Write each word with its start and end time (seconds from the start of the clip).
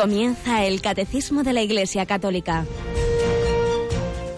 Comienza 0.00 0.64
el 0.64 0.80
Catecismo 0.80 1.42
de 1.42 1.52
la 1.52 1.60
Iglesia 1.60 2.06
Católica. 2.06 2.64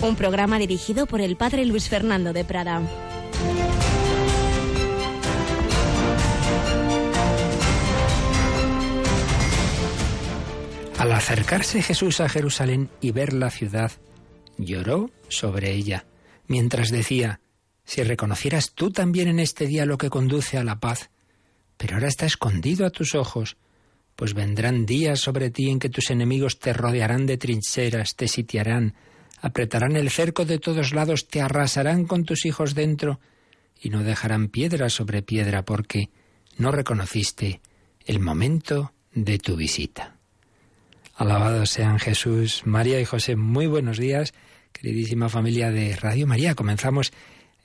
Un 0.01 0.17
programa 0.17 0.59
dirigido 0.59 1.05
por 1.05 1.21
el 1.21 1.37
Padre 1.37 1.67
Luis 1.67 1.87
Fernando 1.91 2.33
de 2.33 2.47
Prada. 2.47 2.81
Al 10.97 11.12
acercarse 11.12 11.83
Jesús 11.83 12.23
a 12.23 12.31
Jerusalén 12.31 12.89
y 13.03 13.11
ver 13.11 13.35
la 13.35 13.51
ciudad, 13.51 13.92
lloró 14.56 15.11
sobre 15.29 15.75
ella, 15.75 16.06
mientras 16.47 16.89
decía, 16.89 17.41
si 17.84 18.03
reconocieras 18.03 18.73
tú 18.73 18.92
también 18.92 19.29
en 19.29 19.39
este 19.39 19.67
día 19.67 19.84
lo 19.84 19.98
que 19.98 20.09
conduce 20.09 20.56
a 20.56 20.65
la 20.65 20.81
paz, 20.81 21.11
pero 21.77 21.97
ahora 21.97 22.09
está 22.09 22.25
escondido 22.25 22.87
a 22.87 22.91
tus 22.91 23.15
ojos, 23.15 23.59
pues 24.20 24.34
vendrán 24.34 24.84
días 24.84 25.19
sobre 25.19 25.48
ti 25.48 25.70
en 25.70 25.79
que 25.79 25.88
tus 25.88 26.10
enemigos 26.10 26.59
te 26.59 26.74
rodearán 26.74 27.24
de 27.24 27.38
trincheras, 27.38 28.16
te 28.16 28.28
sitiarán, 28.28 28.92
apretarán 29.41 29.97
el 29.97 30.11
cerco 30.11 30.45
de 30.45 30.59
todos 30.59 30.92
lados, 30.92 31.27
te 31.27 31.41
arrasarán 31.41 32.05
con 32.05 32.27
tus 32.27 32.45
hijos 32.45 32.75
dentro, 32.75 33.19
y 33.80 33.88
no 33.88 34.05
dejarán 34.05 34.48
piedra 34.48 34.91
sobre 34.91 35.23
piedra, 35.23 35.64
porque 35.64 36.11
no 36.59 36.70
reconociste 36.70 37.62
el 38.05 38.20
momento 38.20 38.92
de 39.14 39.38
tu 39.38 39.56
visita. 39.56 40.19
Alabados 41.14 41.70
sean 41.70 41.98
Jesús, 41.98 42.66
María 42.66 43.00
y 43.00 43.06
José. 43.06 43.37
Muy 43.37 43.69
buenos 43.69 43.97
días, 43.97 44.34
queridísima 44.73 45.30
familia 45.30 45.70
de 45.70 45.97
Radio 45.97 46.27
María. 46.27 46.55
Comenzamos 46.55 47.11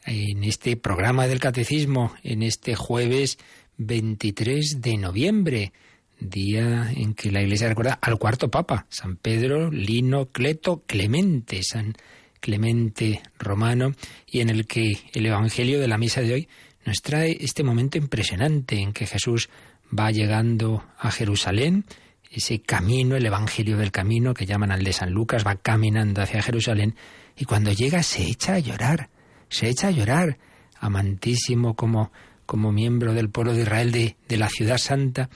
en 0.06 0.42
este 0.46 0.78
programa 0.78 1.28
del 1.28 1.42
Catecismo, 1.42 2.14
en 2.24 2.44
este 2.44 2.76
jueves 2.76 3.40
23 3.76 4.80
de 4.80 4.96
noviembre, 4.96 5.74
día 6.20 6.92
en 6.92 7.14
que 7.14 7.32
la 7.32 7.42
Iglesia 7.42 7.70
recuerda 7.70 8.00
al 8.02 8.18
cuarto 8.18 8.50
Papa, 8.50 8.86
San 8.90 9.18
Pedro, 9.18 9.72
Lino, 9.72 10.28
Cleto, 10.28 10.84
Clemente, 10.86 11.62
San 11.64 11.94
Clemente 12.40 13.22
Romano, 13.40 13.94
y 14.28 14.42
en 14.42 14.50
el 14.50 14.68
que 14.68 14.98
el 15.14 15.26
Evangelio 15.26 15.80
de 15.80 15.88
la 15.88 15.98
misa 15.98 16.22
de 16.22 16.34
hoy 16.34 16.50
nos 16.86 17.02
trae 17.02 17.38
este 17.40 17.64
momento 17.64 17.98
impresionante 17.98 18.80
en 18.80 18.94
que 18.94 19.08
Jesús 19.08 19.50
va 19.98 20.12
llegando 20.12 20.84
a 20.98 21.12
Jerusalén, 21.12 21.86
ese 22.30 22.62
camino, 22.62 23.16
el 23.16 23.26
Evangelio 23.26 23.78
del 23.78 23.92
Camino, 23.92 24.34
que 24.34 24.46
llaman 24.46 24.72
al 24.72 24.84
de 24.84 24.94
San 24.94 25.12
Lucas, 25.12 25.46
va 25.46 25.56
caminando 25.56 26.22
hacia 26.22 26.42
Jerusalén, 26.42 26.96
y 27.38 27.46
cuando 27.46 27.72
llega 27.72 28.04
se 28.04 28.24
echa 28.24 28.56
a 28.56 28.60
llorar 28.60 29.10
se 29.50 29.70
echa 29.70 29.88
a 29.88 29.92
llorar, 29.92 30.38
amantísimo 30.80 31.76
como, 31.76 32.12
como 32.46 32.72
miembro 32.72 33.14
del 33.14 33.30
pueblo 33.30 33.54
de 33.54 33.62
Israel 33.62 33.92
de, 33.92 34.18
de 34.28 34.38
la 34.38 34.50
ciudad 34.50 34.78
santa, 34.78 35.30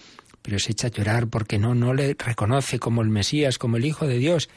pero 0.50 0.58
se 0.58 0.72
echa 0.72 0.88
a 0.88 0.90
llorar 0.90 1.28
porque 1.28 1.60
no, 1.60 1.76
no 1.76 1.94
le 1.94 2.16
reconoce 2.18 2.80
como 2.80 3.04
el 3.04 3.10
Mesías, 3.10 3.60
como 3.60 3.78
el 3.78 3.86
Hijo 3.86 4.08
de 4.08 4.18
Dios, 4.18 4.50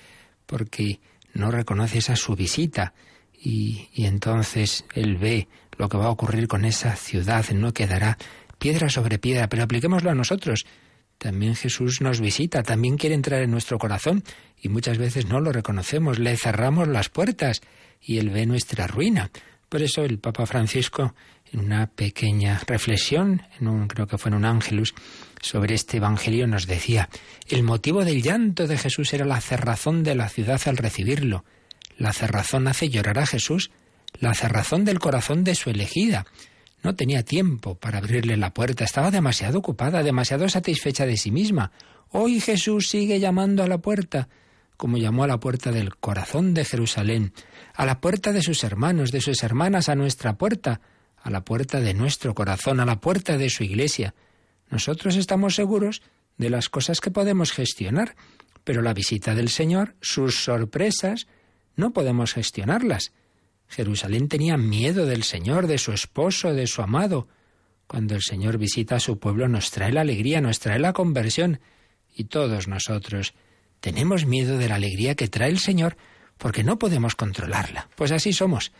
porque 0.46 1.00
no 1.34 1.50
reconoce 1.50 1.98
esa 1.98 2.16
su 2.16 2.34
visita. 2.34 2.94
Y, 3.38 3.90
y, 3.92 4.06
entonces 4.06 4.86
él 4.94 5.18
ve 5.18 5.48
lo 5.76 5.90
que 5.90 5.98
va 5.98 6.06
a 6.06 6.10
ocurrir 6.10 6.48
con 6.48 6.64
esa 6.64 6.96
ciudad, 6.96 7.44
no 7.50 7.74
quedará 7.74 8.16
piedra 8.58 8.88
sobre 8.88 9.18
piedra, 9.18 9.50
pero 9.50 9.64
apliquémoslo 9.64 10.10
a 10.10 10.14
nosotros. 10.14 10.64
También 11.18 11.56
Jesús 11.56 12.00
nos 12.00 12.22
visita, 12.22 12.62
también 12.62 12.96
quiere 12.96 13.14
entrar 13.14 13.42
en 13.42 13.50
nuestro 13.50 13.76
corazón 13.76 14.24
y 14.58 14.70
muchas 14.70 14.96
veces 14.96 15.26
no 15.26 15.40
lo 15.40 15.52
reconocemos, 15.52 16.18
le 16.18 16.38
cerramos 16.38 16.88
las 16.88 17.10
puertas 17.10 17.60
y 18.00 18.16
Él 18.16 18.30
ve 18.30 18.46
nuestra 18.46 18.86
ruina. 18.86 19.30
Por 19.68 19.82
eso 19.82 20.04
el 20.04 20.18
Papa 20.18 20.46
Francisco, 20.46 21.14
una 21.54 21.86
pequeña 21.86 22.60
reflexión, 22.66 23.42
en 23.60 23.68
un, 23.68 23.88
creo 23.88 24.06
que 24.06 24.18
fue 24.18 24.30
en 24.30 24.36
un 24.36 24.44
ángelus, 24.44 24.94
sobre 25.40 25.74
este 25.74 25.98
Evangelio 25.98 26.46
nos 26.46 26.66
decía, 26.66 27.08
el 27.48 27.62
motivo 27.62 28.04
del 28.04 28.22
llanto 28.22 28.66
de 28.66 28.78
Jesús 28.78 29.12
era 29.12 29.24
la 29.24 29.40
cerrazón 29.40 30.02
de 30.02 30.14
la 30.14 30.28
ciudad 30.28 30.60
al 30.66 30.76
recibirlo. 30.76 31.44
La 31.98 32.12
cerrazón 32.12 32.68
hace 32.68 32.88
llorar 32.88 33.18
a 33.18 33.26
Jesús, 33.26 33.70
la 34.18 34.34
cerrazón 34.34 34.84
del 34.84 34.98
corazón 34.98 35.44
de 35.44 35.54
su 35.54 35.70
elegida. 35.70 36.26
No 36.82 36.94
tenía 36.94 37.24
tiempo 37.24 37.74
para 37.74 37.98
abrirle 37.98 38.36
la 38.36 38.54
puerta, 38.54 38.84
estaba 38.84 39.10
demasiado 39.10 39.58
ocupada, 39.58 40.02
demasiado 40.02 40.48
satisfecha 40.48 41.06
de 41.06 41.16
sí 41.16 41.30
misma. 41.30 41.72
Hoy 42.10 42.40
Jesús 42.40 42.88
sigue 42.88 43.20
llamando 43.20 43.62
a 43.62 43.68
la 43.68 43.78
puerta 43.78 44.28
como 44.82 44.98
llamó 44.98 45.22
a 45.22 45.28
la 45.28 45.38
puerta 45.38 45.70
del 45.70 45.94
corazón 45.94 46.54
de 46.54 46.64
Jerusalén, 46.64 47.32
a 47.72 47.86
la 47.86 48.00
puerta 48.00 48.32
de 48.32 48.42
sus 48.42 48.64
hermanos, 48.64 49.12
de 49.12 49.20
sus 49.20 49.44
hermanas, 49.44 49.88
a 49.88 49.94
nuestra 49.94 50.36
puerta, 50.36 50.80
a 51.22 51.30
la 51.30 51.44
puerta 51.44 51.80
de 51.80 51.94
nuestro 51.94 52.34
corazón, 52.34 52.80
a 52.80 52.84
la 52.84 53.00
puerta 53.00 53.38
de 53.38 53.50
su 53.50 53.64
iglesia. 53.64 54.14
Nosotros 54.70 55.16
estamos 55.16 55.54
seguros 55.54 56.02
de 56.36 56.50
las 56.50 56.68
cosas 56.68 57.00
que 57.00 57.10
podemos 57.10 57.52
gestionar, 57.52 58.16
pero 58.64 58.82
la 58.82 58.94
visita 58.94 59.34
del 59.34 59.48
Señor, 59.48 59.94
sus 60.00 60.42
sorpresas, 60.42 61.26
no 61.76 61.92
podemos 61.92 62.34
gestionarlas. 62.34 63.12
Jerusalén 63.68 64.28
tenía 64.28 64.56
miedo 64.56 65.06
del 65.06 65.22
Señor, 65.22 65.66
de 65.66 65.78
su 65.78 65.92
esposo, 65.92 66.52
de 66.52 66.66
su 66.66 66.82
amado. 66.82 67.28
Cuando 67.86 68.14
el 68.14 68.22
Señor 68.22 68.58
visita 68.58 68.96
a 68.96 69.00
su 69.00 69.18
pueblo 69.18 69.48
nos 69.48 69.70
trae 69.70 69.92
la 69.92 70.02
alegría, 70.02 70.40
nos 70.40 70.58
trae 70.58 70.78
la 70.78 70.92
conversión, 70.92 71.60
y 72.14 72.24
todos 72.24 72.68
nosotros 72.68 73.34
tenemos 73.80 74.26
miedo 74.26 74.58
de 74.58 74.68
la 74.68 74.76
alegría 74.76 75.14
que 75.14 75.28
trae 75.28 75.50
el 75.50 75.58
Señor 75.58 75.96
porque 76.38 76.64
no 76.64 76.78
podemos 76.78 77.14
controlarla. 77.14 77.88
Pues 77.96 78.12
así 78.12 78.32
somos. 78.32 78.72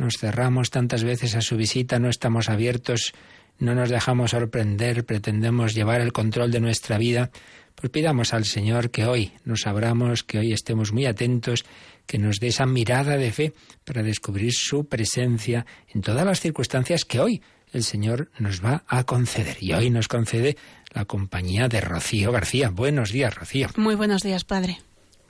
Nos 0.00 0.16
cerramos 0.16 0.70
tantas 0.70 1.04
veces 1.04 1.36
a 1.36 1.42
su 1.42 1.58
visita, 1.58 1.98
no 1.98 2.08
estamos 2.08 2.48
abiertos, 2.48 3.12
no 3.58 3.74
nos 3.74 3.90
dejamos 3.90 4.30
sorprender, 4.30 5.04
pretendemos 5.04 5.74
llevar 5.74 6.00
el 6.00 6.14
control 6.14 6.50
de 6.50 6.58
nuestra 6.58 6.96
vida. 6.96 7.30
Pues 7.74 7.90
pidamos 7.90 8.32
al 8.32 8.46
Señor 8.46 8.90
que 8.90 9.04
hoy 9.04 9.32
nos 9.44 9.66
abramos, 9.66 10.24
que 10.24 10.38
hoy 10.38 10.54
estemos 10.54 10.94
muy 10.94 11.04
atentos, 11.04 11.66
que 12.06 12.16
nos 12.16 12.36
dé 12.36 12.46
esa 12.46 12.64
mirada 12.64 13.18
de 13.18 13.30
fe 13.30 13.52
para 13.84 14.02
descubrir 14.02 14.54
su 14.54 14.86
presencia 14.86 15.66
en 15.88 16.00
todas 16.00 16.24
las 16.24 16.40
circunstancias 16.40 17.04
que 17.04 17.20
hoy 17.20 17.42
el 17.70 17.84
Señor 17.84 18.30
nos 18.38 18.64
va 18.64 18.84
a 18.88 19.04
conceder. 19.04 19.58
Y 19.60 19.74
hoy 19.74 19.90
nos 19.90 20.08
concede 20.08 20.56
la 20.94 21.04
compañía 21.04 21.68
de 21.68 21.82
Rocío 21.82 22.32
García. 22.32 22.70
Buenos 22.70 23.12
días, 23.12 23.34
Rocío. 23.34 23.68
Muy 23.76 23.96
buenos 23.96 24.22
días, 24.22 24.44
padre. 24.44 24.78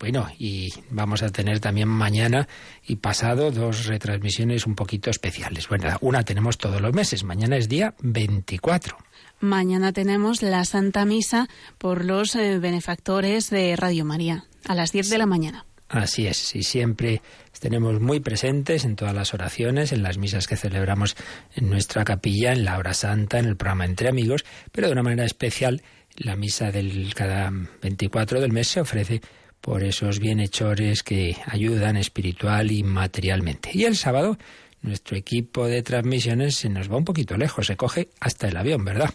Bueno, 0.00 0.28
y 0.38 0.72
vamos 0.88 1.22
a 1.22 1.28
tener 1.28 1.60
también 1.60 1.86
mañana 1.86 2.48
y 2.86 2.96
pasado 2.96 3.50
dos 3.50 3.84
retransmisiones 3.84 4.66
un 4.66 4.74
poquito 4.74 5.10
especiales. 5.10 5.68
Bueno, 5.68 5.94
una 6.00 6.22
tenemos 6.22 6.56
todos 6.56 6.80
los 6.80 6.94
meses, 6.94 7.22
mañana 7.22 7.58
es 7.58 7.68
día 7.68 7.94
24. 8.00 8.96
Mañana 9.40 9.92
tenemos 9.92 10.40
la 10.40 10.64
Santa 10.64 11.04
Misa 11.04 11.48
por 11.76 12.06
los 12.06 12.34
eh, 12.34 12.58
benefactores 12.58 13.50
de 13.50 13.76
Radio 13.76 14.06
María, 14.06 14.46
a 14.66 14.74
las 14.74 14.92
10 14.92 15.10
de 15.10 15.18
la 15.18 15.26
mañana. 15.26 15.66
Así 15.90 16.26
es, 16.26 16.54
y 16.54 16.62
siempre 16.62 17.20
tenemos 17.58 18.00
muy 18.00 18.20
presentes 18.20 18.86
en 18.86 18.96
todas 18.96 19.14
las 19.14 19.34
oraciones, 19.34 19.92
en 19.92 20.02
las 20.02 20.16
misas 20.16 20.46
que 20.46 20.56
celebramos 20.56 21.14
en 21.54 21.68
nuestra 21.68 22.04
capilla, 22.04 22.52
en 22.52 22.64
la 22.64 22.78
hora 22.78 22.94
santa, 22.94 23.38
en 23.38 23.44
el 23.44 23.56
programa 23.56 23.84
Entre 23.84 24.08
Amigos, 24.08 24.46
pero 24.72 24.86
de 24.86 24.94
una 24.94 25.02
manera 25.02 25.26
especial 25.26 25.82
la 26.16 26.36
misa 26.36 26.70
del 26.70 27.12
cada 27.14 27.52
24 27.82 28.40
del 28.40 28.52
mes 28.52 28.68
se 28.68 28.80
ofrece 28.80 29.20
por 29.60 29.82
esos 29.82 30.18
bienhechores 30.18 31.02
que 31.02 31.36
ayudan 31.46 31.96
espiritual 31.96 32.70
y 32.70 32.82
materialmente. 32.82 33.70
Y 33.74 33.84
el 33.84 33.96
sábado 33.96 34.38
nuestro 34.82 35.16
equipo 35.16 35.66
de 35.66 35.82
transmisiones 35.82 36.56
se 36.56 36.68
nos 36.68 36.90
va 36.90 36.96
un 36.96 37.04
poquito 37.04 37.36
lejos, 37.36 37.66
se 37.66 37.76
coge 37.76 38.08
hasta 38.20 38.48
el 38.48 38.56
avión, 38.56 38.84
¿verdad? 38.84 39.10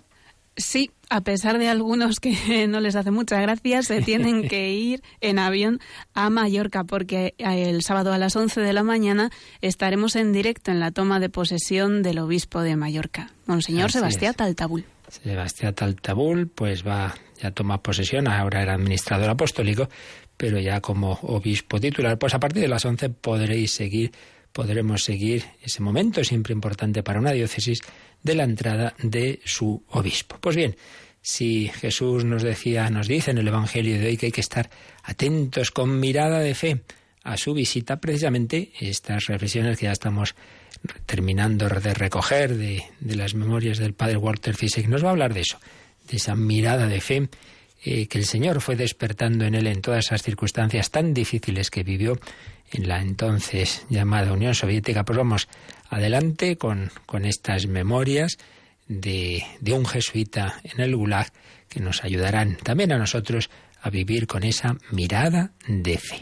Sí, 0.57 0.91
a 1.09 1.21
pesar 1.21 1.57
de 1.57 1.67
algunos 1.67 2.19
que 2.19 2.67
no 2.67 2.79
les 2.79 2.95
hace 2.95 3.11
mucha 3.11 3.41
gracia, 3.41 3.81
se 3.83 4.01
tienen 4.01 4.47
que 4.47 4.69
ir 4.73 5.01
en 5.21 5.39
avión 5.39 5.79
a 6.13 6.29
Mallorca 6.29 6.83
porque 6.83 7.33
el 7.37 7.81
sábado 7.81 8.13
a 8.13 8.17
las 8.17 8.35
11 8.35 8.61
de 8.61 8.73
la 8.73 8.83
mañana 8.83 9.31
estaremos 9.61 10.15
en 10.15 10.31
directo 10.31 10.71
en 10.71 10.79
la 10.79 10.91
toma 10.91 11.19
de 11.19 11.29
posesión 11.29 12.03
del 12.03 12.19
obispo 12.19 12.61
de 12.61 12.75
Mallorca, 12.75 13.31
Monseñor 13.47 13.91
Sebastián 13.91 14.33
Taltabul. 14.33 14.85
Sebastián 15.07 15.73
Taltabul 15.73 16.47
pues 16.47 16.85
va, 16.85 17.13
ya 17.41 17.51
toma 17.51 17.81
posesión, 17.81 18.27
ahora 18.27 18.61
era 18.61 18.73
administrador 18.73 19.29
apostólico, 19.29 19.89
pero 20.37 20.59
ya 20.59 20.81
como 20.81 21.13
obispo 21.23 21.79
titular, 21.79 22.17
pues 22.17 22.33
a 22.33 22.39
partir 22.39 22.61
de 22.61 22.67
las 22.67 22.85
11 22.85 23.09
podréis 23.09 23.71
seguir 23.71 24.11
podremos 24.55 25.03
seguir 25.03 25.43
ese 25.61 25.81
momento 25.81 26.23
siempre 26.23 26.53
importante 26.53 27.03
para 27.03 27.19
una 27.19 27.33
diócesis 27.33 27.81
de 28.23 28.35
la 28.35 28.45
entrada 28.45 28.95
de 29.03 29.41
su 29.43 29.83
obispo. 29.89 30.37
Pues 30.39 30.55
bien, 30.55 30.77
si 31.21 31.67
Jesús 31.67 32.23
nos 32.23 32.41
decía, 32.41 32.89
nos 32.89 33.09
dice 33.09 33.31
en 33.31 33.39
el 33.39 33.49
Evangelio 33.49 33.99
de 33.99 34.07
hoy 34.07 34.15
que 34.15 34.27
hay 34.27 34.31
que 34.31 34.39
estar 34.39 34.69
atentos 35.03 35.71
con 35.71 35.99
mirada 35.99 36.39
de 36.39 36.55
fe 36.55 36.83
a 37.23 37.35
su 37.35 37.53
visita, 37.53 37.97
precisamente 37.97 38.71
estas 38.79 39.25
reflexiones 39.25 39.77
que 39.77 39.87
ya 39.87 39.91
estamos 39.91 40.35
terminando 41.05 41.67
de 41.67 41.93
recoger 41.93 42.55
de, 42.55 42.83
las 43.01 43.33
memorias 43.33 43.77
del 43.77 43.93
padre 43.93 44.15
Walter 44.15 44.55
Fisek, 44.55 44.87
nos 44.87 45.03
va 45.03 45.09
a 45.09 45.11
hablar 45.11 45.33
de 45.33 45.41
eso, 45.41 45.59
de 46.07 46.15
esa 46.15 46.35
mirada 46.35 46.87
de 46.87 47.01
fe 47.01 47.27
que 47.85 48.17
el 48.17 48.25
Señor 48.25 48.61
fue 48.61 48.75
despertando 48.75 49.45
en 49.45 49.53
él 49.53 49.67
en 49.67 49.81
todas 49.81 50.05
esas 50.05 50.23
circunstancias 50.23 50.89
tan 50.89 51.13
difíciles 51.13 51.69
que 51.69 51.83
vivió 51.83 52.19
en 52.71 52.87
la 52.87 52.99
entonces 52.99 53.85
llamada 53.89 54.33
Unión 54.33 54.55
Soviética. 54.55 55.03
Pues 55.03 55.17
vamos 55.17 55.47
adelante 55.89 56.57
con, 56.57 56.91
con 57.05 57.25
estas 57.25 57.67
memorias 57.67 58.37
de, 58.87 59.43
de 59.59 59.73
un 59.73 59.85
jesuita 59.85 60.59
en 60.63 60.81
el 60.81 60.95
Gulag 60.95 61.31
que 61.69 61.79
nos 61.79 62.03
ayudarán 62.03 62.57
también 62.57 62.91
a 62.91 62.97
nosotros 62.97 63.49
a 63.81 63.89
vivir 63.89 64.25
con 64.25 64.43
esa 64.43 64.77
mirada 64.91 65.51
de 65.67 65.97
fe. 65.99 66.21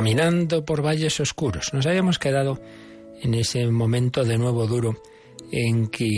Caminando 0.00 0.64
por 0.64 0.80
valles 0.80 1.20
oscuros. 1.20 1.74
Nos 1.74 1.84
habíamos 1.84 2.18
quedado 2.18 2.58
en 3.20 3.34
ese 3.34 3.66
momento 3.66 4.24
de 4.24 4.38
nuevo 4.38 4.66
duro 4.66 5.02
en 5.52 5.88
que 5.88 6.08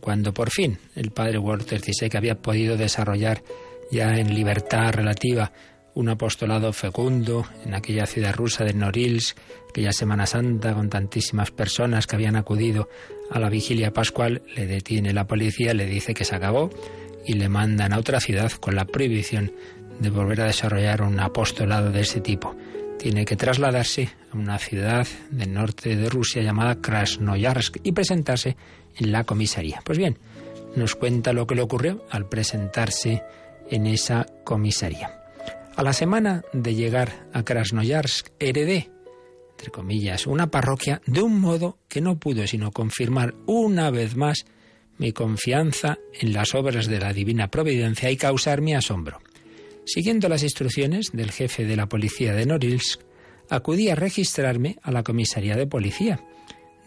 cuando 0.00 0.34
por 0.34 0.50
fin 0.50 0.80
el 0.96 1.12
padre 1.12 1.38
Walter 1.38 1.80
que 1.80 2.16
había 2.16 2.42
podido 2.42 2.76
desarrollar 2.76 3.44
ya 3.92 4.18
en 4.18 4.34
libertad 4.34 4.92
relativa 4.92 5.52
un 5.94 6.08
apostolado 6.08 6.72
fecundo 6.72 7.46
en 7.64 7.74
aquella 7.74 8.04
ciudad 8.06 8.34
rusa 8.34 8.64
de 8.64 8.74
Norilsk, 8.74 9.38
aquella 9.68 9.92
Semana 9.92 10.26
Santa 10.26 10.74
con 10.74 10.90
tantísimas 10.90 11.52
personas 11.52 12.08
que 12.08 12.16
habían 12.16 12.34
acudido 12.34 12.88
a 13.30 13.38
la 13.38 13.48
vigilia 13.48 13.92
pascual, 13.92 14.42
le 14.56 14.66
detiene 14.66 15.12
la 15.12 15.28
policía, 15.28 15.72
le 15.72 15.86
dice 15.86 16.14
que 16.14 16.24
se 16.24 16.34
acabó 16.34 16.68
y 17.24 17.34
le 17.34 17.48
mandan 17.48 17.92
a 17.92 17.98
otra 18.00 18.18
ciudad 18.18 18.50
con 18.50 18.74
la 18.74 18.86
prohibición 18.86 19.52
de 20.00 20.10
volver 20.10 20.40
a 20.40 20.46
desarrollar 20.46 21.02
un 21.02 21.20
apostolado 21.20 21.92
de 21.92 22.00
ese 22.00 22.20
tipo 22.20 22.56
tiene 23.00 23.24
que 23.24 23.34
trasladarse 23.34 24.10
a 24.30 24.36
una 24.36 24.58
ciudad 24.58 25.06
del 25.30 25.54
norte 25.54 25.96
de 25.96 26.10
Rusia 26.10 26.42
llamada 26.42 26.82
Krasnoyarsk 26.82 27.78
y 27.82 27.92
presentarse 27.92 28.58
en 28.94 29.10
la 29.10 29.24
comisaría. 29.24 29.80
Pues 29.82 29.96
bien, 29.96 30.18
nos 30.76 30.96
cuenta 30.96 31.32
lo 31.32 31.46
que 31.46 31.54
le 31.54 31.62
ocurrió 31.62 32.04
al 32.10 32.28
presentarse 32.28 33.22
en 33.70 33.86
esa 33.86 34.26
comisaría. 34.44 35.18
A 35.76 35.82
la 35.82 35.94
semana 35.94 36.42
de 36.52 36.74
llegar 36.74 37.26
a 37.32 37.42
Krasnoyarsk, 37.42 38.32
heredé, 38.38 38.90
entre 39.52 39.70
comillas, 39.70 40.26
una 40.26 40.50
parroquia 40.50 41.00
de 41.06 41.22
un 41.22 41.40
modo 41.40 41.78
que 41.88 42.02
no 42.02 42.18
pudo 42.18 42.46
sino 42.46 42.70
confirmar 42.70 43.34
una 43.46 43.90
vez 43.90 44.14
más 44.14 44.44
mi 44.98 45.12
confianza 45.12 45.96
en 46.20 46.34
las 46.34 46.54
obras 46.54 46.86
de 46.86 47.00
la 47.00 47.14
divina 47.14 47.48
providencia 47.48 48.10
y 48.10 48.18
causar 48.18 48.60
mi 48.60 48.74
asombro. 48.74 49.20
Siguiendo 49.84 50.28
las 50.28 50.42
instrucciones 50.42 51.10
del 51.12 51.30
jefe 51.30 51.64
de 51.64 51.76
la 51.76 51.88
policía 51.88 52.32
de 52.32 52.46
Norilsk, 52.46 53.00
acudí 53.48 53.88
a 53.88 53.94
registrarme 53.94 54.78
a 54.82 54.90
la 54.90 55.02
comisaría 55.02 55.56
de 55.56 55.66
policía, 55.66 56.20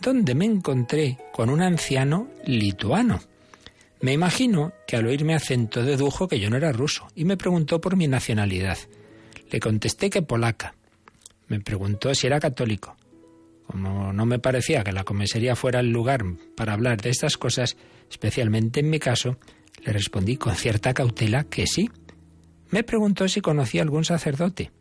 donde 0.01 0.35
me 0.35 0.45
encontré 0.45 1.17
con 1.33 1.49
un 1.49 1.61
anciano 1.61 2.29
lituano. 2.45 3.21
Me 4.01 4.13
imagino 4.13 4.73
que 4.85 4.97
al 4.97 5.07
oírme 5.07 5.33
acento 5.33 5.83
dedujo 5.83 6.27
que 6.27 6.39
yo 6.39 6.49
no 6.49 6.57
era 6.57 6.71
ruso 6.71 7.07
y 7.15 7.25
me 7.25 7.37
preguntó 7.37 7.79
por 7.79 7.95
mi 7.95 8.07
nacionalidad. 8.07 8.77
Le 9.49 9.59
contesté 9.59 10.09
que 10.09 10.21
polaca. 10.21 10.75
Me 11.47 11.59
preguntó 11.59 12.13
si 12.13 12.27
era 12.27 12.39
católico. 12.39 12.95
Como 13.65 14.11
no 14.11 14.25
me 14.25 14.39
parecía 14.39 14.83
que 14.83 14.91
la 14.91 15.03
comisaría 15.03 15.55
fuera 15.55 15.79
el 15.79 15.89
lugar 15.89 16.23
para 16.55 16.73
hablar 16.73 17.01
de 17.01 17.09
estas 17.09 17.37
cosas, 17.37 17.77
especialmente 18.09 18.81
en 18.81 18.89
mi 18.89 18.99
caso, 18.99 19.37
le 19.85 19.93
respondí 19.93 20.37
con 20.37 20.55
cierta 20.55 20.93
cautela 20.93 21.45
que 21.45 21.65
sí. 21.65 21.89
Me 22.73 22.83
preguntó 22.83 23.27
si 23.27 23.39
conocía 23.39 23.83
algún 23.83 24.03
sacerdote. 24.03 24.71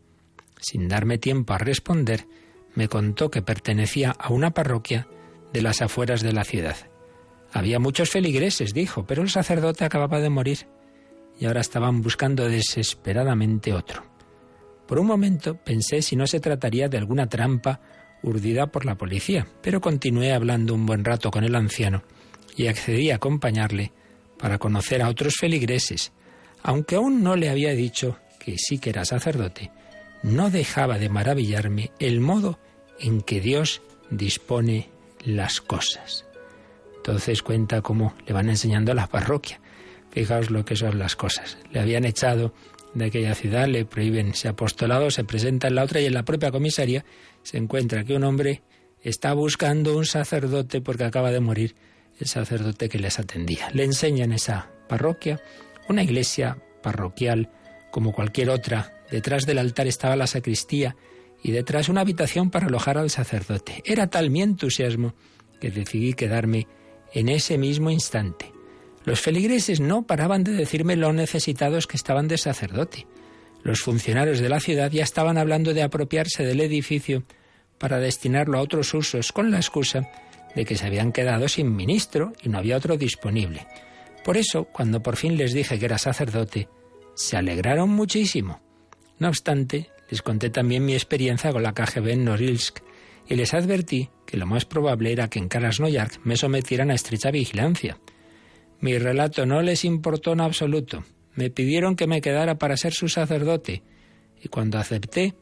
Sin 0.59 0.87
darme 0.87 1.19
tiempo 1.19 1.53
a 1.53 1.59
responder, 1.59 2.25
me 2.73 2.87
contó 2.87 3.29
que 3.29 3.43
pertenecía 3.43 4.09
a 4.17 4.33
una 4.33 4.49
parroquia 4.49 5.07
de 5.53 5.61
las 5.61 5.79
afueras 5.83 6.23
de 6.23 6.33
la 6.33 6.43
ciudad. 6.43 6.75
Había 7.51 7.77
muchos 7.77 8.09
feligreses, 8.09 8.73
dijo, 8.73 9.05
pero 9.05 9.21
el 9.21 9.29
sacerdote 9.29 9.85
acababa 9.85 10.19
de 10.21 10.31
morir 10.31 10.65
y 11.39 11.45
ahora 11.45 11.61
estaban 11.61 12.01
buscando 12.01 12.49
desesperadamente 12.49 13.73
otro. 13.73 14.03
Por 14.87 14.97
un 14.97 15.05
momento 15.05 15.55
pensé 15.63 16.01
si 16.01 16.15
no 16.15 16.25
se 16.25 16.39
trataría 16.39 16.89
de 16.89 16.97
alguna 16.97 17.29
trampa 17.29 17.79
urdida 18.23 18.71
por 18.71 18.85
la 18.85 18.95
policía, 18.95 19.45
pero 19.61 19.81
continué 19.81 20.33
hablando 20.33 20.73
un 20.73 20.87
buen 20.87 21.05
rato 21.05 21.29
con 21.29 21.43
el 21.43 21.53
anciano 21.53 22.01
y 22.57 22.65
accedí 22.65 23.11
a 23.11 23.17
acompañarle 23.17 23.91
para 24.39 24.57
conocer 24.57 25.03
a 25.03 25.09
otros 25.09 25.35
feligreses 25.35 26.11
aunque 26.63 26.95
aún 26.95 27.21
no 27.23 27.35
le 27.35 27.49
había 27.49 27.73
dicho 27.73 28.17
que 28.39 28.57
sí 28.57 28.79
que 28.79 28.89
era 28.89 29.05
sacerdote, 29.05 29.71
no 30.23 30.49
dejaba 30.49 30.97
de 30.97 31.09
maravillarme 31.09 31.91
el 31.99 32.21
modo 32.21 32.59
en 32.99 33.21
que 33.21 33.41
Dios 33.41 33.81
dispone 34.09 34.89
las 35.25 35.61
cosas. 35.61 36.25
Entonces 36.97 37.41
cuenta 37.41 37.81
cómo 37.81 38.15
le 38.25 38.33
van 38.33 38.49
enseñando 38.49 38.93
a 38.93 38.95
la 38.95 39.07
parroquia. 39.07 39.59
Fijaos 40.11 40.49
lo 40.49 40.63
que 40.63 40.75
son 40.75 40.99
las 40.99 41.15
cosas. 41.15 41.57
Le 41.71 41.81
habían 41.81 42.05
echado 42.05 42.53
de 42.93 43.05
aquella 43.05 43.35
ciudad, 43.35 43.67
le 43.67 43.85
prohíben 43.85 44.29
ese 44.29 44.47
apostolado, 44.47 45.11
se 45.11 45.23
presenta 45.23 45.67
en 45.67 45.75
la 45.75 45.83
otra 45.83 45.99
y 45.99 46.05
en 46.05 46.13
la 46.13 46.23
propia 46.23 46.51
comisaría 46.51 47.03
se 47.41 47.57
encuentra 47.57 48.03
que 48.03 48.15
un 48.15 48.23
hombre 48.23 48.61
está 49.01 49.33
buscando 49.33 49.97
un 49.97 50.05
sacerdote 50.05 50.79
porque 50.79 51.03
acaba 51.03 51.31
de 51.31 51.41
morir 51.41 51.75
el 52.19 52.27
sacerdote 52.27 52.87
que 52.87 52.99
les 52.99 53.19
atendía. 53.19 53.69
Le 53.71 53.83
enseñan 53.83 54.31
esa 54.31 54.69
parroquia 54.87 55.41
una 55.89 56.03
iglesia 56.03 56.57
parroquial 56.81 57.49
como 57.91 58.13
cualquier 58.13 58.49
otra. 58.49 58.93
Detrás 59.09 59.45
del 59.45 59.59
altar 59.59 59.87
estaba 59.87 60.15
la 60.15 60.27
sacristía 60.27 60.95
y 61.43 61.51
detrás 61.51 61.89
una 61.89 62.01
habitación 62.01 62.49
para 62.49 62.67
alojar 62.67 62.97
al 62.97 63.09
sacerdote. 63.09 63.83
Era 63.85 64.07
tal 64.07 64.29
mi 64.29 64.41
entusiasmo 64.41 65.13
que 65.59 65.71
decidí 65.71 66.13
quedarme 66.13 66.67
en 67.13 67.29
ese 67.29 67.57
mismo 67.57 67.89
instante. 67.89 68.51
Los 69.05 69.21
feligreses 69.21 69.79
no 69.79 70.07
paraban 70.07 70.43
de 70.43 70.53
decirme 70.53 70.95
lo 70.95 71.11
necesitados 71.13 71.87
que 71.87 71.97
estaban 71.97 72.27
de 72.27 72.37
sacerdote. 72.37 73.05
Los 73.61 73.81
funcionarios 73.81 74.39
de 74.39 74.49
la 74.49 74.59
ciudad 74.59 74.91
ya 74.91 75.03
estaban 75.03 75.37
hablando 75.37 75.73
de 75.73 75.83
apropiarse 75.83 76.43
del 76.43 76.61
edificio 76.61 77.23
para 77.77 77.99
destinarlo 77.99 78.57
a 78.57 78.61
otros 78.61 78.93
usos 78.93 79.31
con 79.31 79.51
la 79.51 79.57
excusa 79.57 80.09
de 80.55 80.65
que 80.65 80.75
se 80.75 80.85
habían 80.85 81.11
quedado 81.11 81.47
sin 81.47 81.75
ministro 81.75 82.33
y 82.41 82.49
no 82.49 82.57
había 82.57 82.77
otro 82.77 82.97
disponible. 82.97 83.65
Por 84.23 84.37
eso, 84.37 84.65
cuando 84.65 85.03
por 85.03 85.17
fin 85.17 85.37
les 85.37 85.53
dije 85.53 85.77
que 85.77 85.85
era 85.85 85.97
sacerdote, 85.97 86.69
se 87.15 87.37
alegraron 87.37 87.89
muchísimo. 87.89 88.61
No 89.19 89.27
obstante, 89.27 89.89
les 90.09 90.21
conté 90.21 90.49
también 90.49 90.85
mi 90.85 90.93
experiencia 90.93 91.51
con 91.51 91.63
la 91.63 91.73
KGB 91.73 92.09
en 92.09 92.25
Norilsk 92.25 92.79
y 93.27 93.35
les 93.35 93.53
advertí 93.53 94.09
que 94.25 94.37
lo 94.37 94.45
más 94.45 94.65
probable 94.65 95.11
era 95.11 95.29
que 95.29 95.39
en 95.39 95.49
Krasnoyarsk 95.49 96.21
me 96.23 96.37
sometieran 96.37 96.91
a 96.91 96.95
estrecha 96.95 97.31
vigilancia. 97.31 97.99
Mi 98.79 98.97
relato 98.97 99.45
no 99.45 99.61
les 99.61 99.85
importó 99.85 100.33
en 100.33 100.41
absoluto. 100.41 101.03
Me 101.35 101.49
pidieron 101.49 101.95
que 101.95 102.07
me 102.07 102.21
quedara 102.21 102.57
para 102.57 102.77
ser 102.77 102.93
su 102.93 103.09
sacerdote 103.09 103.83
y 104.41 104.49
cuando 104.49 104.77
acepté, 104.77 105.35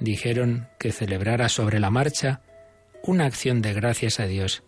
dijeron 0.00 0.68
que 0.78 0.92
celebrara 0.92 1.48
sobre 1.48 1.78
la 1.78 1.90
marcha 1.90 2.42
una 3.02 3.26
acción 3.26 3.62
de 3.62 3.72
gracias 3.72 4.18
a 4.20 4.26
Dios 4.26 4.62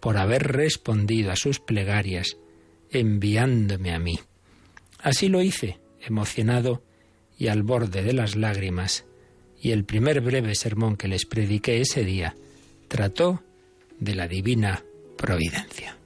por 0.00 0.16
haber 0.16 0.52
respondido 0.52 1.30
a 1.30 1.36
sus 1.36 1.60
plegarias 1.60 2.38
enviándome 3.00 3.92
a 3.92 3.98
mí. 3.98 4.18
Así 5.00 5.28
lo 5.28 5.42
hice, 5.42 5.78
emocionado 6.00 6.82
y 7.38 7.48
al 7.48 7.62
borde 7.62 8.02
de 8.02 8.12
las 8.12 8.36
lágrimas, 8.36 9.04
y 9.60 9.72
el 9.72 9.84
primer 9.84 10.20
breve 10.20 10.54
sermón 10.54 10.96
que 10.96 11.08
les 11.08 11.24
prediqué 11.26 11.80
ese 11.80 12.04
día 12.04 12.34
trató 12.88 13.42
de 13.98 14.14
la 14.14 14.28
divina 14.28 14.84
providencia. 15.16 15.96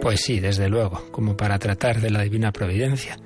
Pues 0.00 0.20
sí, 0.20 0.38
desde 0.38 0.68
luego, 0.68 1.02
como 1.10 1.36
para 1.36 1.58
tratar 1.58 2.00
de 2.00 2.10
la 2.10 2.22
divina 2.22 2.52
providencia, 2.52 3.18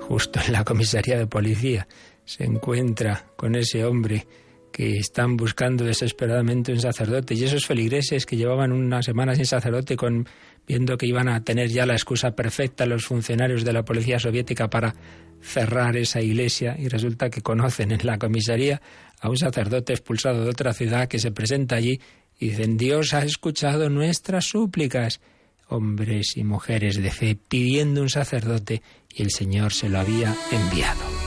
justo 0.00 0.40
en 0.44 0.52
la 0.52 0.64
comisaría 0.64 1.18
de 1.18 1.26
policía 1.26 1.86
se 2.26 2.44
encuentra 2.44 3.24
con 3.36 3.54
ese 3.54 3.84
hombre 3.84 4.26
que 4.70 4.98
están 4.98 5.38
buscando 5.38 5.84
desesperadamente 5.84 6.72
un 6.72 6.80
sacerdote 6.80 7.32
y 7.32 7.44
esos 7.44 7.64
feligreses 7.64 8.26
que 8.26 8.36
llevaban 8.36 8.72
una 8.72 9.02
semana 9.02 9.34
sin 9.34 9.46
sacerdote 9.46 9.96
con 9.96 10.28
viendo 10.66 10.98
que 10.98 11.06
iban 11.06 11.28
a 11.28 11.42
tener 11.42 11.70
ya 11.70 11.86
la 11.86 11.94
excusa 11.94 12.32
perfecta 12.32 12.84
los 12.84 13.06
funcionarios 13.06 13.64
de 13.64 13.72
la 13.72 13.84
policía 13.84 14.18
soviética 14.18 14.68
para 14.68 14.94
cerrar 15.40 15.96
esa 15.96 16.20
iglesia 16.20 16.76
y 16.78 16.88
resulta 16.88 17.30
que 17.30 17.40
conocen 17.40 17.92
en 17.92 18.04
la 18.04 18.18
comisaría 18.18 18.82
a 19.20 19.30
un 19.30 19.38
sacerdote 19.38 19.94
expulsado 19.94 20.44
de 20.44 20.50
otra 20.50 20.74
ciudad 20.74 21.08
que 21.08 21.20
se 21.20 21.30
presenta 21.30 21.76
allí 21.76 22.00
y 22.38 22.50
dicen 22.50 22.76
Dios 22.76 23.14
ha 23.14 23.24
escuchado 23.24 23.88
nuestras 23.88 24.44
súplicas 24.44 25.20
hombres 25.68 26.36
y 26.36 26.44
mujeres 26.44 27.00
de 27.02 27.10
fe 27.10 27.38
pidiendo 27.48 28.02
un 28.02 28.10
sacerdote 28.10 28.82
y 29.14 29.22
el 29.22 29.30
Señor 29.30 29.72
se 29.72 29.88
lo 29.88 30.00
había 30.00 30.34
enviado. 30.52 31.25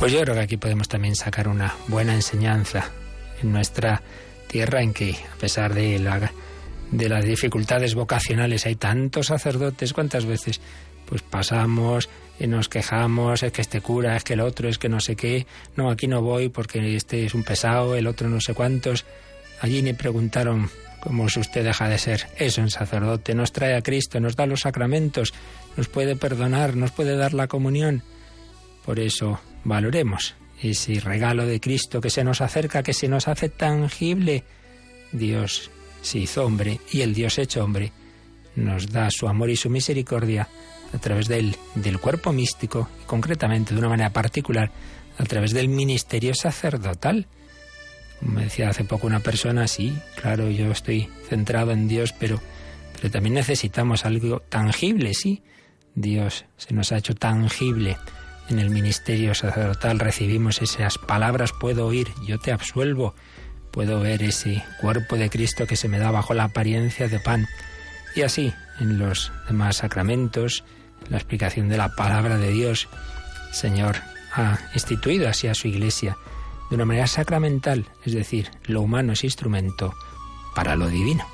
Pues 0.00 0.12
yo 0.12 0.22
creo 0.22 0.34
que 0.34 0.40
aquí 0.40 0.56
podemos 0.56 0.88
también 0.88 1.14
sacar 1.14 1.46
una 1.46 1.74
buena 1.86 2.14
enseñanza 2.14 2.90
en 3.42 3.52
nuestra 3.52 4.00
tierra 4.48 4.80
en 4.80 4.94
que, 4.94 5.14
a 5.30 5.36
pesar 5.36 5.74
de, 5.74 6.00
de 6.90 7.08
las 7.10 7.22
dificultades 7.26 7.94
vocacionales, 7.94 8.64
hay 8.64 8.76
tantos 8.76 9.26
sacerdotes. 9.26 9.92
¿Cuántas 9.92 10.24
veces 10.24 10.62
pues 11.04 11.20
pasamos 11.20 12.08
y 12.38 12.46
nos 12.46 12.70
quejamos, 12.70 13.42
es 13.42 13.52
que 13.52 13.60
este 13.60 13.82
cura, 13.82 14.16
es 14.16 14.24
que 14.24 14.32
el 14.32 14.40
otro, 14.40 14.70
es 14.70 14.78
que 14.78 14.88
no 14.88 15.00
sé 15.00 15.16
qué, 15.16 15.46
no, 15.76 15.90
aquí 15.90 16.06
no 16.06 16.22
voy 16.22 16.48
porque 16.48 16.96
este 16.96 17.26
es 17.26 17.34
un 17.34 17.44
pesado, 17.44 17.94
el 17.94 18.06
otro 18.06 18.30
no 18.30 18.40
sé 18.40 18.54
cuántos. 18.54 19.04
Allí 19.60 19.82
ni 19.82 19.92
preguntaron 19.92 20.70
cómo 21.02 21.28
si 21.28 21.40
usted 21.40 21.62
deja 21.62 21.90
de 21.90 21.98
ser. 21.98 22.26
eso 22.38 22.62
un 22.62 22.70
sacerdote, 22.70 23.34
nos 23.34 23.52
trae 23.52 23.76
a 23.76 23.82
Cristo, 23.82 24.18
nos 24.18 24.34
da 24.34 24.46
los 24.46 24.60
sacramentos, 24.60 25.34
nos 25.76 25.88
puede 25.88 26.16
perdonar, 26.16 26.74
nos 26.74 26.90
puede 26.90 27.18
dar 27.18 27.34
la 27.34 27.48
comunión. 27.48 28.02
Por 28.86 28.98
eso 28.98 29.40
valoremos 29.64 30.34
ese 30.62 31.00
regalo 31.00 31.46
de 31.46 31.60
Cristo 31.60 32.00
que 32.00 32.10
se 32.10 32.24
nos 32.24 32.40
acerca, 32.40 32.82
que 32.82 32.92
se 32.92 33.08
nos 33.08 33.28
hace 33.28 33.48
tangible. 33.48 34.44
Dios 35.12 35.70
se 36.02 36.18
hizo 36.18 36.44
hombre 36.44 36.80
y 36.92 37.00
el 37.00 37.14
Dios 37.14 37.38
hecho 37.38 37.64
hombre 37.64 37.92
nos 38.56 38.90
da 38.90 39.10
su 39.10 39.28
amor 39.28 39.50
y 39.50 39.56
su 39.56 39.70
misericordia 39.70 40.48
a 40.92 40.98
través 40.98 41.28
del, 41.28 41.56
del 41.74 41.98
cuerpo 41.98 42.32
místico 42.32 42.88
y 43.02 43.06
concretamente 43.06 43.74
de 43.74 43.80
una 43.80 43.88
manera 43.88 44.10
particular 44.10 44.70
a 45.18 45.24
través 45.24 45.52
del 45.52 45.68
ministerio 45.68 46.34
sacerdotal. 46.34 47.26
Me 48.20 48.44
decía 48.44 48.68
hace 48.68 48.84
poco 48.84 49.06
una 49.06 49.20
persona, 49.20 49.66
sí, 49.66 49.96
claro, 50.20 50.50
yo 50.50 50.70
estoy 50.70 51.08
centrado 51.28 51.70
en 51.72 51.88
Dios, 51.88 52.12
pero, 52.18 52.40
pero 52.96 53.10
también 53.10 53.34
necesitamos 53.34 54.04
algo 54.04 54.40
tangible, 54.40 55.14
sí. 55.14 55.42
Dios 55.94 56.44
se 56.56 56.74
nos 56.74 56.92
ha 56.92 56.98
hecho 56.98 57.14
tangible 57.14 57.96
en 58.50 58.58
el 58.58 58.70
ministerio 58.70 59.34
sacerdotal, 59.34 59.98
recibimos 59.98 60.60
esas 60.60 60.98
palabras, 60.98 61.52
puedo 61.52 61.86
oír, 61.86 62.08
yo 62.26 62.38
te 62.38 62.52
absuelvo, 62.52 63.14
puedo 63.70 64.00
ver 64.00 64.22
ese 64.22 64.64
cuerpo 64.80 65.16
de 65.16 65.30
Cristo 65.30 65.66
que 65.66 65.76
se 65.76 65.88
me 65.88 65.98
da 65.98 66.10
bajo 66.10 66.34
la 66.34 66.44
apariencia 66.44 67.08
de 67.08 67.20
pan. 67.20 67.46
Y 68.14 68.22
así, 68.22 68.52
en 68.80 68.98
los 68.98 69.32
demás 69.46 69.76
sacramentos, 69.76 70.64
la 71.08 71.16
explicación 71.16 71.68
de 71.68 71.76
la 71.76 71.94
palabra 71.94 72.36
de 72.38 72.50
Dios, 72.50 72.88
Señor 73.52 73.96
ha 74.32 74.58
instituido 74.74 75.28
así 75.28 75.48
a 75.48 75.54
su 75.54 75.68
iglesia 75.68 76.16
de 76.68 76.76
una 76.76 76.84
manera 76.84 77.06
sacramental, 77.06 77.86
es 78.04 78.12
decir, 78.12 78.50
lo 78.64 78.82
humano 78.82 79.12
es 79.12 79.24
instrumento 79.24 79.94
para 80.54 80.76
lo 80.76 80.88
divino. 80.88 81.26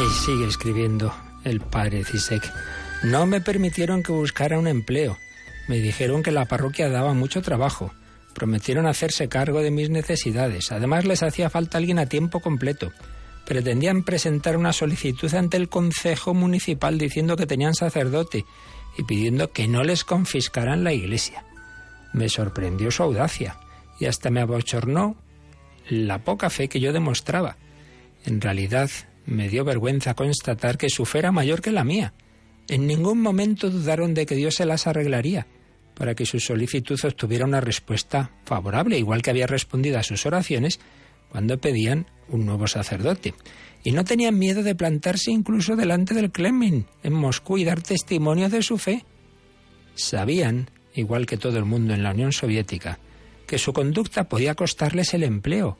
Y 0.00 0.08
sigue 0.08 0.46
escribiendo 0.46 1.14
el 1.44 1.60
padre 1.60 2.04
Cisek. 2.04 2.42
No 3.02 3.26
me 3.26 3.42
permitieron 3.42 4.02
que 4.02 4.12
buscara 4.12 4.58
un 4.58 4.66
empleo. 4.66 5.18
Me 5.68 5.78
dijeron 5.78 6.22
que 6.22 6.30
la 6.30 6.46
parroquia 6.46 6.88
daba 6.88 7.12
mucho 7.12 7.42
trabajo. 7.42 7.92
Prometieron 8.34 8.86
hacerse 8.86 9.28
cargo 9.28 9.60
de 9.60 9.70
mis 9.70 9.90
necesidades. 9.90 10.72
Además 10.72 11.04
les 11.04 11.22
hacía 11.22 11.50
falta 11.50 11.76
alguien 11.76 11.98
a 11.98 12.06
tiempo 12.06 12.40
completo. 12.40 12.92
Pretendían 13.44 14.02
presentar 14.02 14.56
una 14.56 14.72
solicitud 14.72 15.34
ante 15.34 15.58
el 15.58 15.68
Consejo 15.68 16.32
Municipal 16.32 16.96
diciendo 16.96 17.36
que 17.36 17.46
tenían 17.46 17.74
sacerdote 17.74 18.46
y 18.96 19.02
pidiendo 19.02 19.52
que 19.52 19.68
no 19.68 19.82
les 19.82 20.04
confiscaran 20.04 20.82
la 20.82 20.94
iglesia. 20.94 21.44
Me 22.14 22.30
sorprendió 22.30 22.90
su 22.90 23.02
audacia 23.02 23.58
y 23.98 24.06
hasta 24.06 24.30
me 24.30 24.40
abochornó 24.40 25.16
la 25.90 26.24
poca 26.24 26.48
fe 26.48 26.68
que 26.68 26.80
yo 26.80 26.94
demostraba. 26.94 27.58
En 28.24 28.40
realidad 28.40 28.90
me 29.30 29.48
dio 29.48 29.64
vergüenza 29.64 30.14
constatar 30.14 30.76
que 30.76 30.90
su 30.90 31.04
fe 31.04 31.20
era 31.20 31.32
mayor 31.32 31.62
que 31.62 31.70
la 31.70 31.84
mía. 31.84 32.12
En 32.68 32.86
ningún 32.86 33.20
momento 33.20 33.70
dudaron 33.70 34.14
de 34.14 34.26
que 34.26 34.34
Dios 34.34 34.56
se 34.56 34.66
las 34.66 34.86
arreglaría 34.86 35.46
para 35.94 36.14
que 36.14 36.26
su 36.26 36.40
solicitud 36.40 36.98
obtuviera 37.04 37.44
una 37.44 37.60
respuesta 37.60 38.30
favorable, 38.44 38.98
igual 38.98 39.22
que 39.22 39.30
había 39.30 39.46
respondido 39.46 39.98
a 39.98 40.02
sus 40.02 40.24
oraciones 40.24 40.80
cuando 41.30 41.60
pedían 41.60 42.06
un 42.28 42.46
nuevo 42.46 42.66
sacerdote. 42.66 43.34
Y 43.84 43.92
no 43.92 44.04
tenían 44.04 44.38
miedo 44.38 44.62
de 44.62 44.74
plantarse 44.74 45.30
incluso 45.30 45.76
delante 45.76 46.14
del 46.14 46.32
Kremlin 46.32 46.86
en 47.02 47.12
Moscú 47.12 47.58
y 47.58 47.64
dar 47.64 47.82
testimonio 47.82 48.48
de 48.48 48.62
su 48.62 48.78
fe. 48.78 49.04
Sabían, 49.94 50.70
igual 50.94 51.26
que 51.26 51.36
todo 51.36 51.58
el 51.58 51.64
mundo 51.64 51.94
en 51.94 52.02
la 52.02 52.12
Unión 52.12 52.32
Soviética, 52.32 52.98
que 53.46 53.58
su 53.58 53.72
conducta 53.72 54.28
podía 54.28 54.54
costarles 54.54 55.12
el 55.14 55.22
empleo 55.22 55.76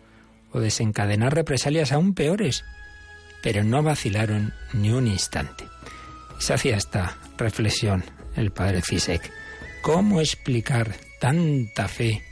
o 0.52 0.60
desencadenar 0.60 1.34
represalias 1.34 1.92
aún 1.92 2.14
peores, 2.14 2.64
pero 3.42 3.64
no 3.64 3.82
vacilaron 3.82 4.52
ni 4.72 4.90
un 4.90 5.06
instante. 5.06 5.64
Se 6.38 6.54
hacía 6.54 6.76
esta 6.76 7.16
reflexión 7.36 8.04
el 8.36 8.50
padre 8.50 8.82
Fisek. 8.82 9.30
¿Cómo 9.82 10.20
explicar 10.20 10.94
tanta 11.20 11.88
fe 11.88 12.22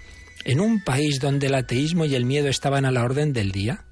en 0.44 0.60
un 0.60 0.82
país 0.82 1.20
donde 1.20 1.46
el 1.46 1.54
ateísmo 1.54 2.04
y 2.04 2.14
el 2.14 2.24
miedo 2.24 2.48
estaban 2.48 2.84
a 2.84 2.90
la 2.90 3.04
orden 3.04 3.32
del 3.32 3.52
día? 3.52 3.84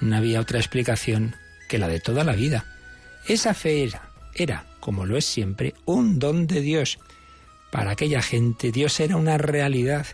No 0.00 0.16
había 0.16 0.40
otra 0.40 0.58
explicación 0.58 1.36
que 1.68 1.78
la 1.78 1.88
de 1.88 2.00
toda 2.00 2.24
la 2.24 2.32
vida. 2.32 2.64
Esa 3.26 3.54
fe 3.54 3.84
era, 3.84 4.10
era, 4.34 4.66
como 4.80 5.06
lo 5.06 5.16
es 5.16 5.24
siempre, 5.24 5.74
un 5.84 6.18
don 6.18 6.46
de 6.46 6.60
Dios. 6.60 6.98
Para 7.70 7.92
aquella 7.92 8.22
gente 8.22 8.70
Dios 8.70 9.00
era 9.00 9.16
una 9.16 9.38
realidad, 9.38 10.06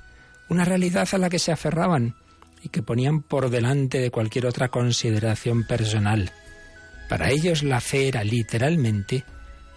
una 0.49 0.65
realidad 0.65 1.09
a 1.13 1.19
la 1.19 1.31
que 1.31 1.39
se 1.39 1.53
aferraban 1.53 2.15
y 2.63 2.69
que 2.69 2.83
ponían 2.83 3.23
por 3.23 3.51
delante 3.51 3.99
de 3.99 4.11
cualquier 4.11 4.47
otra 4.47 4.69
consideración 4.69 5.65
personal. 5.65 6.33
Para 7.09 7.31
ellos 7.31 7.63
la 7.63 7.81
fe 7.81 8.09
era 8.09 8.23
literalmente 8.23 9.25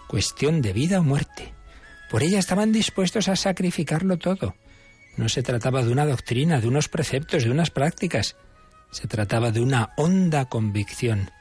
cuestión 0.08 0.62
de 0.62 0.74
vida 0.74 1.00
o 1.00 1.04
muerte. 1.04 1.54
Por 2.12 2.22
ella 2.22 2.40
estaban 2.40 2.72
dispuestos 2.72 3.28
a 3.28 3.36
sacrificarlo 3.36 4.18
todo. 4.18 4.56
No 5.18 5.30
se 5.30 5.44
trataba 5.44 5.84
de 5.84 5.92
una 5.92 6.06
doctrina, 6.06 6.60
de 6.60 6.68
unos 6.68 6.90
preceptos, 6.90 7.44
de 7.44 7.52
unas 7.52 7.72
prácticas. 7.72 8.36
Se 8.92 9.08
trataba 9.08 9.52
de 9.52 9.62
una 9.62 9.94
honda 9.98 10.46
convicción. 10.46 11.32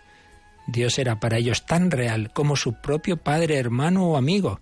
Dios 0.67 0.99
era 0.99 1.21
para 1.21 1.39
ellos 1.39 1.67
tan 1.67 1.91
real 1.91 2.33
como 2.33 2.57
su 2.57 2.81
propio 2.81 3.19
padre, 3.19 3.59
hermano 3.59 4.07
o 4.07 4.17
amigo. 4.17 4.61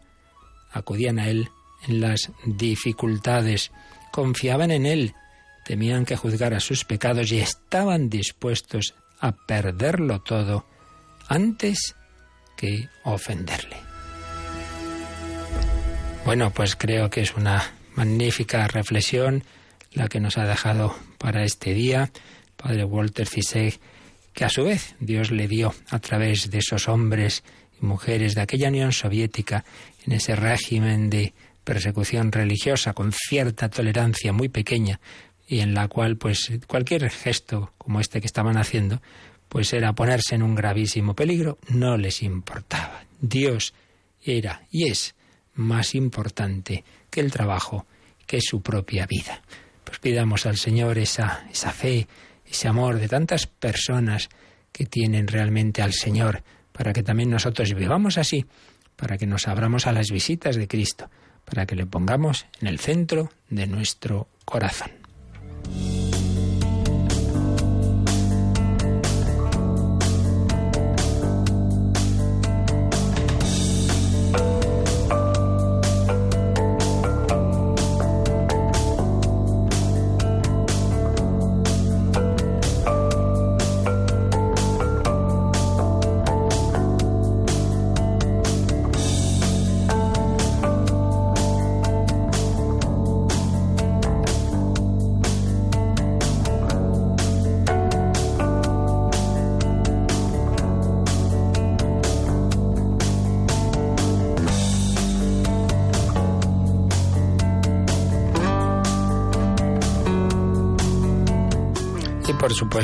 Acudían 0.73 1.19
a 1.19 1.29
Él 1.29 1.51
en 1.87 2.01
las 2.01 2.33
dificultades, 2.45 3.71
confiaban 4.11 4.71
en 4.71 4.87
Él, 4.87 5.15
temían 5.65 6.05
que 6.05 6.17
juzgara 6.17 6.61
sus 6.61 6.85
pecados 6.85 7.31
y 7.33 7.41
estaban 7.41 8.09
dispuestos 8.09 8.95
a 9.21 9.33
perderlo 9.33 10.21
todo 10.21 10.67
antes 11.29 11.95
que 12.57 12.89
ofenderle. 13.05 13.77
Bueno, 16.25 16.53
pues 16.53 16.77
creo 16.77 17.11
que 17.11 17.23
es 17.23 17.35
una 17.35 17.73
magnífica 17.95 18.67
reflexión 18.69 19.45
la 19.93 20.09
que 20.09 20.21
nos 20.21 20.39
ha 20.39 20.45
dejado 20.45 20.95
para 21.19 21.45
este 21.45 21.75
día 21.75 22.11
Padre 22.57 22.85
Walter 22.85 23.27
Fisek, 23.27 23.81
que 24.35 24.45
a 24.45 24.49
su 24.49 24.65
vez 24.65 24.95
Dios 25.01 25.31
le 25.31 25.49
dio 25.49 25.75
a 25.89 25.99
través 25.99 26.51
de 26.51 26.59
esos 26.59 26.89
hombres 26.89 27.43
y 27.81 27.87
mujeres 27.87 28.35
de 28.35 28.43
aquella 28.43 28.69
Unión 28.69 28.93
Soviética 28.93 29.65
en 30.07 30.13
ese 30.13 30.37
régimen 30.37 31.09
de 31.11 31.33
persecución 31.65 32.31
religiosa 32.33 32.93
con 32.93 33.13
cierta 33.13 33.69
tolerancia 33.69 34.33
muy 34.33 34.49
pequeña 34.49 35.01
y 35.51 35.59
en 35.59 35.75
la 35.75 35.89
cual 35.89 36.17
pues 36.17 36.49
cualquier 36.69 37.11
gesto 37.11 37.73
como 37.77 37.99
este 37.99 38.21
que 38.21 38.29
estaban 38.29 38.57
haciendo 38.57 39.03
pues 39.49 39.73
era 39.73 39.93
ponerse 39.93 40.37
en 40.37 40.45
un 40.45 40.55
gravísimo 40.55 41.15
peligro, 41.15 41.59
no 41.71 41.97
les 41.97 42.23
importaba. 42.23 43.03
Dios 43.21 43.75
era 44.23 44.63
y 44.71 44.89
es 44.89 45.17
más 45.55 45.97
importante 45.97 46.85
que 47.11 47.21
el 47.21 47.33
trabajo, 47.33 47.85
que 48.29 48.41
su 48.41 48.63
propia 48.63 49.07
vida. 49.07 49.43
Pues 49.83 49.99
pidamos 49.99 50.47
al 50.47 50.57
Señor 50.57 50.99
esa, 50.99 51.45
esa 51.53 51.73
fe, 51.73 52.07
ese 52.47 52.69
amor 52.69 53.01
de 53.01 53.09
tantas 53.09 53.49
personas 53.49 54.29
que 54.71 54.87
tienen 54.87 55.27
realmente 55.27 55.83
al 55.83 55.95
Señor, 55.95 56.45
para 56.71 56.93
que 56.93 57.03
también 57.03 57.29
nosotros 57.29 57.75
vivamos 57.75 58.19
así, 58.19 58.47
para 58.95 59.19
que 59.19 59.27
nos 59.27 59.49
abramos 59.49 59.89
a 59.89 59.93
las 59.93 60.13
visitas 60.13 60.55
de 60.55 60.69
Cristo, 60.69 61.11
para 61.45 61.67
que 61.67 61.75
le 61.75 61.87
pongamos 61.87 62.47
en 62.61 62.69
el 62.69 62.79
centro 62.79 63.33
de 63.49 63.67
nuestro 63.67 64.29
corazón. 64.45 65.00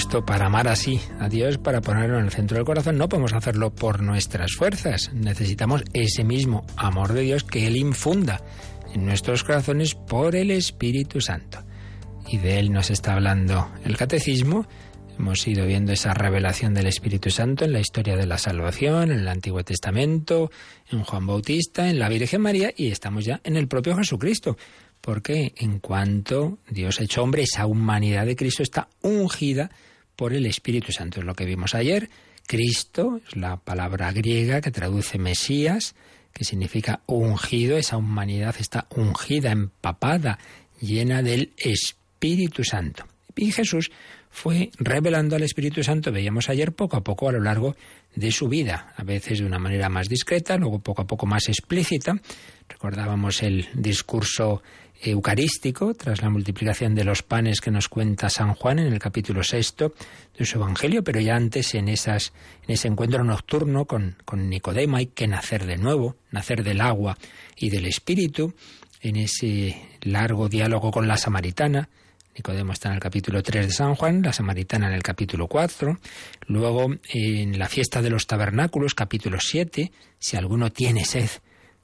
Por 0.07 0.13
supuesto, 0.13 0.27
para 0.27 0.47
amar 0.47 0.69
así 0.69 1.01
a 1.19 1.29
Dios, 1.29 1.59
para 1.59 1.81
ponerlo 1.81 2.21
en 2.21 2.27
el 2.27 2.31
centro 2.31 2.57
del 2.57 2.65
corazón, 2.65 2.97
no 2.97 3.09
podemos 3.09 3.33
hacerlo 3.33 3.75
por 3.75 4.03
nuestras 4.03 4.53
fuerzas. 4.53 5.11
Necesitamos 5.13 5.83
ese 5.95 6.23
mismo 6.23 6.65
amor 6.77 7.13
de 7.13 7.23
Dios 7.23 7.43
que 7.43 7.67
Él 7.67 7.77
infunda 7.77 8.41
en 8.95 9.05
nuestros 9.05 9.43
corazones 9.43 9.97
por 9.97 10.37
el 10.37 10.53
Espíritu 10.53 11.21
Santo. 11.21 11.59
Y 12.29 12.39
de 12.39 12.61
Él 12.61 12.71
nos 12.71 12.91
está 12.91 13.15
hablando 13.15 13.69
el 13.85 13.97
Catecismo. 13.97 14.69
Hemos 15.19 15.45
ido 15.49 15.67
viendo 15.67 15.93
esa 15.93 16.15
revelación 16.15 16.73
del 16.73 16.87
Espíritu 16.87 17.31
Santo 17.31 17.65
en 17.65 17.73
la 17.73 17.81
historia 17.81 18.17
de 18.17 18.27
la 18.27 18.39
salvación, 18.39 19.11
en 19.11 19.19
el 19.19 19.29
Antiguo 19.29 19.65
Testamento, 19.65 20.53
en 20.89 21.03
Juan 21.03 21.27
Bautista, 21.27 21.91
en 21.91 21.99
la 21.99 22.09
Virgen 22.09 22.43
María 22.43 22.73
y 22.77 22.93
estamos 22.93 23.25
ya 23.25 23.41
en 23.43 23.57
el 23.57 23.67
propio 23.67 23.97
Jesucristo 23.97 24.57
porque 25.01 25.53
en 25.57 25.79
cuanto 25.79 26.59
Dios 26.69 27.01
hecho 27.01 27.23
hombre, 27.23 27.43
esa 27.43 27.67
humanidad 27.67 28.27
de 28.27 28.35
Cristo 28.35 28.63
está 28.63 28.89
ungida 29.03 29.71
por 30.17 30.33
el 30.33 30.47
Espíritu 30.47 30.93
Santo. 30.93 31.21
Es 31.21 31.27
lo 31.27 31.35
que 31.35 31.45
vimos 31.45 31.75
ayer. 31.75 32.11
Cristo 32.47 33.21
es 33.27 33.37
la 33.37 33.57
palabra 33.59 34.13
griega 34.13 34.61
que 34.61 34.71
traduce 34.71 35.19
Mesías, 35.19 35.95
que 36.33 36.45
significa 36.45 37.01
ungido. 37.07 37.77
Esa 37.77 37.97
humanidad 37.97 38.57
está 38.59 38.87
ungida, 38.91 39.53
empapada, 39.53 40.39
llena 40.81 41.23
del 41.23 41.53
Espíritu 41.57 42.65
Santo. 42.65 43.05
Y 43.35 43.53
Jesús 43.53 43.91
fue 44.31 44.71
revelando 44.79 45.35
al 45.37 45.43
Espíritu 45.43 45.83
Santo, 45.83 46.13
veíamos 46.13 46.51
ayer, 46.51 46.73
poco 46.73 46.97
a 46.99 47.03
poco 47.03 47.29
a 47.29 47.33
lo 47.33 47.41
largo 47.41 47.75
de 48.15 48.31
su 48.31 48.49
vida, 48.49 48.93
a 48.97 49.03
veces 49.03 49.39
de 49.39 49.47
una 49.47 49.59
manera 49.59 49.89
más 49.89 50.09
discreta, 50.09 50.57
luego 50.59 50.79
poco 50.79 51.03
a 51.03 51.07
poco 51.07 51.27
más 51.27 51.49
explícita. 51.49 52.21
Recordábamos 52.69 53.43
el 53.43 53.67
discurso 53.75 54.63
eucarístico, 55.03 55.95
tras 55.95 56.23
la 56.23 56.31
multiplicación 56.31 56.95
de 56.95 57.05
los 57.05 57.23
panes 57.23 57.61
que 57.61 57.71
nos 57.71 57.89
cuenta 57.89 58.31
San 58.31 58.55
Juan 58.55 58.79
en 58.79 58.93
el 58.93 58.99
capítulo 58.99 59.43
sexto 59.43 59.95
de 60.39 60.45
su 60.45 60.59
Evangelio, 60.59 61.05
pero 61.05 61.21
ya 61.21 61.37
antes 61.37 61.75
en, 61.75 61.89
ese 61.89 62.31
encuentro 62.89 63.25
nocturno 63.25 63.85
con, 63.85 64.17
con 64.25 64.49
Nicodemo 64.49 64.97
hay 64.97 65.07
que 65.07 65.27
nacer 65.27 65.67
de 65.67 65.77
nuevo, 65.77 66.17
nacer 66.31 66.63
del 66.63 66.81
agua 66.81 67.19
y 67.57 67.71
del 67.71 67.87
Espíritu, 67.87 68.55
en 69.01 69.17
ese 69.17 69.81
largo 70.03 70.49
diálogo 70.49 70.91
con 70.91 71.07
la 71.07 71.17
samaritana, 71.17 71.89
Nicodemo 72.37 72.75
está 72.75 72.91
en 72.91 72.97
el 72.97 73.01
capítulo 73.01 73.43
3 73.43 73.67
de 73.67 73.73
San 73.73 73.95
Juan, 73.95 74.21
la 74.21 74.33
Samaritana 74.33 74.89
en 74.89 74.93
el 74.93 75.03
capítulo 75.03 75.49
4. 75.49 75.99
Luego, 76.49 76.95
en 77.09 77.59
la 77.59 77.67
fiesta 77.67 78.03
de 78.03 78.11
los 78.11 78.27
tabernáculos, 78.27 78.95
capítulo 78.95 79.39
7, 79.41 79.91
si 80.19 80.37
alguno 80.37 80.71
tiene 80.71 81.07
sed, 81.07 81.31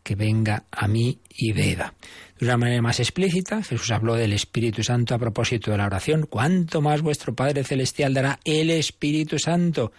que 0.03 0.15
venga 0.15 0.65
a 0.71 0.89
mí 0.89 1.21
y 1.31 1.53
beba. 1.53 1.95
De 2.43 2.49
una 2.49 2.57
manera 2.57 2.83
más 2.83 2.99
explícita, 2.99 3.63
Jesús 3.63 3.93
habló 3.93 4.17
del 4.17 4.33
Espíritu 4.33 4.83
Santo 4.83 5.15
a 5.15 5.19
propósito 5.19 5.71
de 5.71 5.77
la 5.77 5.87
oración. 5.87 6.27
¿Cuánto 6.29 6.81
más 6.81 7.01
vuestro 7.01 7.37
Padre 7.37 7.63
Celestial 7.63 8.15
dará 8.15 8.41
el 8.43 8.71
Espíritu 8.71 9.39
Santo 9.39 9.93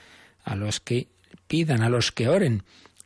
a 0.44 0.58
los 0.58 0.82
que 0.82 1.08
pidan, 1.48 1.84
a 1.84 1.88
los 1.88 2.12
que 2.12 2.28
oren? 2.28 2.64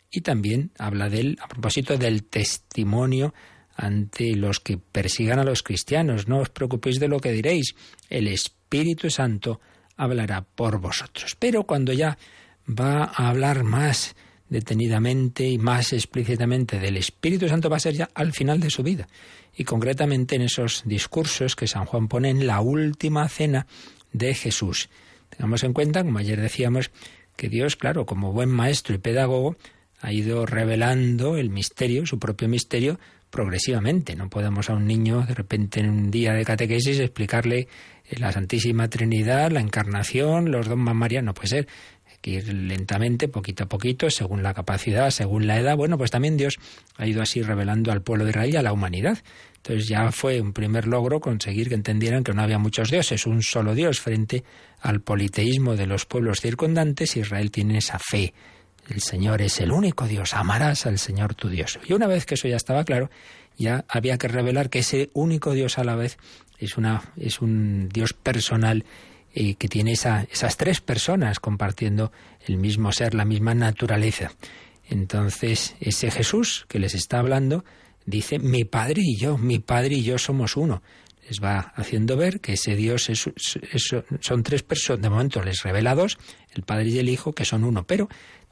Y 0.10 0.22
también 0.22 0.72
habla 0.80 1.08
de 1.08 1.20
él 1.20 1.38
a 1.40 1.48
propósito 1.48 1.98
del 1.98 2.24
testimonio 2.24 3.36
ante 3.76 4.36
los 4.36 4.60
que 4.60 4.80
persigan 4.80 5.38
a 5.38 5.44
los 5.44 5.62
cristianos. 5.62 6.28
No 6.28 6.40
os 6.40 6.50
preocupéis 6.50 7.00
de 7.00 7.08
lo 7.08 7.20
que 7.20 7.32
diréis. 7.32 7.76
El 8.10 8.28
Espíritu 8.30 9.12
Santo 9.12 9.62
hablará 9.98 10.42
por 10.42 10.80
vosotros. 10.80 11.36
Pero 11.38 11.66
cuando 11.66 11.94
ya 11.94 12.18
va 12.68 13.04
a 13.04 13.30
hablar 13.30 13.64
más 13.64 14.16
detenidamente 14.50 15.48
y 15.48 15.58
más 15.58 15.94
explícitamente 15.94 16.80
del 16.80 16.98
Espíritu 16.98 17.48
Santo 17.48 17.70
va 17.70 17.78
a 17.78 17.82
ser 17.82 17.94
ya 17.94 18.10
al 18.14 18.34
final 18.34 18.60
de 18.60 18.70
su 18.70 18.84
vida. 18.84 19.08
Y 19.56 19.64
concretamente 19.64 20.36
en 20.36 20.44
esos 20.44 20.84
discursos 20.86 21.56
que 21.56 21.68
San 21.68 21.86
Juan 21.86 22.08
pone 22.08 22.30
en 22.30 22.48
la 22.48 22.62
última 22.62 23.28
cena 23.28 23.68
de 24.14 24.34
Jesús. 24.34 24.90
Tengamos 25.30 25.64
en 25.64 25.74
cuenta, 25.74 26.04
como 26.04 26.20
ayer 26.20 26.40
decíamos, 26.40 26.92
que 27.36 27.50
Dios, 27.50 27.76
claro, 27.76 28.06
como 28.06 28.34
buen 28.34 28.50
maestro 28.50 28.96
y 28.96 29.00
pedagogo, 29.00 29.56
ha 30.00 30.14
ido 30.14 30.46
revelando 30.46 31.38
el 31.38 31.50
misterio, 31.50 32.06
su 32.06 32.20
propio 32.20 32.48
misterio, 32.48 33.00
progresivamente. 33.30 34.16
No 34.16 34.30
podemos 34.30 34.70
a 34.70 34.74
un 34.74 34.86
niño 34.86 35.26
de 35.26 35.34
repente 35.34 35.80
en 35.80 35.90
un 35.90 36.12
día 36.12 36.34
de 36.34 36.46
catequesis 36.46 37.00
explicarle 37.00 37.68
la 38.12 38.32
Santísima 38.32 38.88
Trinidad, 38.90 39.52
la 39.52 39.60
Encarnación, 39.60 40.52
los 40.52 40.68
dogmas 40.68 40.96
María, 40.96 41.22
no 41.22 41.34
puede 41.34 41.48
ser 41.48 41.68
ir 42.28 42.54
lentamente, 42.54 43.28
poquito 43.28 43.64
a 43.64 43.68
poquito, 43.68 44.10
según 44.10 44.44
la 44.44 44.54
capacidad, 44.54 45.10
según 45.10 45.48
la 45.48 45.58
edad. 45.60 45.76
Bueno, 45.78 45.98
pues 45.98 46.12
también 46.12 46.38
Dios 46.38 46.58
ha 46.98 47.08
ido 47.08 47.22
así 47.22 47.42
revelando 47.42 47.92
al 47.92 48.02
pueblo 48.02 48.26
de 48.26 48.32
Israel 48.32 48.54
y 48.54 48.58
a 48.58 48.62
la 48.62 48.74
humanidad. 48.74 49.20
Entonces 49.58 49.88
ya 49.88 50.12
fue 50.12 50.40
un 50.40 50.54
primer 50.54 50.88
logro 50.88 51.20
conseguir 51.20 51.70
que 51.70 51.76
entendieran 51.76 52.24
que 52.24 52.34
no 52.34 52.42
había 52.42 52.60
muchos 52.60 52.90
dioses, 52.90 53.26
un 53.26 53.42
solo 53.42 53.76
Dios 53.76 54.00
frente 54.00 54.44
al 54.82 55.02
politeísmo 55.02 55.76
de 55.76 55.88
los 55.88 56.06
pueblos 56.06 56.42
circundantes. 56.42 57.18
Israel 57.18 57.52
tiene 57.52 57.80
esa 57.80 58.00
fe. 58.00 58.34
El 58.90 59.02
Señor 59.02 59.42
es 59.42 59.60
el 59.60 59.72
único 59.72 60.08
Dios, 60.08 60.34
amarás 60.34 60.86
al 60.86 60.98
Señor 60.98 61.36
tu 61.36 61.50
Dios. 61.50 61.80
Y 61.86 61.94
una 61.94 62.08
vez 62.08 62.26
que 62.26 62.36
eso 62.36 62.48
ya 62.48 62.56
estaba 62.56 62.86
claro, 62.86 63.10
ya 63.58 63.84
había 63.90 64.18
que 64.18 64.28
revelar 64.28 64.70
que 64.70 64.80
ese 64.80 65.10
único 65.14 65.54
Dios 65.54 65.78
a 65.78 65.84
la 65.84 65.96
vez 65.96 66.18
es, 66.60 66.78
una, 66.78 67.02
es 67.18 67.42
un 67.42 67.90
Dios 67.90 68.14
personal 68.14 68.86
que 69.58 69.68
tiene 69.68 69.92
esas 69.92 70.58
tres 70.58 70.82
personas 70.82 71.40
compartiendo 71.40 72.12
el 72.48 72.58
mismo 72.58 72.92
ser, 72.92 73.14
la 73.14 73.26
misma 73.26 73.54
naturaleza. 73.54 74.32
Entonces, 74.90 75.76
ese 75.80 76.12
Jesús 76.12 76.66
que 76.68 76.80
les 76.80 76.96
está 76.96 77.20
hablando 77.20 77.64
dice, 78.06 78.40
mi 78.40 78.64
Padre 78.64 79.02
y 79.04 79.18
yo, 79.18 79.38
mi 79.38 79.60
Padre 79.60 79.96
y 79.96 80.04
yo 80.04 80.18
somos 80.18 80.58
uno. 80.58 80.82
Les 81.30 81.44
va 81.44 81.74
haciendo 81.76 82.16
ver 82.16 82.40
que 82.40 82.54
ese 82.54 82.76
Dios 82.76 83.10
es, 83.10 83.30
son 84.22 84.44
tres 84.44 84.64
personas, 84.64 85.02
de 85.02 85.10
momento 85.10 85.44
les 85.44 85.62
revela 85.62 85.94
dos, 85.94 86.18
el 86.54 86.64
Padre 86.64 86.88
y 86.88 87.00
el 87.00 87.10
Hijo, 87.10 87.34
que 87.34 87.44
son 87.44 87.66
uno, 87.66 87.84
pero 87.86 88.08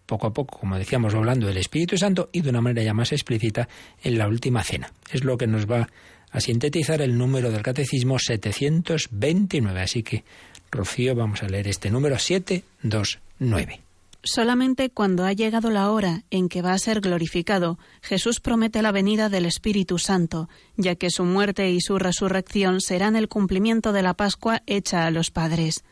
poco 0.06 0.28
a 0.28 0.34
poco, 0.34 0.60
como 0.60 0.78
decíamos, 0.78 1.15
hablando 1.15 1.48
del 1.48 1.58
Espíritu 1.58 1.98
Santo 1.98 2.30
y 2.32 2.41
de 2.41 2.50
una 2.50 2.62
manera 2.62 2.84
ya 2.84 2.93
más 2.93 3.12
explícita 3.12 3.67
en 4.04 4.17
la 4.17 4.28
última 4.28 4.62
cena. 4.63 4.91
Es 5.12 5.24
lo 5.24 5.38
que 5.38 5.48
nos 5.48 5.65
va 5.65 5.88
a 6.32 6.39
sintetizar 6.41 7.02
el 7.02 7.17
número 7.17 7.50
del 7.50 7.62
Catecismo 7.62 8.19
729. 8.19 9.82
Así 9.82 10.04
que 10.04 10.26
Rocío, 10.75 11.15
vamos 11.15 11.41
a 11.43 11.47
leer 11.47 11.67
este 11.67 11.89
número 11.89 12.19
729. 12.19 13.81
Solamente 14.27 14.89
cuando 14.89 15.23
ha 15.23 15.33
llegado 15.33 15.69
la 15.69 15.91
hora 15.91 16.23
en 16.31 16.49
que 16.49 16.63
va 16.63 16.73
a 16.73 16.79
ser 16.79 16.99
glorificado, 16.99 17.77
Jesús 18.01 18.39
promete 18.39 18.81
la 18.81 18.91
venida 18.91 19.29
del 19.29 19.45
Espíritu 19.45 19.99
Santo, 19.99 20.49
ya 20.77 20.95
que 20.95 21.11
su 21.11 21.25
muerte 21.25 21.69
y 21.69 21.79
su 21.79 21.99
resurrección 21.99 22.81
serán 22.81 23.15
el 23.15 23.27
cumplimiento 23.27 23.93
de 23.93 24.01
la 24.01 24.15
Pascua 24.15 24.63
hecha 24.65 25.05
a 25.05 25.11
los 25.11 25.29
padres. 25.29 25.83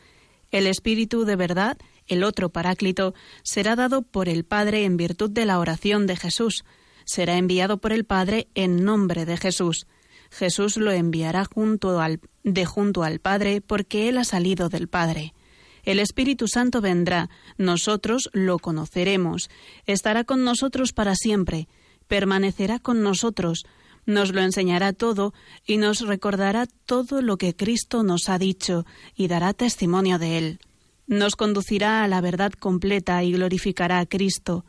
El 0.50 0.66
Espíritu 0.66 1.24
de 1.24 1.36
verdad, 1.36 1.78
el 2.08 2.24
otro 2.24 2.48
Paráclito, 2.48 3.14
será 3.44 3.76
dado 3.76 4.02
por 4.02 4.28
el 4.28 4.44
Padre 4.44 4.84
en 4.84 4.96
virtud 4.96 5.30
de 5.30 5.46
la 5.46 5.60
oración 5.60 6.08
de 6.08 6.16
Jesús. 6.16 6.64
Será 7.04 7.36
enviado 7.38 7.78
por 7.78 7.92
el 7.92 8.04
Padre 8.04 8.48
en 8.54 8.84
nombre 8.84 9.26
de 9.26 9.36
Jesús. 9.36 9.86
Jesús 10.34 10.76
lo 10.76 10.90
enviará 10.90 11.46
de 12.42 12.64
junto 12.66 13.02
al 13.04 13.18
Padre 13.20 13.60
porque 13.60 14.08
Él 14.08 14.18
ha 14.18 14.24
salido 14.24 14.68
del 14.68 14.88
Padre. 14.88 15.32
El 15.84 16.00
Espíritu 16.00 16.48
Santo 16.48 16.80
vendrá, 16.80 17.30
nosotros 17.56 18.30
lo 18.32 18.58
conoceremos, 18.58 19.48
estará 19.86 20.24
con 20.24 20.42
nosotros 20.42 20.92
para 20.92 21.14
siempre, 21.14 21.68
permanecerá 22.08 22.78
con 22.78 23.02
nosotros, 23.02 23.64
nos 24.06 24.32
lo 24.32 24.40
enseñará 24.40 24.92
todo 24.92 25.34
y 25.66 25.76
nos 25.76 26.00
recordará 26.00 26.66
todo 26.86 27.22
lo 27.22 27.36
que 27.36 27.54
Cristo 27.54 28.02
nos 28.02 28.28
ha 28.28 28.38
dicho 28.38 28.84
y 29.14 29.28
dará 29.28 29.52
testimonio 29.52 30.18
de 30.18 30.38
Él. 30.38 30.58
Nos 31.06 31.36
conducirá 31.36 32.02
a 32.02 32.08
la 32.08 32.20
verdad 32.20 32.52
completa 32.52 33.22
y 33.22 33.32
glorificará 33.32 34.00
a 34.00 34.06
Cristo. 34.06 34.64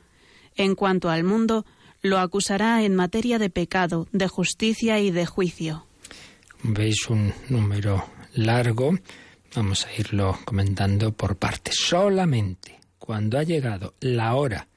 En 0.56 0.76
cuanto 0.76 1.10
al 1.10 1.24
mundo, 1.24 1.66
lo 2.06 2.20
acusará 2.20 2.84
en 2.84 2.96
materia 2.96 3.40
de 3.40 3.50
pecado, 3.50 4.08
de 4.12 4.28
justicia 4.28 5.00
y 5.00 5.12
de 5.12 5.26
juicio. 5.26 5.86
Veis 6.62 7.10
un 7.10 7.34
número 7.50 8.06
largo. 8.34 8.98
Vamos 9.56 9.86
a 9.86 10.00
irlo 10.00 10.38
comentando 10.46 11.12
por 11.12 11.38
partes. 11.38 11.76
Solamente 11.78 12.80
cuando 13.00 13.38
ha 13.38 13.44
llegado 13.44 13.96
la 14.00 14.36
hora 14.36 14.68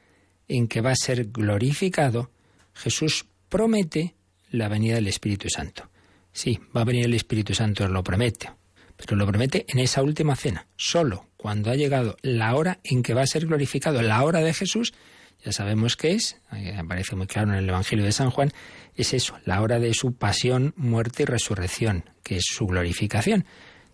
en 0.49 0.69
que 0.69 0.81
va 0.81 0.93
a 0.93 0.97
ser 0.97 1.27
glorificado, 1.27 2.31
Jesús 2.75 3.27
promete 3.49 4.14
la 4.51 4.69
venida 4.69 4.95
del 4.95 5.09
Espíritu 5.09 5.49
Santo. 5.51 5.91
Sí, 6.33 6.59
va 6.75 6.83
a 6.83 6.85
venir 6.85 7.05
el 7.05 7.14
Espíritu 7.14 7.55
Santo, 7.55 7.88
lo 7.88 8.03
promete, 8.03 8.51
pero 8.97 9.17
lo 9.17 9.27
promete 9.27 9.67
en 9.69 9.81
esa 9.81 10.03
última 10.03 10.37
cena. 10.37 10.67
Solo 10.77 11.27
cuando 11.37 11.71
ha 11.71 11.75
llegado 11.75 12.17
la 12.23 12.55
hora 12.55 12.81
en 12.85 13.03
que 13.03 13.14
va 13.14 13.23
a 13.23 13.27
ser 13.27 13.47
glorificado, 13.47 14.01
la 14.03 14.23
hora 14.23 14.41
de 14.41 14.55
Jesús, 14.55 14.95
ya 15.44 15.53
sabemos 15.53 15.96
qué 15.96 16.12
es, 16.12 16.40
aparece 16.77 17.16
muy 17.16 17.27
claro 17.27 17.51
en 17.51 17.59
el 17.59 17.68
Evangelio 17.68 18.05
de 18.05 18.12
San 18.12 18.31
Juan, 18.31 18.51
es 18.94 19.14
eso, 19.14 19.38
la 19.44 19.62
hora 19.62 19.79
de 19.79 19.94
su 19.94 20.14
pasión, 20.14 20.74
muerte 20.77 21.22
y 21.22 21.27
resurrección, 21.27 22.05
que 22.22 22.37
es 22.37 22.44
su 22.46 22.66
glorificación. 22.66 23.44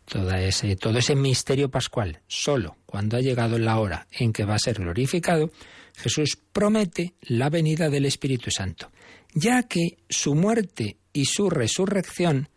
Todo 0.06 0.32
ese, 0.32 0.76
todo 0.76 0.98
ese 0.98 1.14
misterio 1.14 1.70
pascual, 1.70 2.20
solo 2.26 2.76
cuando 2.84 3.16
ha 3.16 3.20
llegado 3.20 3.58
la 3.58 3.78
hora 3.78 4.06
en 4.12 4.32
que 4.32 4.44
va 4.44 4.54
a 4.54 4.58
ser 4.58 4.78
glorificado, 4.78 5.50
Jesús 5.96 6.38
promete 6.52 7.14
la 7.22 7.48
venida 7.48 7.88
del 7.88 8.04
Espíritu 8.04 8.50
Santo, 8.50 8.90
ya 9.34 9.62
que 9.62 9.98
su 10.08 10.34
muerte 10.34 10.98
y 11.12 11.24
su 11.26 11.48
resurrección 11.48 12.48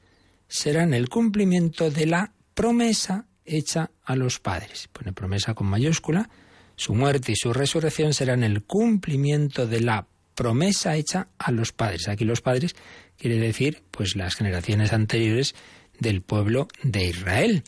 serán 0.47 0.93
el 0.93 1.09
cumplimiento 1.09 1.89
de 1.89 2.05
la 2.05 2.33
promesa 2.53 3.27
hecha 3.45 3.91
a 4.03 4.15
los 4.15 4.39
padres. 4.39 4.89
Pone 4.91 5.13
promesa 5.13 5.53
con 5.53 5.67
mayúscula. 5.67 6.29
Su 6.77 6.93
muerte 6.93 7.31
y 7.31 7.35
su 7.35 7.53
resurrección 7.53 8.13
serán 8.13 8.43
el 8.43 8.63
cumplimiento 8.63 9.65
de 9.65 9.81
la 9.81 10.07
promesa 10.35 10.95
hecha 10.95 11.27
a 11.39 11.51
los 11.51 11.73
padres. 11.73 12.07
Aquí 12.07 12.23
los 12.23 12.41
padres 12.41 12.75
quiere 13.17 13.37
decir 13.39 13.81
pues 13.89 14.15
las 14.15 14.35
generaciones 14.35 14.93
anteriores 14.93 15.55
del 15.99 16.21
pueblo 16.21 16.67
de 16.83 17.05
Israel. 17.05 17.63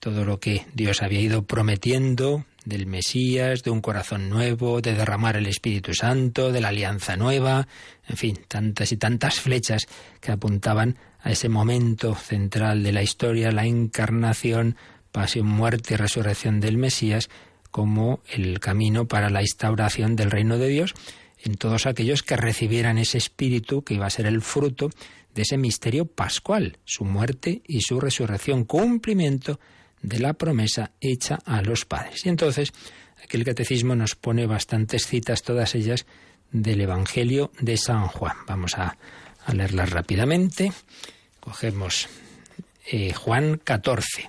Todo 0.00 0.24
lo 0.24 0.40
que 0.40 0.64
Dios 0.72 1.02
había 1.02 1.20
ido 1.20 1.44
prometiendo 1.44 2.46
del 2.64 2.86
Mesías, 2.86 3.62
de 3.62 3.70
un 3.70 3.82
corazón 3.82 4.30
nuevo, 4.30 4.80
de 4.80 4.94
derramar 4.94 5.36
el 5.36 5.46
Espíritu 5.46 5.92
Santo, 5.92 6.50
de 6.50 6.62
la 6.62 6.68
alianza 6.68 7.16
nueva, 7.16 7.68
en 8.08 8.16
fin, 8.16 8.38
tantas 8.48 8.90
y 8.90 8.96
tantas 8.96 9.38
flechas 9.38 9.86
que 10.20 10.32
apuntaban 10.32 10.96
a 11.20 11.30
ese 11.30 11.50
momento 11.50 12.14
central 12.14 12.82
de 12.82 12.92
la 12.92 13.02
historia, 13.02 13.52
la 13.52 13.66
encarnación, 13.66 14.76
pasión, 15.12 15.46
muerte 15.46 15.94
y 15.94 15.96
resurrección 15.98 16.60
del 16.60 16.78
Mesías, 16.78 17.28
como 17.66 18.20
el 18.28 18.60
camino 18.60 19.06
para 19.06 19.30
la 19.30 19.42
instauración 19.42 20.16
del 20.16 20.30
reino 20.30 20.58
de 20.58 20.68
Dios 20.68 20.94
en 21.38 21.54
todos 21.54 21.86
aquellos 21.86 22.22
que 22.22 22.36
recibieran 22.36 22.98
ese 22.98 23.18
espíritu 23.18 23.82
que 23.82 23.94
iba 23.94 24.06
a 24.06 24.10
ser 24.10 24.26
el 24.26 24.42
fruto 24.42 24.90
de 25.34 25.42
ese 25.42 25.58
misterio 25.58 26.06
pascual, 26.06 26.78
su 26.84 27.04
muerte 27.04 27.62
y 27.66 27.82
su 27.82 28.00
resurrección, 28.00 28.64
cumplimiento 28.64 29.60
de 30.02 30.18
la 30.18 30.32
promesa 30.32 30.92
hecha 31.00 31.38
a 31.44 31.62
los 31.62 31.84
padres. 31.84 32.24
Y 32.24 32.30
entonces, 32.30 32.72
aquí 33.22 33.36
el 33.36 33.44
catecismo 33.44 33.94
nos 33.94 34.14
pone 34.14 34.46
bastantes 34.46 35.06
citas, 35.06 35.42
todas 35.42 35.74
ellas 35.74 36.06
del 36.52 36.80
Evangelio 36.80 37.52
de 37.60 37.76
San 37.76 38.06
Juan. 38.08 38.36
Vamos 38.46 38.74
a, 38.74 38.96
leerlas 39.52 39.90
rápidamente. 39.90 40.72
Cogemos 41.38 42.08
eh, 42.90 43.12
Juan 43.12 43.60
14, 43.62 44.28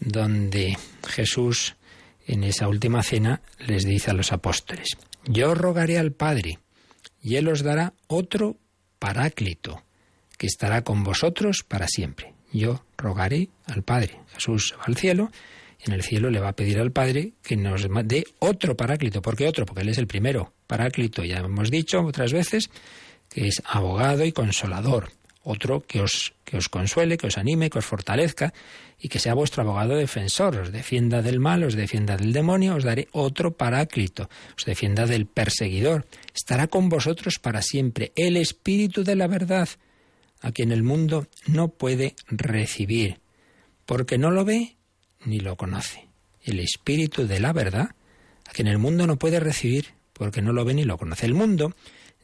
donde 0.00 0.78
Jesús 1.08 1.74
en 2.26 2.44
esa 2.44 2.68
última 2.68 3.02
cena 3.02 3.40
les 3.58 3.84
dice 3.84 4.10
a 4.10 4.14
los 4.14 4.32
apóstoles, 4.32 4.88
yo 5.24 5.54
rogaré 5.54 5.98
al 5.98 6.12
Padre, 6.12 6.58
y 7.22 7.36
Él 7.36 7.48
os 7.48 7.62
dará 7.62 7.94
otro 8.08 8.56
paráclito, 8.98 9.82
que 10.36 10.46
estará 10.46 10.82
con 10.82 11.02
vosotros 11.02 11.64
para 11.66 11.88
siempre. 11.88 12.34
Yo 12.52 12.84
rogaré 12.96 13.48
al 13.66 13.82
Padre. 13.82 14.20
Jesús 14.34 14.74
va 14.78 14.84
al 14.86 14.96
cielo, 14.96 15.30
en 15.80 15.92
el 15.92 16.02
cielo 16.02 16.30
le 16.30 16.40
va 16.40 16.50
a 16.50 16.56
pedir 16.56 16.78
al 16.78 16.92
Padre 16.92 17.32
que 17.42 17.56
nos 17.56 17.86
dé 18.04 18.24
otro 18.38 18.76
paráclito. 18.76 19.22
¿Por 19.22 19.36
qué 19.36 19.46
otro? 19.46 19.66
Porque 19.66 19.82
Él 19.82 19.88
es 19.88 19.98
el 19.98 20.06
primero. 20.06 20.52
Paráclito, 20.66 21.24
ya 21.24 21.38
hemos 21.38 21.70
dicho 21.70 22.00
otras 22.00 22.32
veces, 22.32 22.70
que 23.28 23.48
es 23.48 23.62
abogado 23.66 24.24
y 24.24 24.32
consolador 24.32 25.10
otro 25.46 25.86
que 25.86 26.02
os, 26.02 26.34
que 26.44 26.56
os 26.58 26.68
consuele, 26.68 27.16
que 27.16 27.30
os 27.30 27.38
anime, 27.38 27.70
que 27.70 27.78
os 27.78 27.86
fortalezca 27.86 28.52
y 28.98 29.08
que 29.08 29.22
sea 29.22 29.38
vuestro 29.38 29.62
abogado 29.62 29.94
defensor, 29.94 30.58
os 30.58 30.72
defienda 30.74 31.22
del 31.22 31.38
mal, 31.38 31.62
os 31.62 31.78
defienda 31.78 32.18
del 32.18 32.34
demonio, 32.34 32.74
os 32.74 32.82
daré 32.82 33.06
otro 33.14 33.54
paráclito, 33.54 34.28
os 34.58 34.66
defienda 34.66 35.06
del 35.06 35.26
perseguidor. 35.26 36.04
Estará 36.34 36.66
con 36.66 36.88
vosotros 36.88 37.38
para 37.38 37.62
siempre 37.62 38.12
el 38.16 38.36
Espíritu 38.36 39.04
de 39.04 39.14
la 39.14 39.28
verdad, 39.28 39.68
a 40.42 40.50
quien 40.50 40.72
el 40.72 40.82
mundo 40.82 41.28
no 41.46 41.68
puede 41.68 42.16
recibir, 42.26 43.20
porque 43.86 44.18
no 44.18 44.32
lo 44.32 44.44
ve 44.44 44.74
ni 45.24 45.38
lo 45.38 45.56
conoce. 45.56 46.08
El 46.42 46.58
Espíritu 46.58 47.28
de 47.28 47.38
la 47.38 47.52
verdad, 47.52 47.94
a 48.46 48.52
quien 48.52 48.66
el 48.66 48.78
mundo 48.78 49.06
no 49.06 49.16
puede 49.16 49.38
recibir, 49.38 49.94
porque 50.12 50.42
no 50.42 50.52
lo 50.52 50.64
ve 50.64 50.74
ni 50.74 50.82
lo 50.82 50.98
conoce. 50.98 51.24
El 51.24 51.34
mundo, 51.34 51.76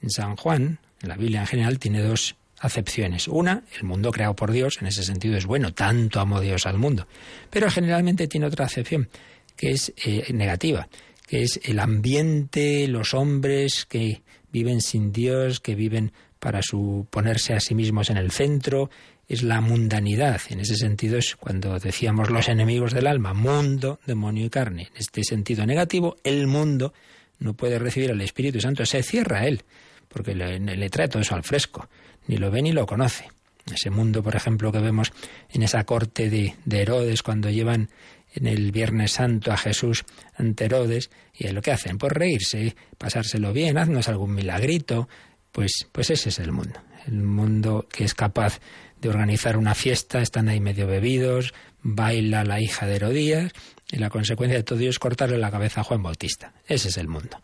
en 0.03 0.11
San 0.11 0.35
Juan, 0.35 0.81
en 1.01 1.09
la 1.09 1.17
Biblia 1.17 1.43
en 1.43 1.47
general, 1.47 1.79
tiene 1.79 2.03
dos 2.03 2.35
acepciones. 2.63 3.27
Una, 3.27 3.65
el 3.77 3.85
mundo 3.85 4.13
creado 4.13 4.35
por 4.35 4.53
Dios, 4.53 4.79
en 4.81 4.87
ese 4.87 5.03
sentido 5.03 5.37
es 5.37 5.47
bueno, 5.47 5.75
tanto 5.75 6.21
amo 6.21 6.41
Dios 6.41 6.65
al 6.65 6.79
mundo. 6.79 7.07
Pero 7.51 7.69
generalmente 7.71 8.29
tiene 8.29 8.47
otra 8.47 8.65
acepción, 8.67 9.09
que 9.57 9.73
es 9.73 9.93
eh, 10.05 10.33
negativa, 10.33 10.89
que 11.27 11.43
es 11.43 11.61
el 11.65 11.81
ambiente, 11.81 12.87
los 12.87 13.15
hombres 13.15 13.85
que 13.87 14.23
viven 14.53 14.81
sin 14.81 15.13
Dios, 15.13 15.59
que 15.59 15.75
viven 15.75 16.13
para 16.39 16.63
su 16.63 17.07
ponerse 17.11 17.53
a 17.53 17.61
sí 17.61 17.75
mismos 17.75 18.11
en 18.11 18.17
el 18.17 18.31
centro, 18.31 18.91
es 19.29 19.43
la 19.43 19.61
mundanidad. 19.61 20.41
En 20.49 20.61
ese 20.61 20.77
sentido 20.77 21.19
es 21.19 21.35
cuando 21.35 21.79
decíamos 21.81 22.31
los 22.31 22.49
enemigos 22.49 22.93
del 22.93 23.09
alma, 23.09 23.35
mundo, 23.35 23.99
demonio 24.07 24.47
y 24.47 24.51
carne. 24.51 24.89
En 24.95 24.99
este 24.99 25.25
sentido 25.25 25.67
negativo, 25.67 26.17
el 26.23 26.47
mundo 26.47 26.93
no 27.41 27.55
puede 27.55 27.81
recibir 27.81 28.13
al 28.13 28.21
Espíritu 28.21 28.61
Santo, 28.61 28.87
se 28.87 29.03
cierra 29.03 29.41
a 29.41 29.47
él, 29.47 29.63
porque 30.09 30.35
le, 30.37 30.61
le 30.61 30.91
trae 30.91 31.09
todo 31.09 31.23
eso 31.23 31.35
al 31.35 31.43
fresco 31.43 31.89
ni 32.27 32.37
lo 32.37 32.51
ve 32.51 32.63
ni 32.63 32.73
lo 32.73 32.87
conoce. 32.87 33.29
Ese 33.73 33.91
mundo, 33.91 34.23
por 34.23 34.35
ejemplo, 34.35 34.73
que 34.73 34.81
vemos 34.81 35.13
en 35.51 35.63
esa 35.63 35.85
corte 35.85 36.29
de, 36.29 36.55
Herodes 36.69 37.23
cuando 37.23 37.49
llevan 37.51 37.91
en 38.35 38.47
el 38.47 38.73
Viernes 38.73 39.13
Santo 39.13 39.53
a 39.53 39.57
Jesús 39.57 40.05
ante 40.37 40.65
Herodes, 40.65 41.11
y 41.35 41.49
lo 41.49 41.63
que 41.63 41.71
hacen, 41.71 41.99
pues 41.99 42.13
reírse, 42.13 42.75
pasárselo 42.99 43.53
bien, 43.53 43.79
haznos 43.79 44.09
algún 44.09 44.35
milagrito, 44.35 45.09
pues, 45.53 45.87
pues 45.93 46.11
ese 46.11 46.31
es 46.31 46.39
el 46.39 46.51
mundo. 46.51 46.81
El 47.07 47.23
mundo 47.23 47.87
que 47.91 48.05
es 48.05 48.15
capaz 48.15 48.61
de 49.01 49.09
organizar 49.09 49.57
una 49.57 49.75
fiesta, 49.75 50.23
están 50.23 50.49
ahí 50.49 50.61
medio 50.61 50.87
bebidos, 50.87 51.53
baila 51.83 52.45
la 52.45 52.61
hija 52.61 52.87
de 52.87 52.97
Herodías, 52.97 53.53
y 53.91 53.99
la 53.99 54.11
consecuencia 54.11 54.57
de 54.57 54.65
todo 54.65 54.79
ello 54.79 54.91
es 54.91 54.99
cortarle 54.99 55.39
la 55.39 55.51
cabeza 55.51 55.83
a 55.83 55.85
Juan 55.85 56.03
Bautista. 56.03 56.55
Ese 56.67 56.89
es 56.89 56.97
el 56.97 57.09
mundo. 57.09 57.41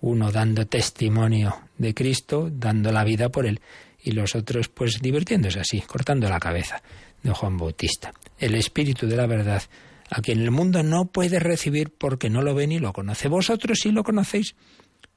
Uno 0.00 0.30
dando 0.30 0.66
testimonio 0.66 1.56
de 1.76 1.92
Cristo, 1.92 2.50
dando 2.52 2.92
la 2.92 3.02
vida 3.02 3.30
por 3.30 3.46
él, 3.46 3.60
y 4.08 4.12
los 4.12 4.34
otros 4.34 4.68
pues 4.68 5.00
divirtiéndose 5.02 5.60
así, 5.60 5.82
cortando 5.82 6.30
la 6.30 6.40
cabeza 6.40 6.82
de 7.22 7.30
Juan 7.30 7.58
Bautista. 7.58 8.12
El 8.38 8.54
Espíritu 8.54 9.06
de 9.06 9.16
la 9.16 9.26
verdad, 9.26 9.62
a 10.08 10.22
quien 10.22 10.40
el 10.40 10.50
mundo 10.50 10.82
no 10.82 11.04
puede 11.06 11.38
recibir 11.38 11.90
porque 11.90 12.30
no 12.30 12.40
lo 12.40 12.54
ve 12.54 12.66
ni 12.66 12.78
lo 12.78 12.94
conoce. 12.94 13.28
Vosotros 13.28 13.80
sí 13.82 13.92
lo 13.92 14.04
conocéis, 14.04 14.54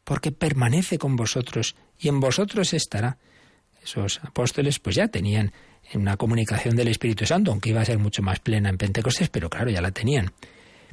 porque 0.04 0.34
permanece 0.34 0.98
con 0.98 1.16
vosotros 1.16 1.76
y 2.00 2.10
en 2.10 2.20
vosotros 2.20 2.74
estará. 2.74 3.18
Esos 3.82 4.20
apóstoles 4.24 4.80
pues 4.80 4.98
ya 4.98 5.08
tenían 5.08 5.54
una 5.94 6.18
comunicación 6.18 6.76
del 6.76 6.90
Espíritu 6.90 7.26
Santo, 7.26 7.52
aunque 7.52 7.70
iba 7.70 7.80
a 7.80 7.86
ser 7.86 7.98
mucho 7.98 8.22
más 8.22 8.40
plena 8.40 8.70
en 8.70 8.78
Pentecostés, 8.78 9.30
pero 9.30 9.50
claro, 9.50 9.72
ya 9.72 9.82
la 9.82 9.92
tenían. 9.92 10.34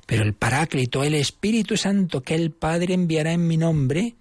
Pero 0.06 0.22
el 0.22 0.34
Paráclito, 0.34 1.02
el 1.02 1.16
Espíritu 1.16 1.76
Santo 1.76 2.22
que 2.22 2.36
el 2.36 2.52
Padre 2.52 2.94
enviará 2.94 3.32
en 3.32 3.46
mi 3.48 3.56
nombre, 3.56 4.14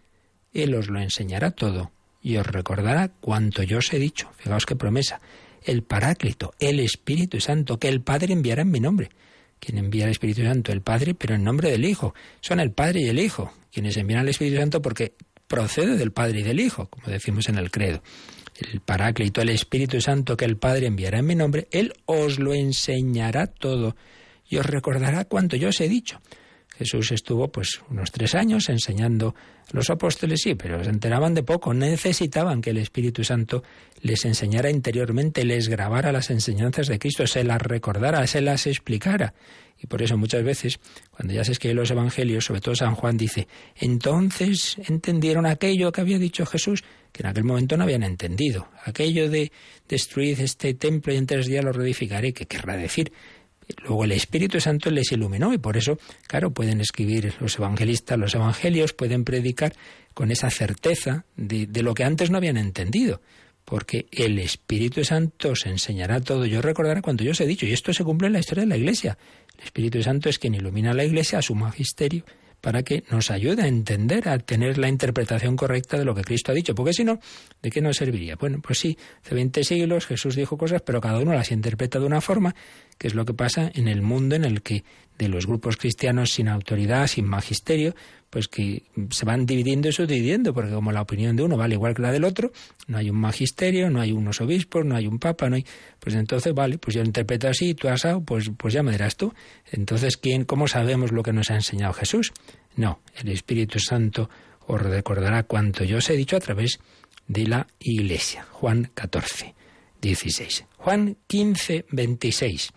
Él 0.51 0.73
os 0.73 0.89
lo 0.89 0.99
enseñará 0.99 1.51
todo 1.51 1.91
y 2.27 2.37
os 2.37 2.45
recordará 2.45 3.07
cuanto 3.07 3.63
yo 3.63 3.77
os 3.77 3.93
he 3.93 3.99
dicho. 3.99 4.29
Fijaos 4.37 4.65
qué 4.65 4.75
promesa. 4.75 5.21
El 5.63 5.83
Paráclito, 5.83 6.53
el 6.59 6.79
Espíritu 6.79 7.39
Santo, 7.39 7.79
que 7.79 7.87
el 7.87 8.01
Padre 8.01 8.33
enviará 8.33 8.63
en 8.63 8.71
mi 8.71 8.79
nombre. 8.79 9.09
Quien 9.59 9.77
envía 9.77 10.05
al 10.05 10.11
Espíritu 10.11 10.43
Santo? 10.43 10.71
El 10.71 10.81
Padre, 10.81 11.13
pero 11.13 11.35
en 11.35 11.43
nombre 11.43 11.71
del 11.71 11.85
Hijo. 11.85 12.13
Son 12.41 12.59
el 12.59 12.71
Padre 12.71 13.01
y 13.01 13.07
el 13.07 13.19
Hijo 13.19 13.53
quienes 13.71 13.95
envían 13.95 14.21
al 14.21 14.29
Espíritu 14.29 14.57
Santo 14.57 14.81
porque 14.81 15.13
procede 15.47 15.97
del 15.97 16.11
Padre 16.11 16.39
y 16.39 16.43
del 16.43 16.59
Hijo, 16.59 16.87
como 16.87 17.07
decimos 17.07 17.47
en 17.47 17.59
el 17.59 17.71
credo. 17.71 18.01
El 18.59 18.81
Paráclito, 18.81 19.41
el 19.41 19.49
Espíritu 19.49 20.01
Santo 20.01 20.35
que 20.35 20.45
el 20.45 20.57
Padre 20.57 20.87
enviará 20.87 21.19
en 21.19 21.27
mi 21.27 21.35
nombre, 21.35 21.67
Él 21.71 21.93
os 22.05 22.39
lo 22.39 22.53
enseñará 22.53 23.47
todo 23.47 23.95
y 24.49 24.57
os 24.57 24.65
recordará 24.65 25.25
cuanto 25.25 25.55
yo 25.55 25.69
os 25.69 25.79
he 25.79 25.87
dicho. 25.87 26.19
Jesús 26.77 27.11
estuvo 27.11 27.47
pues 27.47 27.81
unos 27.89 28.11
tres 28.11 28.35
años 28.35 28.69
enseñando 28.69 29.35
a 29.71 29.75
los 29.75 29.89
apóstoles, 29.89 30.41
sí, 30.43 30.55
pero 30.55 30.83
se 30.83 30.89
enteraban 30.89 31.33
de 31.33 31.43
poco, 31.43 31.73
necesitaban 31.73 32.61
que 32.61 32.69
el 32.69 32.77
Espíritu 32.77 33.23
Santo 33.23 33.63
les 34.01 34.25
enseñara 34.25 34.69
interiormente, 34.69 35.43
les 35.43 35.69
grabara 35.69 36.11
las 36.11 36.29
enseñanzas 36.29 36.87
de 36.87 36.99
Cristo, 36.99 37.25
se 37.25 37.43
las 37.43 37.61
recordara, 37.61 38.25
se 38.27 38.41
las 38.41 38.67
explicara. 38.67 39.33
Y 39.79 39.87
por 39.87 40.01
eso 40.01 40.17
muchas 40.17 40.43
veces, 40.43 40.79
cuando 41.11 41.33
ya 41.33 41.43
se 41.43 41.51
escriben 41.51 41.77
los 41.77 41.91
evangelios, 41.91 42.45
sobre 42.45 42.61
todo 42.61 42.75
San 42.75 42.95
Juan 42.95 43.15
dice, 43.15 43.47
entonces 43.75 44.77
entendieron 44.87 45.45
aquello 45.45 45.91
que 45.91 46.01
había 46.01 46.17
dicho 46.17 46.45
Jesús, 46.45 46.83
que 47.11 47.21
en 47.21 47.29
aquel 47.29 47.43
momento 47.43 47.77
no 47.77 47.83
habían 47.83 48.03
entendido. 48.03 48.67
Aquello 48.85 49.29
de 49.29 49.51
destruir 49.87 50.41
este 50.41 50.73
templo 50.73 51.13
y 51.13 51.17
en 51.17 51.27
tres 51.27 51.45
días 51.45 51.63
lo 51.63 51.71
reedificaré, 51.71 52.33
que 52.33 52.45
querrá 52.45 52.75
decir 52.75 53.11
Luego 53.83 54.05
el 54.05 54.13
Espíritu 54.13 54.59
Santo 54.59 54.89
les 54.89 55.11
iluminó 55.11 55.53
y 55.53 55.57
por 55.57 55.77
eso, 55.77 55.99
claro, 56.27 56.51
pueden 56.51 56.79
escribir 56.79 57.33
los 57.39 57.57
evangelistas 57.57 58.17
los 58.17 58.33
evangelios, 58.33 58.93
pueden 58.93 59.23
predicar 59.23 59.73
con 60.13 60.31
esa 60.31 60.49
certeza 60.49 61.25
de, 61.35 61.67
lo 61.83 61.93
que 61.93 62.03
antes 62.03 62.31
no 62.31 62.37
habían 62.37 62.57
entendido 62.57 63.21
porque 63.65 64.07
el 64.11 64.39
Espíritu 64.39 65.03
Santo 65.03 65.49
os 65.49 65.65
enseñará 65.65 66.21
todo. 66.21 66.45
Yo 66.45 66.61
recordaré 66.61 67.01
cuando 67.01 67.25
yo 67.25 67.31
os 67.31 67.41
he 67.41 67.45
dicho, 67.45 67.65
y 67.65 67.73
esto 67.73 67.91
se 67.91 68.05
cumple 68.05 68.27
en 68.27 68.33
la 68.33 68.39
historia 68.39 68.63
de 68.63 68.69
la 68.69 68.77
Iglesia. 68.77 69.17
El 69.57 69.65
Espíritu 69.65 70.01
Santo 70.01 70.29
es 70.29 70.39
quien 70.39 70.55
ilumina 70.55 70.91
a 70.91 70.93
la 70.93 71.03
Iglesia, 71.03 71.39
a 71.39 71.41
su 71.41 71.53
magisterio, 71.53 72.23
para 72.67 72.83
que 72.83 73.05
nos 73.09 73.31
ayude 73.31 73.61
a 73.63 73.67
entender, 73.67 74.27
a 74.27 74.39
tener 74.39 74.77
la 74.77 74.89
interpretación 74.89 75.55
correcta 75.55 75.97
de 75.97 76.03
lo 76.03 76.13
que 76.13 76.21
Cristo 76.21 76.51
ha 76.51 76.53
dicho, 76.53 76.75
porque 76.75 76.91
si 76.91 77.05
no, 77.05 77.17
¿de 77.61 77.69
qué 77.71 77.79
nos 77.79 77.95
serviría? 77.95 78.35
Bueno, 78.35 78.59
pues 78.61 78.79
sí, 78.79 78.97
hace 79.23 79.35
20 79.35 79.63
siglos 79.63 80.05
Jesús 80.05 80.35
dijo 80.35 80.57
cosas, 80.57 80.81
pero 80.81 80.99
cada 80.99 81.21
uno 81.21 81.31
las 81.31 81.53
interpreta 81.53 81.97
de 81.97 82.05
una 82.05 82.19
forma, 82.19 82.53
que 82.97 83.07
es 83.07 83.15
lo 83.15 83.23
que 83.23 83.33
pasa 83.33 83.71
en 83.73 83.87
el 83.87 84.01
mundo 84.01 84.35
en 84.35 84.43
el 84.43 84.61
que 84.63 84.83
de 85.17 85.29
los 85.29 85.47
grupos 85.47 85.77
cristianos 85.77 86.31
sin 86.31 86.49
autoridad, 86.49 87.07
sin 87.07 87.25
magisterio, 87.25 87.95
pues 88.29 88.47
que 88.47 88.83
se 89.09 89.25
van 89.25 89.45
dividiendo 89.45 89.87
y 89.87 89.91
subdividiendo, 89.91 90.53
porque 90.53 90.71
como 90.71 90.91
la 90.91 91.01
opinión 91.01 91.35
de 91.35 91.43
uno 91.43 91.57
vale 91.57 91.75
igual 91.75 91.95
que 91.95 92.01
la 92.01 92.11
del 92.11 92.23
otro, 92.23 92.51
no 92.87 92.97
hay 92.97 93.09
un 93.09 93.17
magisterio, 93.17 93.89
no 93.89 94.01
hay 94.01 94.11
unos 94.11 94.41
obispos, 94.41 94.85
no 94.85 94.95
hay 94.95 95.07
un 95.07 95.19
papa, 95.19 95.49
no 95.49 95.55
hay, 95.55 95.65
pues 95.99 96.15
entonces 96.15 96.53
vale, 96.53 96.77
pues 96.77 96.95
yo 96.95 97.01
lo 97.01 97.07
interpreto 97.07 97.47
así, 97.47 97.73
tú 97.73 97.87
has 97.87 98.05
pues, 98.25 98.51
pues 98.57 98.73
ya 98.73 98.83
me 98.83 98.91
dirás 98.91 99.15
tú. 99.15 99.33
Entonces, 99.71 100.17
¿quién, 100.17 100.43
cómo 100.43 100.67
sabemos 100.67 101.11
lo 101.11 101.23
que 101.23 101.33
nos 101.33 101.51
ha 101.51 101.55
enseñado 101.55 101.93
Jesús? 101.93 102.33
No, 102.75 102.99
el 103.15 103.29
Espíritu 103.29 103.79
Santo 103.79 104.29
os 104.67 104.81
recordará 104.81 105.43
cuanto 105.43 105.83
yo 105.83 105.97
os 105.97 106.09
he 106.09 106.17
dicho 106.17 106.35
a 106.35 106.39
través 106.39 106.79
de 107.27 107.47
la 107.47 107.67
Iglesia. 107.79 108.45
Juan 108.51 108.91
14, 108.93 109.55
16. 110.01 110.65
Juan 110.77 111.17
15, 111.27 111.85
26. 111.89 112.71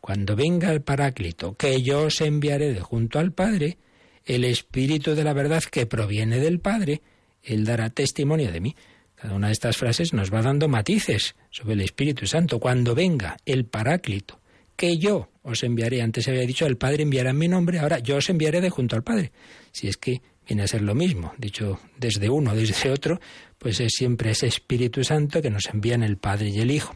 Cuando 0.00 0.36
venga 0.36 0.70
el 0.70 0.82
Paráclito, 0.82 1.54
que 1.54 1.82
yo 1.82 2.02
os 2.02 2.20
enviaré 2.20 2.72
de 2.72 2.80
junto 2.80 3.18
al 3.18 3.32
Padre, 3.32 3.78
el 4.24 4.44
Espíritu 4.44 5.14
de 5.14 5.24
la 5.24 5.32
verdad 5.32 5.62
que 5.62 5.86
proviene 5.86 6.38
del 6.38 6.60
Padre, 6.60 7.02
Él 7.42 7.64
dará 7.64 7.90
testimonio 7.90 8.52
de 8.52 8.60
mí. 8.60 8.76
Cada 9.14 9.34
una 9.34 9.48
de 9.48 9.52
estas 9.52 9.76
frases 9.76 10.12
nos 10.12 10.32
va 10.32 10.42
dando 10.42 10.68
matices 10.68 11.34
sobre 11.50 11.74
el 11.74 11.80
Espíritu 11.80 12.26
Santo. 12.26 12.58
Cuando 12.58 12.94
venga 12.94 13.36
el 13.46 13.64
Paráclito, 13.64 14.40
que 14.76 14.98
yo 14.98 15.28
os 15.42 15.62
enviaré, 15.62 16.02
antes 16.02 16.26
había 16.28 16.46
dicho 16.46 16.66
el 16.66 16.76
Padre 16.76 17.02
enviará 17.02 17.30
en 17.30 17.38
mi 17.38 17.48
nombre, 17.48 17.78
ahora 17.78 17.98
yo 17.98 18.16
os 18.16 18.28
enviaré 18.28 18.60
de 18.60 18.70
junto 18.70 18.96
al 18.96 19.02
Padre. 19.02 19.32
Si 19.72 19.88
es 19.88 19.96
que 19.96 20.20
viene 20.46 20.62
a 20.62 20.68
ser 20.68 20.82
lo 20.82 20.94
mismo, 20.94 21.32
dicho 21.38 21.80
desde 21.98 22.28
uno, 22.28 22.54
desde 22.54 22.90
otro, 22.90 23.20
pues 23.58 23.80
es 23.80 23.92
siempre 23.94 24.30
ese 24.30 24.46
Espíritu 24.46 25.04
Santo 25.04 25.40
que 25.40 25.50
nos 25.50 25.66
envían 25.66 26.02
el 26.02 26.16
Padre 26.16 26.50
y 26.50 26.60
el 26.60 26.70
Hijo. 26.70 26.94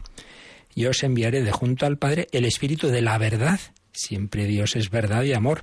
Yo 0.75 0.91
os 0.91 1.03
enviaré 1.03 1.41
de 1.43 1.51
junto 1.51 1.85
al 1.85 1.97
Padre 1.97 2.27
el 2.31 2.45
Espíritu 2.45 2.89
de 2.89 3.01
la 3.01 3.17
verdad. 3.17 3.59
Siempre 3.91 4.45
Dios 4.45 4.75
es 4.75 4.89
verdad 4.89 5.23
y 5.23 5.33
amor. 5.33 5.61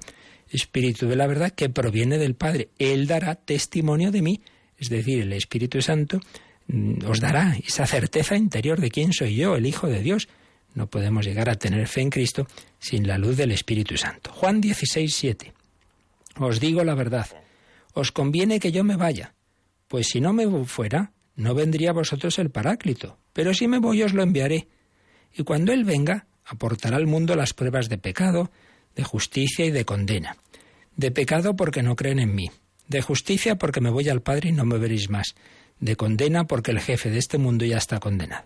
Espíritu 0.50 1.06
de 1.08 1.16
la 1.16 1.26
verdad 1.26 1.52
que 1.52 1.68
proviene 1.68 2.18
del 2.18 2.34
Padre. 2.34 2.68
Él 2.78 3.06
dará 3.06 3.34
testimonio 3.34 4.10
de 4.10 4.22
mí, 4.22 4.40
es 4.78 4.88
decir, 4.88 5.20
el 5.20 5.32
Espíritu 5.32 5.82
Santo 5.82 6.20
mm, 6.68 7.06
os 7.06 7.20
dará 7.20 7.56
esa 7.66 7.86
certeza 7.86 8.36
interior 8.36 8.80
de 8.80 8.90
quién 8.90 9.12
soy 9.12 9.36
yo, 9.36 9.56
el 9.56 9.66
Hijo 9.66 9.88
de 9.88 10.02
Dios. 10.02 10.28
No 10.74 10.88
podemos 10.88 11.24
llegar 11.24 11.48
a 11.48 11.56
tener 11.56 11.88
fe 11.88 12.02
en 12.02 12.10
Cristo 12.10 12.46
sin 12.78 13.06
la 13.06 13.18
luz 13.18 13.36
del 13.36 13.50
Espíritu 13.50 13.96
Santo. 13.96 14.30
Juan 14.32 14.60
16, 14.60 15.14
7. 15.14 15.52
Os 16.38 16.60
digo 16.60 16.84
la 16.84 16.94
verdad, 16.94 17.26
os 17.94 18.12
conviene 18.12 18.60
que 18.60 18.72
yo 18.72 18.84
me 18.84 18.96
vaya, 18.96 19.34
pues 19.88 20.08
si 20.08 20.20
no 20.20 20.34
me 20.34 20.64
fuera, 20.66 21.12
no 21.34 21.54
vendría 21.54 21.90
a 21.90 21.94
vosotros 21.94 22.38
el 22.38 22.50
Paráclito, 22.50 23.18
pero 23.32 23.54
si 23.54 23.68
me 23.68 23.78
voy 23.78 24.02
os 24.02 24.12
lo 24.12 24.22
enviaré. 24.22 24.68
Y 25.34 25.44
cuando 25.44 25.72
Él 25.72 25.84
venga, 25.84 26.26
aportará 26.44 26.96
al 26.96 27.06
mundo 27.06 27.36
las 27.36 27.54
pruebas 27.54 27.88
de 27.88 27.98
pecado, 27.98 28.50
de 28.96 29.04
justicia 29.04 29.64
y 29.64 29.70
de 29.70 29.84
condena. 29.84 30.36
De 30.96 31.10
pecado 31.10 31.54
porque 31.54 31.82
no 31.82 31.94
creen 31.94 32.18
en 32.18 32.34
mí. 32.34 32.50
De 32.88 33.02
justicia 33.02 33.56
porque 33.56 33.80
me 33.80 33.90
voy 33.90 34.08
al 34.08 34.22
Padre 34.22 34.48
y 34.48 34.52
no 34.52 34.64
me 34.64 34.78
veréis 34.78 35.10
más. 35.10 35.34
De 35.78 35.94
condena 35.94 36.46
porque 36.46 36.70
el 36.70 36.80
jefe 36.80 37.10
de 37.10 37.18
este 37.18 37.38
mundo 37.38 37.64
ya 37.64 37.76
está 37.76 38.00
condenado. 38.00 38.44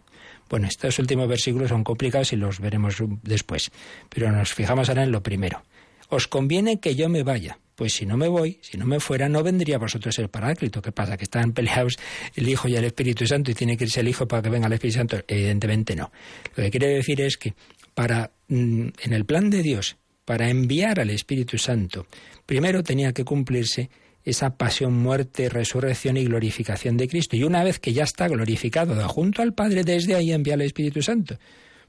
Bueno, 0.49 0.67
estos 0.67 0.99
últimos 0.99 1.29
versículos 1.29 1.69
son 1.69 1.85
complicados 1.85 2.33
y 2.33 2.37
los 2.37 2.59
veremos 2.59 2.97
después, 3.23 3.71
pero 4.09 4.33
nos 4.33 4.53
fijamos 4.53 4.89
ahora 4.89 5.05
en 5.05 5.13
lo 5.13 5.23
primero. 5.23 5.63
Os 6.09 6.27
conviene 6.27 6.81
que 6.81 6.97
yo 6.97 7.09
me 7.09 7.23
vaya, 7.23 7.61
pues 7.77 7.95
si 7.95 8.05
no 8.05 8.17
me 8.17 8.27
voy, 8.27 8.59
si 8.61 8.77
no 8.77 8.85
me 8.85 8.99
fuera, 8.99 9.29
no 9.29 9.45
vendría 9.45 9.77
a 9.77 9.79
vosotros 9.79 10.19
el 10.19 10.29
Paráclito. 10.29 10.83
¿Qué 10.83 10.91
pasa? 10.91 11.17
¿Que 11.17 11.23
están 11.23 11.53
peleados 11.53 11.99
el 12.35 12.49
Hijo 12.49 12.67
y 12.67 12.75
el 12.75 12.85
Espíritu 12.85 13.29
Santo 13.29 13.53
y 13.53 13.55
tiene 13.55 13.77
que 13.77 13.85
irse 13.85 14.01
el 14.01 14.09
Hijo 14.09 14.27
para 14.27 14.43
que 14.43 14.51
venga 14.51 14.67
el 14.67 14.73
Espíritu 14.73 14.99
Santo? 14.99 15.21
Evidentemente 15.29 15.95
no. 15.95 16.11
Lo 16.57 16.65
que 16.65 16.71
quiere 16.73 16.89
decir 16.89 17.21
es 17.21 17.37
que 17.37 17.55
para, 17.95 18.33
mm, 18.49 18.89
en 19.03 19.13
el 19.13 19.25
plan 19.25 19.51
de 19.51 19.63
Dios, 19.63 19.97
para 20.31 20.49
enviar 20.49 21.01
al 21.01 21.11
Espíritu 21.11 21.59
Santo, 21.59 22.07
primero 22.47 22.85
tenía 22.85 23.12
que 23.12 23.25
cumplirse 23.25 23.90
esa 24.23 24.57
pasión, 24.57 24.93
muerte, 24.93 25.49
resurrección 25.49 26.16
y 26.16 26.25
glorificación 26.25 26.97
de 26.97 27.09
Cristo. 27.09 27.35
Y 27.35 27.43
una 27.43 27.64
vez 27.64 27.81
que 27.81 27.93
ya 27.93 28.05
está 28.05 28.29
glorificado 28.29 28.95
junto 29.09 29.43
al 29.43 29.55
Padre, 29.55 29.83
desde 29.83 30.14
ahí 30.14 30.31
envía 30.31 30.55
al 30.55 30.61
Espíritu 30.61 31.03
Santo. 31.03 31.37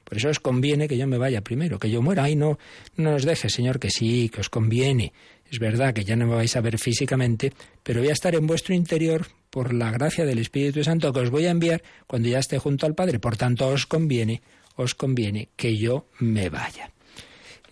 Por 0.02 0.18
eso 0.18 0.28
os 0.28 0.40
conviene 0.40 0.88
que 0.88 0.98
yo 0.98 1.06
me 1.06 1.18
vaya 1.18 1.42
primero, 1.42 1.78
que 1.78 1.88
yo 1.88 2.02
muera. 2.02 2.24
Ay, 2.24 2.34
no, 2.34 2.58
no 2.96 3.12
nos 3.12 3.24
deje, 3.24 3.48
Señor, 3.48 3.78
que 3.78 3.90
sí, 3.90 4.28
que 4.28 4.40
os 4.40 4.50
conviene. 4.50 5.12
Es 5.48 5.60
verdad 5.60 5.94
que 5.94 6.02
ya 6.02 6.16
no 6.16 6.26
me 6.26 6.34
vais 6.34 6.56
a 6.56 6.60
ver 6.60 6.80
físicamente, 6.80 7.52
pero 7.84 8.00
voy 8.00 8.08
a 8.08 8.12
estar 8.12 8.34
en 8.34 8.48
vuestro 8.48 8.74
interior 8.74 9.28
por 9.50 9.72
la 9.72 9.92
gracia 9.92 10.24
del 10.24 10.40
Espíritu 10.40 10.82
Santo 10.82 11.12
que 11.12 11.20
os 11.20 11.30
voy 11.30 11.46
a 11.46 11.50
enviar 11.50 11.84
cuando 12.08 12.28
ya 12.28 12.40
esté 12.40 12.58
junto 12.58 12.86
al 12.86 12.96
Padre. 12.96 13.20
Por 13.20 13.36
tanto, 13.36 13.68
os 13.68 13.86
conviene, 13.86 14.42
os 14.74 14.96
conviene 14.96 15.50
que 15.54 15.76
yo 15.78 16.08
me 16.18 16.48
vaya. 16.48 16.90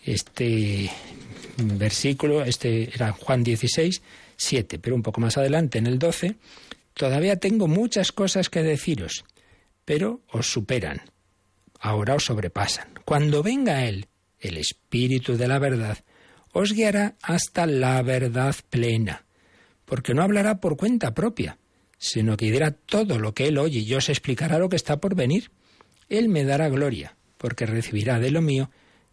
Este 0.03 0.89
versículo, 1.57 2.43
este 2.43 2.93
era 2.93 3.11
Juan 3.11 3.43
16, 3.43 4.01
7, 4.35 4.79
pero 4.79 4.95
un 4.95 5.03
poco 5.03 5.21
más 5.21 5.37
adelante, 5.37 5.77
en 5.77 5.87
el 5.87 5.99
12, 5.99 6.35
todavía 6.93 7.35
tengo 7.37 7.67
muchas 7.67 8.11
cosas 8.11 8.49
que 8.49 8.63
deciros, 8.63 9.23
pero 9.85 10.21
os 10.31 10.51
superan, 10.51 11.01
ahora 11.79 12.15
os 12.15 12.25
sobrepasan. 12.25 12.87
Cuando 13.05 13.43
venga 13.43 13.85
Él, 13.85 14.07
el 14.39 14.57
Espíritu 14.57 15.37
de 15.37 15.47
la 15.47 15.59
verdad, 15.59 15.99
os 16.53 16.73
guiará 16.73 17.15
hasta 17.21 17.65
la 17.65 18.01
verdad 18.01 18.55
plena, 18.69 19.25
porque 19.85 20.13
no 20.13 20.23
hablará 20.23 20.59
por 20.59 20.77
cuenta 20.77 21.13
propia, 21.13 21.57
sino 21.97 22.35
que 22.35 22.51
dirá 22.51 22.71
todo 22.71 23.19
lo 23.19 23.33
que 23.33 23.47
Él 23.47 23.59
oye 23.59 23.79
y 23.79 23.93
os 23.93 24.09
explicará 24.09 24.57
lo 24.57 24.69
que 24.69 24.75
está 24.75 24.97
por 24.99 25.15
venir. 25.15 25.51
Él 26.09 26.29
me 26.29 26.43
dará 26.43 26.67
gloria, 26.69 27.15
porque 27.37 27.65
recibirá 27.65 28.19
de 28.19 28.31
lo 28.31 28.41
mío 28.41 28.71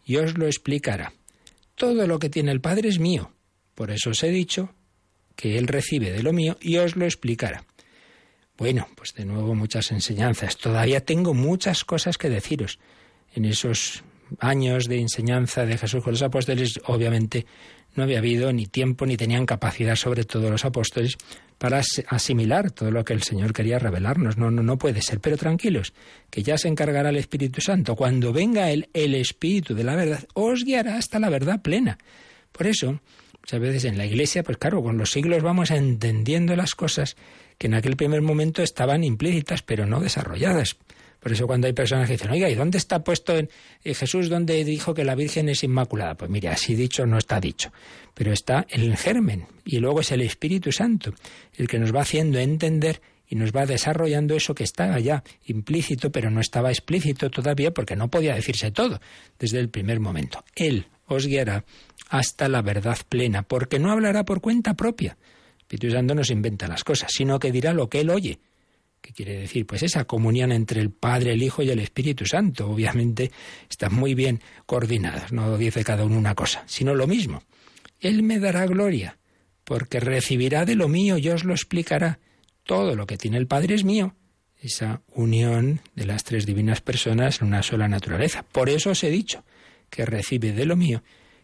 y 0.09 0.17
os 0.17 0.39
lo 0.39 0.47
explicará. 0.47 1.13
Todo 1.75 2.07
lo 2.07 2.17
que 2.17 2.31
tiene 2.31 2.51
el 2.51 2.61
Padre 2.61 2.89
es 2.89 2.97
mío. 2.97 3.31
Por 3.75 3.91
eso 3.91 4.09
os 4.09 4.23
he 4.23 4.31
dicho 4.31 4.73
que 5.35 5.59
Él 5.59 5.67
recibe 5.67 6.09
de 6.09 6.23
lo 6.23 6.33
mío 6.33 6.57
y 6.59 6.77
os 6.77 6.95
lo 6.95 7.05
explicará. 7.05 7.63
Bueno, 8.57 8.87
pues 8.95 9.13
de 9.13 9.25
nuevo 9.25 9.53
muchas 9.53 9.91
enseñanzas. 9.91 10.57
Todavía 10.57 11.05
tengo 11.05 11.35
muchas 11.35 11.85
cosas 11.85 12.17
que 12.17 12.27
deciros. 12.27 12.79
En 13.35 13.45
esos 13.45 14.03
años 14.39 14.87
de 14.87 14.99
enseñanza 14.99 15.67
de 15.67 15.77
Jesús 15.77 16.03
con 16.03 16.13
los 16.13 16.23
apóstoles, 16.23 16.79
obviamente 16.85 17.45
no 17.93 18.01
había 18.01 18.17
habido 18.17 18.51
ni 18.51 18.65
tiempo 18.65 19.05
ni 19.05 19.15
tenían 19.15 19.45
capacidad, 19.45 19.95
sobre 19.95 20.23
todo 20.23 20.49
los 20.49 20.65
apóstoles, 20.65 21.17
para 21.59 21.81
asimilar 22.07 22.71
todo 22.71 22.89
lo 22.89 23.03
que 23.03 23.13
el 23.13 23.21
Señor 23.21 23.53
quería 23.53 23.77
revelarnos. 23.77 24.37
No, 24.37 24.49
no, 24.49 24.63
no 24.63 24.77
puede 24.77 25.01
ser. 25.01 25.19
Pero 25.19 25.37
tranquilos, 25.37 25.93
que 26.31 26.41
ya 26.41 26.57
se 26.57 26.69
encargará 26.69 27.09
el 27.09 27.17
Espíritu 27.17 27.61
Santo. 27.61 27.95
Cuando 27.95 28.33
venga 28.33 28.71
Él, 28.71 28.89
el 28.93 29.13
Espíritu 29.13 29.75
de 29.75 29.83
la 29.83 29.95
verdad, 29.95 30.23
os 30.33 30.63
guiará 30.63 30.95
hasta 30.95 31.19
la 31.19 31.29
verdad 31.29 31.61
plena. 31.61 31.99
Por 32.53 32.65
eso, 32.65 33.01
muchas 33.41 33.59
veces 33.59 33.85
en 33.85 33.97
la 33.97 34.05
Iglesia, 34.05 34.41
pues 34.41 34.57
claro, 34.57 34.81
con 34.81 34.97
los 34.97 35.11
siglos 35.11 35.43
vamos 35.43 35.69
entendiendo 35.69 36.55
las 36.55 36.75
cosas 36.75 37.17
que 37.57 37.67
en 37.67 37.73
aquel 37.73 37.97
primer 37.97 38.21
momento 38.21 38.63
estaban 38.63 39.03
implícitas, 39.03 39.61
pero 39.61 39.85
no 39.85 39.99
desarrolladas. 39.99 40.77
Por 41.19 41.33
eso 41.33 41.47
cuando 41.47 41.67
hay 41.67 41.73
personas 41.73 42.07
que 42.07 42.13
dicen, 42.13 42.31
oiga, 42.31 42.49
¿y 42.49 42.55
dónde 42.55 42.77
está 42.77 43.03
puesto 43.03 43.37
en 43.37 43.49
Jesús 43.83 44.29
donde 44.29 44.63
dijo 44.63 44.93
que 44.93 45.03
la 45.03 45.15
Virgen 45.15 45.49
es 45.49 45.63
inmaculada? 45.63 46.15
Pues 46.15 46.31
mire, 46.31 46.47
así 46.49 46.75
dicho 46.75 47.05
no 47.05 47.17
está 47.17 47.39
dicho, 47.39 47.71
pero 48.13 48.31
está 48.31 48.65
el 48.69 48.95
germen 48.95 49.45
y 49.65 49.79
luego 49.79 49.99
es 49.99 50.11
el 50.11 50.21
Espíritu 50.21 50.71
Santo 50.71 51.13
el 51.55 51.67
que 51.67 51.79
nos 51.79 51.93
va 51.93 52.01
haciendo 52.01 52.39
entender 52.39 53.01
y 53.27 53.35
nos 53.35 53.51
va 53.51 53.65
desarrollando 53.65 54.35
eso 54.35 54.55
que 54.55 54.63
estaba 54.63 54.99
ya 54.99 55.23
implícito, 55.45 56.11
pero 56.11 56.31
no 56.31 56.41
estaba 56.41 56.69
explícito 56.69 57.29
todavía 57.29 57.71
porque 57.71 57.95
no 57.95 58.09
podía 58.09 58.33
decirse 58.33 58.71
todo 58.71 58.99
desde 59.37 59.59
el 59.59 59.69
primer 59.69 59.99
momento. 59.99 60.43
Él 60.55 60.87
os 61.05 61.27
guiará 61.27 61.63
hasta 62.09 62.47
la 62.49 62.61
verdad 62.61 62.97
plena, 63.07 63.43
porque 63.43 63.77
no 63.77 63.91
hablará 63.91 64.25
por 64.25 64.41
cuenta 64.41 64.73
propia. 64.73 65.17
Espíritu 65.59 65.91
Santo 65.91 66.15
no 66.15 66.23
se 66.23 66.33
inventa 66.33 66.67
las 66.67 66.83
cosas, 66.83 67.11
sino 67.13 67.37
que 67.37 67.51
dirá 67.51 67.73
lo 67.73 67.87
que 67.89 68.01
él 68.01 68.09
oye 68.09 68.39
¿Qué 69.09 69.23
quiere 69.23 69.39
decir? 69.39 69.65
Pues 69.65 69.81
esa 69.81 70.05
comunión 70.05 70.51
entre 70.51 70.81
el 70.81 70.91
Padre, 70.91 71.33
el 71.33 71.41
Hijo 71.41 71.63
y 71.63 71.71
el 71.71 71.79
Espíritu 71.79 72.27
Santo. 72.27 72.69
Obviamente 72.69 73.31
están 73.67 73.95
muy 73.95 74.13
bien 74.13 74.39
coordinadas, 74.67 75.31
no 75.31 75.57
dice 75.57 75.83
cada 75.83 76.05
uno 76.05 76.15
una 76.15 76.35
cosa, 76.35 76.63
sino 76.67 76.93
lo 76.93 77.07
mismo. 77.07 77.41
Él 77.99 78.21
me 78.21 78.37
dará 78.37 78.67
gloria, 78.67 79.17
porque 79.63 79.99
recibirá 79.99 80.63
de 80.63 80.75
lo 80.75 80.87
mío 80.87 81.17
y 81.17 81.27
os 81.29 81.43
lo 81.43 81.53
explicará. 81.53 82.19
Todo 82.61 82.95
lo 82.95 83.07
que 83.07 83.17
tiene 83.17 83.37
el 83.37 83.47
Padre 83.47 83.73
es 83.73 83.83
mío. 83.83 84.13
Esa 84.61 85.01
unión 85.07 85.81
de 85.95 86.05
las 86.05 86.23
tres 86.23 86.45
divinas 86.45 86.81
personas 86.81 87.41
en 87.41 87.47
una 87.47 87.63
sola 87.63 87.87
naturaleza. 87.87 88.43
Por 88.43 88.69
eso 88.69 88.91
os 88.91 89.03
he 89.03 89.09
dicho 89.09 89.43
que 89.89 90.05
recibe 90.05 90.51
de 90.51 90.65
lo 90.67 90.75
mío 90.75 91.01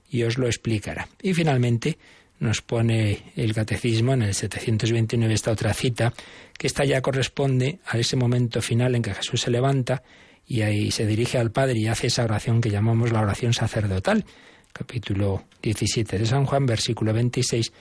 y 0.07 0.21
os 0.21 0.37
lo 0.37 0.45
explicará. 0.45 1.09
Y 1.19 1.33
finalmente, 1.33 1.97
nos 2.39 2.61
pone 2.61 3.31
el 3.35 3.53
catecismo 3.53 4.13
en 4.13 4.23
el 4.23 4.33
729 4.33 5.33
esta 5.33 5.51
otra 5.51 5.73
cita, 5.73 6.13
que 6.57 6.67
esta 6.67 6.83
ya 6.85 7.01
corresponde 7.01 7.79
a 7.85 7.97
ese 7.97 8.15
momento 8.15 8.61
final 8.61 8.95
en 8.95 9.01
que 9.01 9.13
Jesús 9.13 9.41
se 9.41 9.51
levanta 9.51 10.03
y 10.47 10.61
ahí 10.61 10.91
se 10.91 11.05
dirige 11.05 11.37
al 11.37 11.51
Padre 11.51 11.79
y 11.79 11.87
hace 11.87 12.07
esa 12.07 12.23
oración 12.23 12.61
que 12.61 12.69
llamamos 12.69 13.11
la 13.11 13.21
oración 13.21 13.53
sacerdotal. 13.53 14.25
Capítulo 14.73 15.45
17 15.61 16.19
de 16.19 16.25
San 16.25 16.45
Juan, 16.45 16.65
versículo 16.65 17.13
26, 17.13 17.71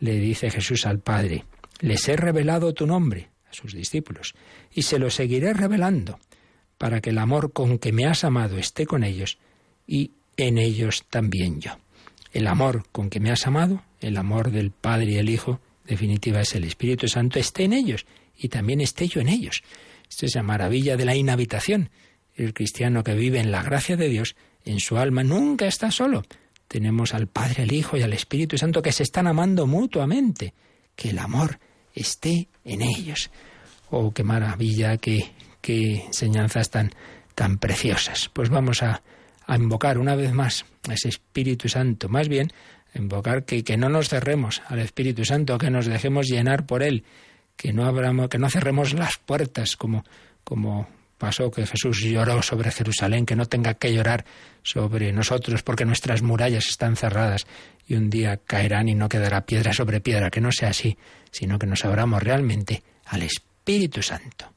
le 0.00 0.18
dice 0.18 0.50
Jesús 0.50 0.86
al 0.86 0.98
Padre, 0.98 1.44
les 1.80 2.08
he 2.08 2.16
revelado 2.16 2.74
tu 2.74 2.86
nombre 2.86 3.30
a 3.48 3.54
sus 3.54 3.72
discípulos 3.74 4.34
y 4.72 4.82
se 4.82 4.98
lo 4.98 5.10
seguiré 5.10 5.54
revelando 5.54 6.18
para 6.78 7.00
que 7.00 7.10
el 7.10 7.18
amor 7.18 7.52
con 7.52 7.78
que 7.78 7.92
me 7.92 8.06
has 8.06 8.24
amado 8.24 8.58
esté 8.58 8.86
con 8.86 9.04
ellos 9.04 9.38
y 9.86 10.12
en 10.36 10.58
ellos 10.58 11.04
también 11.08 11.60
yo. 11.60 11.72
El 12.32 12.46
amor 12.46 12.84
con 12.92 13.10
que 13.10 13.20
me 13.20 13.30
has 13.30 13.46
amado 13.46 13.82
el 14.00 14.16
amor 14.16 14.50
del 14.50 14.70
Padre 14.70 15.12
y 15.12 15.16
el 15.16 15.28
Hijo, 15.28 15.60
definitiva 15.86 16.40
es 16.40 16.54
el 16.54 16.64
Espíritu 16.64 17.08
Santo, 17.08 17.38
esté 17.38 17.64
en 17.64 17.72
ellos 17.72 18.06
y 18.36 18.48
también 18.48 18.80
esté 18.80 19.08
yo 19.08 19.20
en 19.20 19.28
ellos. 19.28 19.62
Esto 20.08 20.26
es 20.26 20.34
la 20.34 20.42
maravilla 20.42 20.96
de 20.96 21.04
la 21.04 21.14
inhabitación. 21.14 21.90
El 22.34 22.54
cristiano 22.54 23.04
que 23.04 23.14
vive 23.14 23.38
en 23.38 23.50
la 23.50 23.62
gracia 23.62 23.96
de 23.96 24.08
Dios, 24.08 24.34
en 24.64 24.80
su 24.80 24.96
alma, 24.98 25.22
nunca 25.22 25.66
está 25.66 25.90
solo. 25.90 26.24
Tenemos 26.68 27.14
al 27.14 27.26
Padre, 27.26 27.62
al 27.62 27.72
Hijo 27.72 27.96
y 27.96 28.02
al 28.02 28.12
Espíritu 28.12 28.56
Santo 28.56 28.82
que 28.82 28.92
se 28.92 29.02
están 29.02 29.26
amando 29.26 29.66
mutuamente. 29.66 30.54
Que 30.96 31.10
el 31.10 31.18
amor 31.18 31.58
esté 31.94 32.48
en 32.64 32.82
ellos. 32.82 33.30
Oh, 33.90 34.12
qué 34.12 34.24
maravilla, 34.24 34.96
qué, 34.96 35.32
qué 35.60 36.04
enseñanzas 36.06 36.70
tan, 36.70 36.92
tan 37.34 37.58
preciosas. 37.58 38.30
Pues 38.32 38.48
vamos 38.48 38.82
a, 38.82 39.02
a 39.46 39.56
invocar 39.56 39.98
una 39.98 40.14
vez 40.14 40.32
más 40.32 40.64
a 40.88 40.94
ese 40.94 41.08
Espíritu 41.08 41.68
Santo. 41.68 42.08
Más 42.08 42.28
bien, 42.28 42.52
invocar 42.94 43.44
que, 43.44 43.64
que 43.64 43.76
no 43.76 43.88
nos 43.88 44.08
cerremos 44.08 44.62
al 44.66 44.80
Espíritu 44.80 45.24
Santo, 45.24 45.58
que 45.58 45.70
nos 45.70 45.86
dejemos 45.86 46.26
llenar 46.26 46.66
por 46.66 46.82
Él, 46.82 47.04
que 47.56 47.72
no 47.72 47.84
abramos, 47.84 48.28
que 48.28 48.38
no 48.38 48.48
cerremos 48.50 48.94
las 48.94 49.18
puertas 49.18 49.76
como, 49.76 50.04
como 50.44 50.88
pasó 51.20 51.50
que 51.50 51.66
Jesús 51.66 52.00
lloró 52.00 52.42
sobre 52.42 52.72
Jerusalén, 52.72 53.26
que 53.26 53.36
no 53.36 53.46
tenga 53.46 53.74
que 53.74 53.92
llorar 53.92 54.24
sobre 54.62 55.12
nosotros 55.12 55.62
porque 55.62 55.84
nuestras 55.84 56.22
murallas 56.22 56.66
están 56.68 56.96
cerradas 56.96 57.46
y 57.86 57.94
un 57.94 58.10
día 58.10 58.38
caerán 58.38 58.88
y 58.88 58.94
no 58.94 59.08
quedará 59.08 59.42
piedra 59.42 59.72
sobre 59.72 60.00
piedra, 60.00 60.30
que 60.30 60.40
no 60.40 60.50
sea 60.50 60.70
así, 60.70 60.96
sino 61.30 61.58
que 61.58 61.66
nos 61.66 61.84
abramos 61.84 62.22
realmente 62.22 62.82
al 63.04 63.22
Espíritu 63.22 64.02
Santo. 64.02 64.52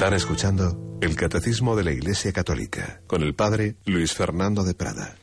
Están 0.00 0.14
escuchando 0.14 0.98
el 1.02 1.14
Catecismo 1.14 1.76
de 1.76 1.84
la 1.84 1.92
Iglesia 1.92 2.32
Católica 2.32 3.02
con 3.06 3.22
el 3.22 3.34
Padre 3.34 3.74
Luis 3.84 4.14
Fernando 4.14 4.64
de 4.64 4.72
Prada. 4.72 5.14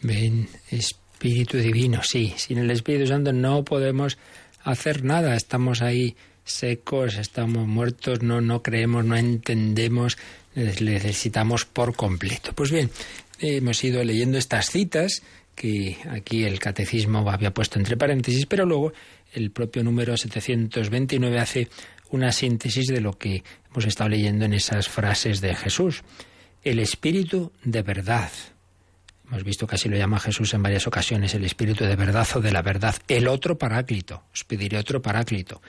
Ven, 0.00 0.48
Espíritu 0.70 1.56
Divino, 1.58 2.04
sí, 2.04 2.32
sin 2.36 2.58
el 2.58 2.70
Espíritu 2.70 3.08
Santo 3.08 3.32
no 3.32 3.64
podemos 3.64 4.16
hacer 4.62 5.02
nada, 5.02 5.34
estamos 5.34 5.82
ahí 5.82 6.14
secos, 6.44 7.16
estamos 7.16 7.66
muertos, 7.66 8.22
no, 8.22 8.40
no 8.40 8.62
creemos, 8.62 9.04
no 9.04 9.16
entendemos, 9.16 10.18
necesitamos 10.54 11.64
por 11.64 11.96
completo. 11.96 12.52
Pues 12.52 12.70
bien, 12.70 12.92
hemos 13.40 13.82
ido 13.82 14.04
leyendo 14.04 14.38
estas 14.38 14.70
citas 14.70 15.20
que 15.56 15.96
aquí 16.08 16.44
el 16.44 16.60
catecismo 16.60 17.28
había 17.28 17.52
puesto 17.52 17.80
entre 17.80 17.96
paréntesis, 17.96 18.46
pero 18.46 18.66
luego 18.66 18.92
el 19.32 19.50
propio 19.50 19.82
número 19.82 20.16
729 20.16 21.40
hace 21.40 21.68
una 22.10 22.32
síntesis 22.32 22.86
de 22.86 23.00
lo 23.00 23.18
que 23.18 23.42
hemos 23.70 23.84
estado 23.84 24.10
leyendo 24.10 24.44
en 24.44 24.52
esas 24.52 24.88
frases 24.88 25.40
de 25.40 25.54
Jesús. 25.54 26.02
El 26.62 26.78
espíritu 26.78 27.52
de 27.64 27.82
verdad. 27.82 28.30
Hemos 29.28 29.44
visto 29.44 29.66
que 29.66 29.74
así 29.74 29.88
lo 29.88 29.96
llama 29.96 30.20
Jesús 30.20 30.54
en 30.54 30.62
varias 30.62 30.86
ocasiones, 30.86 31.34
el 31.34 31.44
espíritu 31.44 31.84
de 31.84 31.96
verdad 31.96 32.26
o 32.34 32.40
de 32.40 32.52
la 32.52 32.62
verdad. 32.62 32.94
El 33.08 33.26
otro 33.28 33.58
paráclito. 33.58 34.22
Os 34.32 34.44
pediré 34.44 34.78
otro 34.78 35.02
paráclito. 35.02 35.60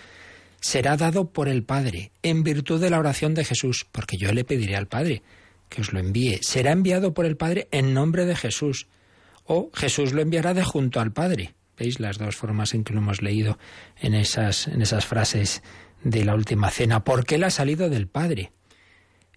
Será 0.59 0.97
dado 0.97 1.29
por 1.29 1.47
el 1.47 1.63
Padre, 1.63 2.11
en 2.23 2.43
virtud 2.43 2.81
de 2.81 2.89
la 2.89 2.99
oración 2.99 3.33
de 3.33 3.45
Jesús, 3.45 3.85
porque 3.91 4.17
yo 4.17 4.31
le 4.31 4.43
pediré 4.43 4.75
al 4.75 4.87
Padre 4.87 5.21
que 5.69 5.81
os 5.81 5.93
lo 5.93 5.99
envíe. 5.99 6.39
Será 6.41 6.71
enviado 6.71 7.13
por 7.13 7.25
el 7.25 7.37
Padre 7.37 7.67
en 7.71 7.93
nombre 7.93 8.25
de 8.25 8.35
Jesús. 8.35 8.87
O 9.45 9.71
Jesús 9.73 10.13
lo 10.13 10.21
enviará 10.21 10.53
de 10.53 10.63
junto 10.63 10.99
al 10.99 11.11
Padre. 11.11 11.53
¿Veis 11.77 11.99
las 11.99 12.17
dos 12.17 12.35
formas 12.35 12.73
en 12.73 12.83
que 12.83 12.93
lo 12.93 12.99
hemos 12.99 13.21
leído 13.21 13.59
en 13.97 14.13
esas, 14.13 14.67
en 14.67 14.81
esas 14.81 15.05
frases 15.05 15.61
de 16.03 16.25
la 16.25 16.35
última 16.35 16.69
cena, 16.69 17.03
porque 17.03 17.35
Él 17.35 17.43
ha 17.43 17.49
salido 17.49 17.89
del 17.89 18.07
Padre. 18.07 18.51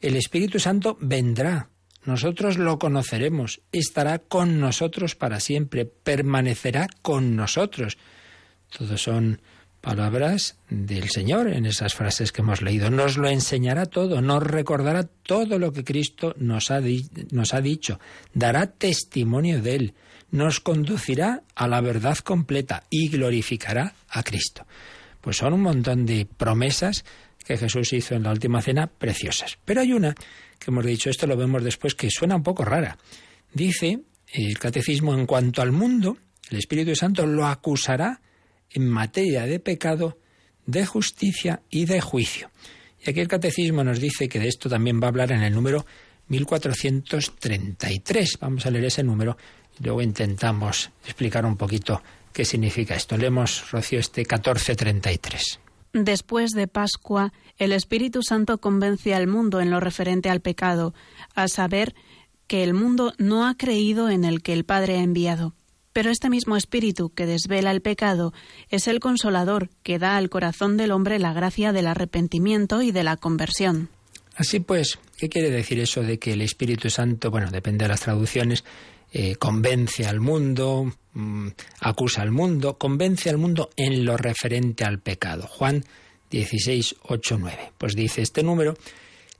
El 0.01 0.17
Espíritu 0.17 0.59
Santo 0.59 0.97
vendrá, 1.01 1.69
nosotros 2.05 2.57
lo 2.57 2.79
conoceremos, 2.79 3.61
estará 3.73 4.19
con 4.19 4.61
nosotros 4.61 5.15
para 5.15 5.41
siempre, 5.41 5.85
permanecerá 5.85 6.89
con 7.03 7.37
nosotros. 7.37 7.99
Todos 8.71 9.03
son 9.03 9.41
palabras 9.81 10.59
del 10.69 11.09
Señor 11.11 11.49
en 11.49 11.67
esas 11.67 11.95
frases 11.95 12.33
que 12.33 12.43
hemos 12.43 12.63
leído. 12.63 12.91
Nos 12.91 13.17
lo 13.17 13.29
enseñará 13.29 13.87
todo, 13.87 14.21
nos 14.21 14.43
recordará 14.43 15.05
todo 15.05 15.59
lo 15.59 15.73
que 15.73 15.85
Cristo 15.85 16.35
nos 16.39 16.71
ha, 16.71 16.81
nos 17.31 17.55
ha 17.55 17.61
dicho, 17.61 17.99
dará 18.33 18.67
testimonio 18.67 19.61
de 19.61 19.75
Él, 19.75 19.95
nos 20.31 20.61
conducirá 20.61 21.43
a 21.55 21.67
la 21.67 21.81
verdad 21.81 22.19
completa 22.19 22.85
y 22.91 23.09
glorificará 23.09 23.95
a 24.09 24.23
Cristo. 24.23 24.67
Pues 25.21 25.37
son 25.37 25.55
un 25.55 25.62
montón 25.62 26.07
de 26.07 26.27
promesas 26.27 27.05
que 27.45 27.57
Jesús 27.57 27.93
hizo 27.93 28.14
en 28.14 28.23
la 28.23 28.31
última 28.31 28.62
cena 28.62 28.87
preciosas. 28.87 29.59
Pero 29.64 29.81
hay 29.81 29.93
una 29.93 30.14
que 30.59 30.71
hemos 30.71 30.85
dicho, 30.85 31.11
esto 31.11 31.27
lo 31.27 31.37
vemos 31.37 31.64
después, 31.64 31.95
que 31.95 32.11
suena 32.11 32.37
un 32.37 32.43
poco 32.43 32.64
rara. 32.64 32.99
Dice 33.53 34.01
el 34.33 34.59
catecismo, 34.59 35.14
en 35.14 35.27
cuanto 35.27 35.62
al 35.62 35.73
mundo, 35.73 36.18
el 36.51 36.59
Espíritu 36.59 36.95
Santo 36.95 37.27
lo 37.27 37.47
acusará 37.47 38.21
en 38.71 38.89
materia 38.89 39.47
de 39.47 39.59
pecado, 39.59 40.18
de 40.66 40.87
justicia 40.87 41.62
y 41.71 41.87
de 41.87 42.01
juicio. 42.01 42.51
Y 43.05 43.11
aquí 43.11 43.18
el 43.21 43.29
catecismo 43.29 43.83
nos 43.83 43.99
dice 43.99 44.29
que 44.29 44.39
de 44.39 44.49
esto 44.49 44.68
también 44.68 45.01
va 45.01 45.07
a 45.07 45.09
hablar 45.09 45.33
en 45.33 45.43
el 45.43 45.55
número 45.55 45.87
1433. 46.29 48.39
Vamos 48.41 48.66
a 48.66 48.71
leer 48.71 48.85
ese 48.85 49.03
número 49.03 49.39
y 49.79 49.85
luego 49.85 50.03
intentamos 50.03 50.91
explicar 51.05 51.47
un 51.47 51.57
poquito 51.57 52.03
qué 52.33 52.45
significa 52.45 52.95
esto. 52.95 53.16
Leemos, 53.16 53.70
Rocío, 53.70 53.99
este 53.99 54.22
1433. 54.22 55.61
Después 55.93 56.51
de 56.53 56.68
Pascua, 56.68 57.33
el 57.59 57.72
Espíritu 57.72 58.22
Santo 58.22 58.59
convence 58.59 59.14
al 59.14 59.26
mundo 59.26 59.61
en 59.61 59.70
lo 59.70 59.81
referente 59.81 60.31
al 60.31 60.41
pecado, 60.41 60.95
a 61.35 61.49
saber 61.49 61.95
que 62.47 62.62
el 62.62 62.74
mundo 62.74 63.12
no 63.18 63.47
ha 63.47 63.57
creído 63.57 64.09
en 64.09 64.24
el 64.24 64.43
que 64.43 64.53
el 64.53 64.64
Padre 64.64 64.99
ha 64.99 65.03
enviado. 65.03 65.55
Pero 65.93 66.11
este 66.11 66.31
mismo 66.31 66.57
Espíritu 66.57 67.11
que 67.11 67.26
desvela 67.26 67.72
el 67.72 67.83
pecado 67.83 68.33
es 68.68 68.87
el 68.87 69.01
consolador 69.01 69.68
que 69.83 69.99
da 69.99 70.16
al 70.16 70.31
corazón 70.31 70.76
del 70.76 70.93
hombre 70.93 71.18
la 71.18 71.33
gracia 71.33 71.72
del 71.72 71.89
arrepentimiento 71.89 72.83
y 72.83 72.93
de 72.93 73.03
la 73.03 73.16
conversión. 73.16 73.89
Así 74.37 74.61
pues, 74.61 74.99
¿qué 75.18 75.28
quiere 75.28 75.51
decir 75.51 75.81
eso 75.81 76.03
de 76.03 76.18
que 76.18 76.33
el 76.33 76.43
Espíritu 76.43 76.89
Santo, 76.89 77.31
bueno, 77.31 77.51
depende 77.51 77.85
de 77.85 77.89
las 77.89 78.01
traducciones, 78.01 78.64
eh, 79.13 79.37
convence 79.37 80.07
al 80.07 80.21
mundo, 80.21 80.93
mm, 81.15 81.49
acusa 81.81 82.23
al 82.23 82.31
mundo, 82.31 82.79
convence 82.79 83.31
al 83.31 83.39
mundo 83.39 83.71
en 83.77 84.05
lo 84.05 84.17
referente 84.17 84.85
al 84.85 85.01
pecado. 85.01 85.47
Juan 85.47 85.85
16, 86.31 86.97
8, 87.03 87.39
9. 87.39 87.73
Pues 87.77 87.97
dice 87.97 88.23
este 88.23 88.43
número 88.43 88.77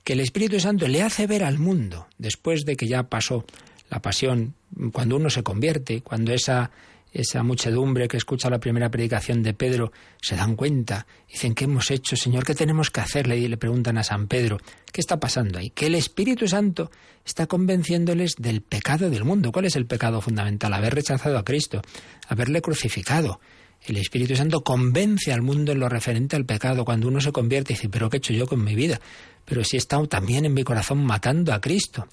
que 0.03 0.13
el 0.13 0.19
Espíritu 0.19 0.59
Santo 0.59 0.87
le 0.87 1.03
hace 1.03 1.27
ver 1.27 1.43
al 1.43 1.59
mundo, 1.59 2.07
después 2.17 2.65
de 2.65 2.75
que 2.75 2.87
ya 2.87 3.03
pasó 3.03 3.45
la 3.89 4.01
pasión, 4.01 4.55
cuando 4.93 5.17
uno 5.17 5.29
se 5.29 5.43
convierte, 5.43 6.01
cuando 6.01 6.33
esa 6.33 6.71
esa 7.11 7.43
muchedumbre 7.43 8.07
que 8.07 8.17
escucha 8.17 8.49
la 8.49 8.59
primera 8.59 8.89
predicación 8.89 9.43
de 9.43 9.53
Pedro 9.53 9.91
se 10.21 10.35
dan 10.35 10.55
cuenta, 10.55 11.05
dicen, 11.29 11.53
¿qué 11.53 11.65
hemos 11.65 11.91
hecho, 11.91 12.15
Señor? 12.15 12.45
¿Qué 12.45 12.55
tenemos 12.55 12.89
que 12.89 13.01
hacerle? 13.01 13.37
Y 13.37 13.47
le 13.47 13.57
preguntan 13.57 13.97
a 13.97 14.03
San 14.03 14.27
Pedro, 14.27 14.57
¿qué 14.91 15.01
está 15.01 15.19
pasando 15.19 15.59
ahí? 15.59 15.71
Que 15.71 15.87
el 15.87 15.95
Espíritu 15.95 16.47
Santo 16.47 16.89
está 17.25 17.47
convenciéndoles 17.47 18.35
del 18.37 18.61
pecado 18.61 19.09
del 19.09 19.25
mundo. 19.25 19.51
¿Cuál 19.51 19.65
es 19.65 19.75
el 19.75 19.85
pecado 19.85 20.21
fundamental? 20.21 20.73
Haber 20.73 20.95
rechazado 20.95 21.37
a 21.37 21.43
Cristo, 21.43 21.81
haberle 22.27 22.61
crucificado. 22.61 23.41
El 23.83 23.97
Espíritu 23.97 24.35
Santo 24.35 24.63
convence 24.63 25.33
al 25.33 25.41
mundo 25.41 25.71
en 25.71 25.79
lo 25.79 25.89
referente 25.89 26.35
al 26.35 26.45
pecado. 26.45 26.85
Cuando 26.85 27.07
uno 27.07 27.19
se 27.19 27.31
convierte 27.31 27.73
y 27.73 27.75
dice, 27.75 27.89
¿pero 27.89 28.09
qué 28.09 28.17
he 28.17 28.19
hecho 28.19 28.33
yo 28.33 28.47
con 28.47 28.63
mi 28.63 28.75
vida? 28.75 29.01
Pero 29.43 29.63
si 29.63 29.75
he 29.75 29.79
estado 29.79 30.07
también 30.07 30.45
en 30.45 30.53
mi 30.53 30.63
corazón 30.63 31.03
matando 31.03 31.53
a 31.53 31.59
Cristo. 31.59 32.07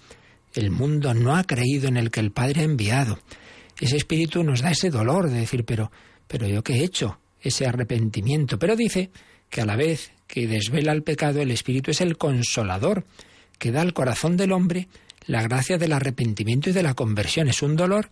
El 0.54 0.70
mundo 0.70 1.12
no 1.12 1.36
ha 1.36 1.44
creído 1.44 1.88
en 1.88 1.98
el 1.98 2.10
que 2.10 2.20
el 2.20 2.32
Padre 2.32 2.62
ha 2.62 2.64
enviado 2.64 3.18
ese 3.80 3.96
espíritu 3.96 4.42
nos 4.42 4.62
da 4.62 4.70
ese 4.70 4.90
dolor 4.90 5.28
de 5.28 5.40
decir, 5.40 5.64
pero, 5.64 5.90
pero 6.26 6.46
yo 6.46 6.62
qué 6.62 6.74
he 6.74 6.84
hecho, 6.84 7.18
ese 7.40 7.66
arrepentimiento. 7.66 8.58
Pero 8.58 8.76
dice 8.76 9.10
que 9.50 9.60
a 9.60 9.66
la 9.66 9.76
vez 9.76 10.12
que 10.26 10.46
desvela 10.46 10.92
el 10.92 11.02
pecado, 11.02 11.40
el 11.40 11.50
espíritu 11.50 11.90
es 11.90 12.00
el 12.00 12.16
consolador, 12.16 13.04
que 13.58 13.72
da 13.72 13.80
al 13.80 13.92
corazón 13.92 14.36
del 14.36 14.52
hombre 14.52 14.88
la 15.26 15.42
gracia 15.42 15.78
del 15.78 15.92
arrepentimiento 15.92 16.70
y 16.70 16.72
de 16.72 16.82
la 16.82 16.94
conversión. 16.94 17.48
Es 17.48 17.62
un 17.62 17.76
dolor, 17.76 18.10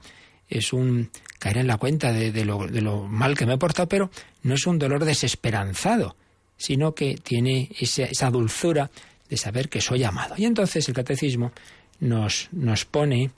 es 0.48 0.72
un 0.72 1.10
caer 1.38 1.58
en 1.58 1.66
la 1.66 1.78
cuenta 1.78 2.12
de, 2.12 2.44
lo, 2.44 2.66
de 2.66 2.80
lo, 2.80 3.04
mal 3.04 3.36
que 3.36 3.46
me 3.46 3.54
he 3.54 3.58
portado, 3.58 3.88
pero 3.88 4.10
no 4.42 4.54
es 4.54 4.66
un 4.66 4.78
dolor 4.78 5.04
desesperanzado, 5.04 6.16
sino 6.56 6.94
que 6.94 7.16
tiene 7.16 7.70
esa, 7.78 8.30
dulzura 8.30 8.90
de 9.28 9.36
saber 9.36 9.68
que 9.68 9.80
soy 9.80 10.04
amado. 10.04 10.34
Y 10.38 10.44
entonces 10.44 10.88
el 10.88 10.94
catecismo 10.94 11.52
nos, 12.00 12.48
nos 12.52 12.84
pone 12.84 13.30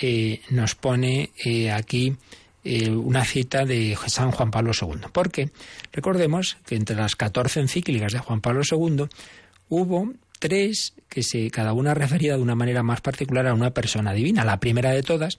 eh, 0.00 0.40
nos 0.50 0.74
pone 0.74 1.30
eh, 1.44 1.70
aquí 1.70 2.16
eh, 2.64 2.90
una 2.90 3.24
cita 3.24 3.64
de 3.64 3.96
San 4.06 4.30
Juan 4.30 4.50
Pablo 4.50 4.72
II. 4.80 5.08
Porque 5.12 5.50
recordemos 5.92 6.56
que 6.66 6.76
entre 6.76 6.96
las 6.96 7.16
14 7.16 7.60
encíclicas 7.60 8.12
de 8.12 8.18
Juan 8.18 8.40
Pablo 8.40 8.62
II 8.70 9.06
hubo 9.68 10.12
tres 10.38 10.94
que 11.08 11.22
se, 11.22 11.50
cada 11.50 11.72
una 11.72 11.94
refería 11.94 12.36
de 12.36 12.42
una 12.42 12.54
manera 12.54 12.82
más 12.82 13.00
particular 13.00 13.46
a 13.46 13.54
una 13.54 13.70
persona 13.70 14.12
divina. 14.12 14.44
La 14.44 14.60
primera 14.60 14.90
de 14.90 15.02
todas, 15.02 15.38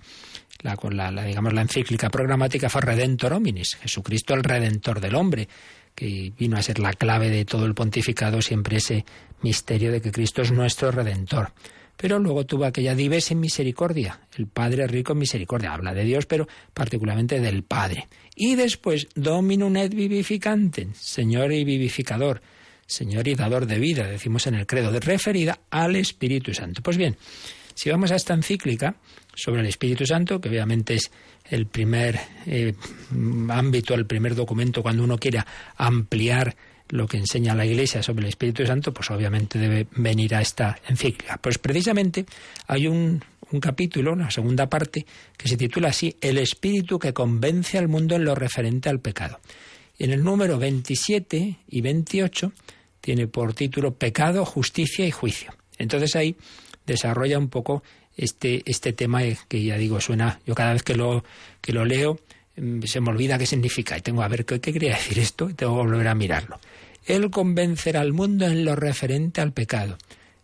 la, 0.62 0.78
la, 0.91 1.12
la, 1.12 1.24
digamos 1.24 1.53
la 1.53 1.62
encíclica 1.62 2.10
programática 2.10 2.70
fue 2.70 2.82
Redentor 2.82 3.34
Hominis, 3.34 3.76
Jesucristo 3.76 4.34
el 4.34 4.43
Redentor 4.43 4.99
del 4.99 5.16
hombre, 5.16 5.47
que 5.95 6.34
vino 6.38 6.57
a 6.57 6.62
ser 6.62 6.80
la 6.80 6.93
clave 6.93 7.30
de 7.30 7.45
todo 7.45 7.66
el 7.66 7.76
pontificado, 7.76 8.41
siempre 8.41 8.78
ese 8.78 9.05
misterio 9.41 9.91
de 9.91 10.01
que 10.01 10.12
Cristo 10.12 10.41
es 10.41 10.51
nuestro 10.51 10.91
Redentor. 10.91 11.53
Pero 12.02 12.18
luego 12.18 12.45
tuvo 12.45 12.64
aquella 12.64 12.95
dives 12.95 13.30
en 13.32 13.41
misericordia, 13.41 14.22
el 14.38 14.47
Padre 14.47 14.88
rico 14.88 15.12
en 15.12 15.20
misericordia. 15.20 15.74
Habla 15.74 15.93
de 15.93 16.06
Dios, 16.06 16.26
pero 16.26 16.47
particularmente 16.74 17.41
del 17.41 17.64
Padre. 17.64 18.08
Y 18.36 18.56
después, 18.56 19.10
Dominum 19.16 19.76
et 19.76 19.93
vivificantem, 19.93 20.93
Señor 20.93 21.52
y 21.52 21.66
vivificador, 21.66 22.41
Señor 22.88 23.28
y 23.28 23.36
dador 23.36 23.66
de 23.66 23.80
vida, 23.80 24.08
decimos 24.08 24.47
en 24.47 24.56
el 24.56 24.66
credo, 24.66 24.97
referida 24.97 25.60
al 25.70 25.97
Espíritu 25.97 26.54
Santo. 26.54 26.82
Pues 26.82 26.95
bien, 26.95 27.18
si 27.76 27.89
vamos 27.89 28.12
a 28.12 28.16
esta 28.16 28.34
encíclica 28.34 28.95
sobre 29.36 29.60
el 29.60 29.68
Espíritu 29.68 30.06
Santo, 30.06 30.39
que 30.39 30.47
obviamente 30.47 30.93
es 30.93 31.12
el 31.50 31.66
primer 31.66 32.18
eh, 32.45 32.76
ámbito, 33.50 33.93
el 33.93 34.06
primer 34.06 34.36
documento 34.36 34.82
cuando 34.82 35.04
uno 35.04 35.18
quiera 35.18 35.45
ampliar 35.76 36.56
lo 36.89 37.07
que 37.07 37.17
enseña 37.17 37.55
la 37.55 37.65
Iglesia 37.65 38.03
sobre 38.03 38.23
el 38.23 38.29
Espíritu 38.29 38.65
Santo, 38.65 38.93
pues 38.93 39.09
obviamente 39.11 39.59
debe 39.59 39.87
venir 39.95 40.35
a 40.35 40.41
esta 40.41 40.79
encíclica. 40.87 41.37
Pues 41.37 41.57
precisamente 41.57 42.25
hay 42.67 42.87
un, 42.87 43.23
un 43.51 43.59
capítulo, 43.59 44.13
una 44.13 44.31
segunda 44.31 44.69
parte, 44.69 45.05
que 45.37 45.47
se 45.47 45.57
titula 45.57 45.89
así, 45.89 46.15
El 46.21 46.37
Espíritu 46.37 46.99
que 46.99 47.13
convence 47.13 47.77
al 47.77 47.87
mundo 47.87 48.15
en 48.15 48.25
lo 48.25 48.35
referente 48.35 48.89
al 48.89 48.99
pecado. 48.99 49.39
En 49.97 50.11
el 50.11 50.23
número 50.23 50.57
27 50.57 51.57
y 51.67 51.81
28 51.81 52.53
tiene 53.01 53.27
por 53.27 53.53
título 53.53 53.93
Pecado, 53.93 54.45
Justicia 54.45 55.05
y 55.05 55.11
Juicio. 55.11 55.53
Entonces 55.77 56.15
ahí 56.15 56.35
desarrolla 56.85 57.37
un 57.37 57.49
poco 57.49 57.83
este, 58.15 58.63
este 58.65 58.93
tema 58.93 59.21
que 59.47 59.63
ya 59.63 59.77
digo, 59.77 60.01
suena, 60.01 60.39
yo 60.45 60.55
cada 60.55 60.73
vez 60.73 60.83
que 60.83 60.95
lo, 60.95 61.23
que 61.61 61.73
lo 61.73 61.85
leo, 61.85 62.19
mm, 62.57 62.83
se 62.83 62.99
me 62.99 63.09
olvida 63.09 63.37
qué 63.37 63.45
significa 63.45 63.97
y 63.97 64.01
tengo 64.01 64.23
a 64.23 64.27
ver 64.27 64.45
qué, 64.45 64.59
qué 64.59 64.73
quería 64.73 64.95
decir 64.95 65.19
esto 65.19 65.49
y 65.49 65.53
tengo 65.53 65.75
que 65.75 65.87
volver 65.87 66.07
a 66.07 66.15
mirarlo. 66.15 66.59
Él 67.10 67.32
convencerá 67.32 68.01
al 68.01 68.14
mundo 68.14 68.45
en 68.45 68.64
lo 68.64 68.76
referente 68.76 69.41
al 69.41 69.51
pecado, 69.51 69.97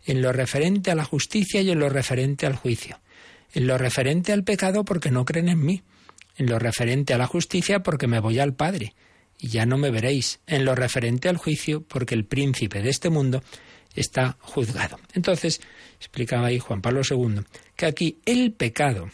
en 0.04 0.20
lo 0.20 0.32
referente 0.32 0.90
a 0.90 0.96
la 0.96 1.04
justicia 1.04 1.60
y 1.60 1.70
en 1.70 1.78
lo 1.78 1.88
referente 1.88 2.44
al 2.44 2.56
juicio. 2.56 2.98
En 3.54 3.68
lo 3.68 3.78
referente 3.78 4.32
al 4.32 4.42
pecado 4.42 4.84
porque 4.84 5.12
no 5.12 5.24
creen 5.24 5.48
en 5.48 5.64
mí. 5.64 5.82
En 6.36 6.46
lo 6.46 6.58
referente 6.58 7.14
a 7.14 7.18
la 7.18 7.28
justicia 7.28 7.84
porque 7.84 8.08
me 8.08 8.18
voy 8.18 8.40
al 8.40 8.54
Padre 8.54 8.94
y 9.38 9.48
ya 9.48 9.64
no 9.64 9.78
me 9.78 9.92
veréis. 9.92 10.40
En 10.48 10.64
lo 10.64 10.74
referente 10.74 11.28
al 11.28 11.36
juicio 11.36 11.82
porque 11.82 12.16
el 12.16 12.24
príncipe 12.24 12.82
de 12.82 12.90
este 12.90 13.10
mundo 13.10 13.44
está 13.94 14.36
juzgado. 14.40 14.98
Entonces, 15.14 15.60
explicaba 15.98 16.48
ahí 16.48 16.58
Juan 16.58 16.82
Pablo 16.82 17.02
II, 17.08 17.42
que 17.76 17.86
aquí 17.86 18.18
el 18.26 18.52
pecado, 18.52 19.08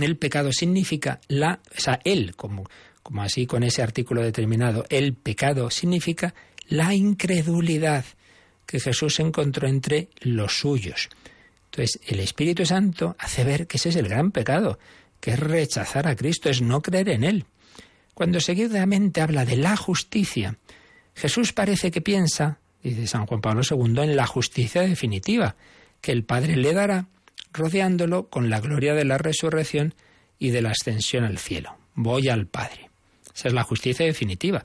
el 0.00 0.16
pecado 0.16 0.50
significa 0.50 1.20
la, 1.28 1.60
o 1.76 1.80
sea, 1.80 2.00
él, 2.04 2.34
como, 2.36 2.64
como 3.02 3.22
así 3.22 3.46
con 3.46 3.62
ese 3.62 3.82
artículo 3.82 4.22
determinado, 4.22 4.86
el 4.88 5.12
pecado 5.12 5.70
significa 5.70 6.34
la 6.66 6.94
incredulidad 6.94 8.04
que 8.66 8.80
Jesús 8.80 9.20
encontró 9.20 9.68
entre 9.68 10.08
los 10.20 10.58
suyos. 10.58 11.08
Entonces, 11.66 12.00
el 12.06 12.20
Espíritu 12.20 12.64
Santo 12.64 13.16
hace 13.18 13.44
ver 13.44 13.66
que 13.66 13.76
ese 13.76 13.90
es 13.90 13.96
el 13.96 14.08
gran 14.08 14.30
pecado, 14.30 14.78
que 15.20 15.32
es 15.32 15.40
rechazar 15.40 16.06
a 16.06 16.16
Cristo, 16.16 16.48
es 16.48 16.62
no 16.62 16.82
creer 16.82 17.08
en 17.08 17.24
Él. 17.24 17.46
Cuando 18.14 18.40
seguidamente 18.40 19.20
habla 19.20 19.44
de 19.44 19.56
la 19.56 19.76
justicia, 19.76 20.56
Jesús 21.14 21.52
parece 21.52 21.90
que 21.90 22.00
piensa, 22.00 22.58
dice 22.82 23.06
San 23.06 23.26
Juan 23.26 23.40
Pablo 23.40 23.62
II, 23.68 24.02
en 24.02 24.16
la 24.16 24.26
justicia 24.26 24.82
definitiva, 24.82 25.56
que 26.00 26.12
el 26.12 26.24
Padre 26.24 26.56
le 26.56 26.72
dará, 26.72 27.06
rodeándolo 27.52 28.28
con 28.28 28.50
la 28.50 28.60
gloria 28.60 28.94
de 28.94 29.04
la 29.04 29.18
resurrección 29.18 29.94
y 30.38 30.50
de 30.50 30.62
la 30.62 30.70
ascensión 30.70 31.24
al 31.24 31.38
cielo. 31.38 31.76
Voy 31.94 32.28
al 32.28 32.46
Padre. 32.46 32.90
Esa 33.34 33.48
es 33.48 33.54
la 33.54 33.64
justicia 33.64 34.06
definitiva. 34.06 34.62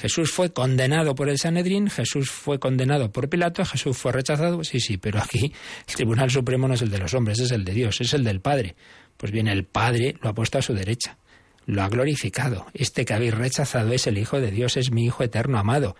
Jesús 0.00 0.32
fue 0.32 0.50
condenado 0.50 1.14
por 1.14 1.28
el 1.28 1.38
Sanedrín, 1.38 1.90
Jesús 1.90 2.30
fue 2.30 2.58
condenado 2.58 3.12
por 3.12 3.28
Pilato, 3.28 3.62
Jesús 3.66 3.98
fue 3.98 4.12
rechazado. 4.12 4.64
Sí, 4.64 4.80
sí, 4.80 4.96
pero 4.96 5.18
aquí 5.18 5.52
el 5.86 5.94
Tribunal 5.94 6.30
Supremo 6.30 6.66
no 6.66 6.72
es 6.72 6.80
el 6.80 6.88
de 6.88 6.96
los 6.96 7.12
hombres, 7.12 7.38
es 7.38 7.50
el 7.50 7.66
de 7.66 7.74
Dios, 7.74 8.00
es 8.00 8.14
el 8.14 8.24
del 8.24 8.40
Padre. 8.40 8.76
Pues 9.18 9.30
bien, 9.30 9.46
el 9.46 9.64
Padre 9.64 10.16
lo 10.22 10.30
ha 10.30 10.34
puesto 10.34 10.56
a 10.56 10.62
su 10.62 10.72
derecha, 10.72 11.18
lo 11.66 11.82
ha 11.82 11.90
glorificado. 11.90 12.64
Este 12.72 13.04
que 13.04 13.12
habéis 13.12 13.34
rechazado 13.34 13.92
es 13.92 14.06
el 14.06 14.16
Hijo 14.16 14.40
de 14.40 14.50
Dios, 14.50 14.78
es 14.78 14.90
mi 14.90 15.04
Hijo 15.04 15.22
eterno 15.22 15.58
amado 15.58 15.96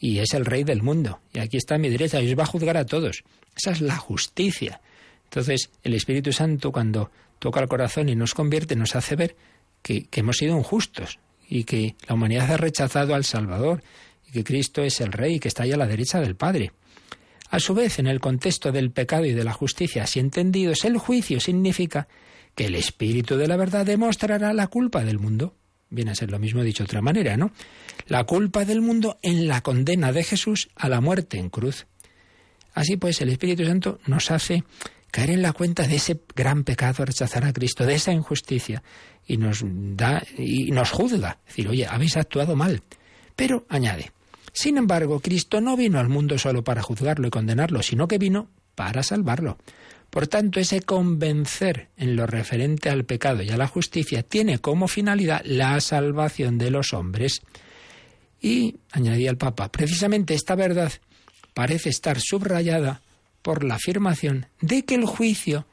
y 0.00 0.20
es 0.20 0.32
el 0.32 0.46
Rey 0.46 0.64
del 0.64 0.82
mundo. 0.82 1.20
Y 1.34 1.40
aquí 1.40 1.58
está 1.58 1.74
a 1.74 1.78
mi 1.78 1.90
derecha 1.90 2.22
y 2.22 2.32
os 2.32 2.38
va 2.38 2.44
a 2.44 2.46
juzgar 2.46 2.78
a 2.78 2.86
todos. 2.86 3.22
Esa 3.54 3.72
es 3.72 3.82
la 3.82 3.98
justicia. 3.98 4.80
Entonces, 5.24 5.68
el 5.82 5.92
Espíritu 5.92 6.32
Santo, 6.32 6.72
cuando 6.72 7.10
toca 7.38 7.60
el 7.60 7.68
corazón 7.68 8.08
y 8.08 8.16
nos 8.16 8.32
convierte, 8.32 8.76
nos 8.76 8.96
hace 8.96 9.14
ver 9.14 9.36
que, 9.82 10.06
que 10.06 10.20
hemos 10.20 10.38
sido 10.38 10.56
injustos, 10.56 11.18
y 11.52 11.64
que 11.64 11.96
la 12.08 12.14
humanidad 12.14 12.50
ha 12.50 12.56
rechazado 12.56 13.14
al 13.14 13.24
Salvador 13.24 13.82
y 14.26 14.32
que 14.32 14.42
Cristo 14.42 14.82
es 14.82 15.02
el 15.02 15.12
Rey 15.12 15.38
que 15.38 15.48
está 15.48 15.64
ahí 15.64 15.72
a 15.72 15.76
la 15.76 15.86
derecha 15.86 16.18
del 16.18 16.34
Padre. 16.34 16.72
A 17.50 17.60
su 17.60 17.74
vez, 17.74 17.98
en 17.98 18.06
el 18.06 18.20
contexto 18.20 18.72
del 18.72 18.90
pecado 18.90 19.26
y 19.26 19.32
de 19.32 19.44
la 19.44 19.52
justicia 19.52 20.04
así 20.04 20.18
entendidos, 20.18 20.86
el 20.86 20.96
juicio 20.96 21.40
significa 21.40 22.08
que 22.54 22.64
el 22.64 22.74
Espíritu 22.74 23.36
de 23.36 23.48
la 23.48 23.58
verdad 23.58 23.84
demostrará 23.84 24.54
la 24.54 24.68
culpa 24.68 25.04
del 25.04 25.18
mundo. 25.18 25.54
Viene 25.90 26.12
a 26.12 26.14
ser 26.14 26.30
lo 26.30 26.38
mismo 26.38 26.62
dicho 26.62 26.84
de 26.84 26.86
otra 26.86 27.02
manera, 27.02 27.36
¿no? 27.36 27.52
La 28.06 28.24
culpa 28.24 28.64
del 28.64 28.80
mundo 28.80 29.18
en 29.20 29.46
la 29.46 29.60
condena 29.60 30.10
de 30.10 30.24
Jesús 30.24 30.70
a 30.74 30.88
la 30.88 31.02
muerte 31.02 31.36
en 31.36 31.50
cruz. 31.50 31.86
Así 32.72 32.96
pues, 32.96 33.20
el 33.20 33.28
Espíritu 33.28 33.66
Santo 33.66 34.00
nos 34.06 34.30
hace 34.30 34.64
caer 35.12 35.30
en 35.30 35.42
la 35.42 35.52
cuenta 35.52 35.86
de 35.86 35.96
ese 35.96 36.20
gran 36.34 36.64
pecado, 36.64 37.04
rechazar 37.04 37.44
a 37.44 37.52
Cristo, 37.52 37.86
de 37.86 37.94
esa 37.94 38.12
injusticia, 38.12 38.82
y 39.24 39.36
nos 39.36 39.62
da 39.64 40.22
y 40.36 40.72
nos 40.72 40.90
juzga, 40.90 41.38
decir, 41.46 41.68
oye, 41.68 41.86
habéis 41.86 42.16
actuado 42.16 42.56
mal. 42.56 42.82
Pero 43.36 43.66
añade, 43.68 44.10
sin 44.52 44.78
embargo, 44.78 45.20
Cristo 45.20 45.60
no 45.60 45.76
vino 45.76 46.00
al 46.00 46.08
mundo 46.08 46.38
solo 46.38 46.64
para 46.64 46.82
juzgarlo 46.82 47.28
y 47.28 47.30
condenarlo, 47.30 47.82
sino 47.82 48.08
que 48.08 48.18
vino 48.18 48.48
para 48.74 49.02
salvarlo. 49.02 49.58
Por 50.08 50.28
tanto, 50.28 50.60
ese 50.60 50.80
convencer 50.80 51.88
en 51.96 52.16
lo 52.16 52.26
referente 52.26 52.88
al 52.88 53.04
pecado 53.04 53.42
y 53.42 53.50
a 53.50 53.56
la 53.56 53.68
justicia 53.68 54.22
tiene 54.22 54.58
como 54.58 54.88
finalidad 54.88 55.42
la 55.44 55.78
salvación 55.80 56.58
de 56.58 56.70
los 56.70 56.94
hombres. 56.94 57.42
Y, 58.40 58.76
añadía 58.90 59.30
el 59.30 59.36
Papa, 59.36 59.70
precisamente 59.70 60.34
esta 60.34 60.54
verdad 60.54 60.92
parece 61.54 61.90
estar 61.90 62.18
subrayada 62.18 63.02
por 63.42 63.64
la 63.64 63.74
afirmación 63.74 64.46
de 64.60 64.84
que 64.84 64.94
el 64.94 65.04
juicio 65.04 65.66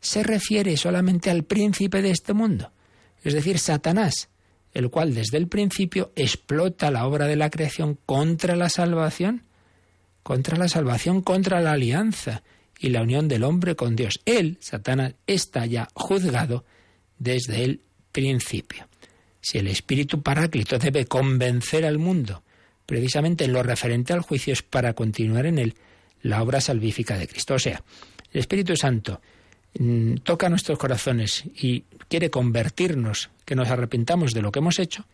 se 0.00 0.22
refiere 0.22 0.76
solamente 0.76 1.30
al 1.30 1.44
príncipe 1.44 2.00
de 2.00 2.10
este 2.10 2.32
mundo 2.32 2.70
es 3.26 3.34
decir, 3.34 3.58
Satanás, 3.58 4.28
el 4.72 4.88
cual 4.88 5.12
desde 5.12 5.36
el 5.36 5.48
principio 5.48 6.12
explota 6.14 6.92
la 6.92 7.08
obra 7.08 7.26
de 7.26 7.34
la 7.34 7.50
creación 7.50 7.98
contra 8.06 8.54
la 8.54 8.68
salvación, 8.68 9.42
contra 10.22 10.56
la 10.56 10.68
salvación, 10.68 11.22
contra 11.22 11.60
la 11.60 11.72
alianza 11.72 12.44
y 12.78 12.90
la 12.90 13.02
unión 13.02 13.26
del 13.26 13.42
hombre 13.42 13.74
con 13.74 13.96
Dios. 13.96 14.20
Él, 14.26 14.58
Satanás, 14.60 15.14
está 15.26 15.66
ya 15.66 15.88
juzgado 15.94 16.64
desde 17.18 17.64
el 17.64 17.80
principio. 18.12 18.86
Si 19.40 19.58
el 19.58 19.66
Espíritu 19.66 20.22
Paráclito 20.22 20.78
debe 20.78 21.06
convencer 21.06 21.84
al 21.84 21.98
mundo 21.98 22.44
precisamente 22.86 23.44
en 23.44 23.52
lo 23.52 23.64
referente 23.64 24.12
al 24.12 24.20
juicio 24.20 24.52
es 24.52 24.62
para 24.62 24.92
continuar 24.92 25.46
en 25.46 25.58
él 25.58 25.74
la 26.22 26.42
obra 26.42 26.60
salvífica 26.60 27.18
de 27.18 27.28
Cristo. 27.28 27.54
O 27.54 27.58
sea, 27.58 27.82
el 28.32 28.40
Espíritu 28.40 28.76
Santo 28.76 29.20
Mm, 29.78 30.16
toca 30.22 30.48
nuestros 30.48 30.78
corazones 30.78 31.44
y 31.54 31.82
quiere 32.08 32.30
convertirnos, 32.30 33.30
que 33.44 33.54
nos 33.54 33.68
arrepintamos 33.68 34.32
de 34.32 34.40
lo 34.40 34.50
que 34.50 34.60
hemos 34.60 34.78
hecho, 34.78 35.04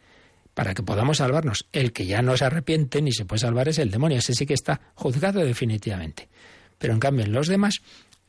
para 0.54 0.74
que 0.74 0.82
podamos 0.82 1.18
salvarnos. 1.18 1.66
El 1.72 1.92
que 1.92 2.06
ya 2.06 2.22
no 2.22 2.36
se 2.36 2.44
arrepiente 2.44 3.02
ni 3.02 3.12
se 3.12 3.24
puede 3.24 3.40
salvar 3.40 3.68
es 3.68 3.78
el 3.78 3.90
demonio, 3.90 4.18
ese 4.18 4.34
sí 4.34 4.46
que 4.46 4.54
está 4.54 4.80
juzgado 4.94 5.40
definitivamente. 5.40 6.28
Pero 6.78 6.92
en 6.92 7.00
cambio 7.00 7.24
en 7.24 7.32
los 7.32 7.48
demás 7.48 7.82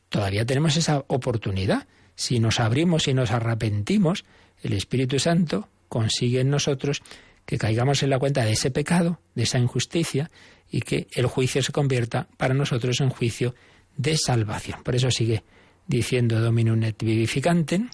todavía 0.08 0.44
tenemos 0.44 0.76
esa 0.76 1.04
oportunidad. 1.06 1.86
Si 2.16 2.40
nos 2.40 2.58
abrimos 2.58 3.06
y 3.06 3.14
nos 3.14 3.30
arrepentimos, 3.30 4.24
el 4.62 4.72
Espíritu 4.72 5.18
Santo 5.18 5.68
consigue 5.88 6.40
en 6.40 6.50
nosotros 6.50 7.02
que 7.46 7.58
caigamos 7.58 8.02
en 8.02 8.10
la 8.10 8.18
cuenta 8.18 8.44
de 8.44 8.52
ese 8.52 8.70
pecado, 8.70 9.20
de 9.34 9.42
esa 9.42 9.58
injusticia, 9.58 10.30
y 10.74 10.80
que 10.80 11.06
el 11.12 11.26
juicio 11.26 11.62
se 11.62 11.70
convierta 11.70 12.26
para 12.36 12.52
nosotros 12.52 13.00
en 13.00 13.08
juicio 13.08 13.54
de 13.96 14.16
salvación. 14.16 14.82
Por 14.82 14.96
eso 14.96 15.08
sigue 15.08 15.44
diciendo 15.86 16.40
Dominum 16.40 16.82
et 16.82 17.00
vivificantem, 17.00 17.90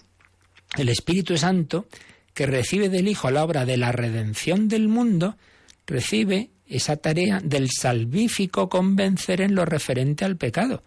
el 0.75 0.89
Espíritu 0.89 1.37
Santo, 1.37 1.85
que 2.33 2.47
recibe 2.47 2.89
del 2.89 3.07
Hijo 3.07 3.29
la 3.29 3.43
obra 3.43 3.65
de 3.65 3.77
la 3.77 3.91
redención 3.91 4.67
del 4.67 4.87
mundo, 4.87 5.37
recibe 5.85 6.49
esa 6.65 6.97
tarea 6.97 7.39
del 7.43 7.69
salvífico 7.69 8.67
convencer 8.67 9.41
en 9.41 9.53
lo 9.53 9.63
referente 9.63 10.25
al 10.25 10.37
pecado. 10.37 10.81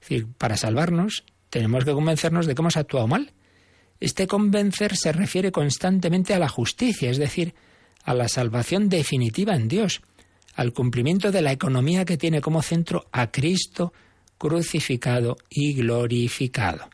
Es 0.00 0.08
decir, 0.08 0.28
para 0.38 0.56
salvarnos 0.56 1.24
tenemos 1.50 1.84
que 1.84 1.90
convencernos 1.90 2.46
de 2.46 2.54
que 2.54 2.62
hemos 2.62 2.76
actuado 2.76 3.08
mal. 3.08 3.32
Este 3.98 4.28
convencer 4.28 4.94
se 4.96 5.10
refiere 5.10 5.50
constantemente 5.50 6.34
a 6.34 6.38
la 6.38 6.48
justicia, 6.48 7.10
es 7.10 7.18
decir, 7.18 7.52
a 8.04 8.14
la 8.14 8.28
salvación 8.28 8.88
definitiva 8.88 9.56
en 9.56 9.66
Dios, 9.66 10.02
al 10.54 10.72
cumplimiento 10.72 11.30
de 11.30 11.42
la 11.42 11.52
economía 11.52 12.04
que 12.04 12.16
tiene 12.16 12.40
como 12.40 12.62
centro 12.62 13.06
a 13.12 13.30
Cristo 13.30 13.92
crucificado 14.38 15.36
y 15.48 15.74
glorificado. 15.74 16.90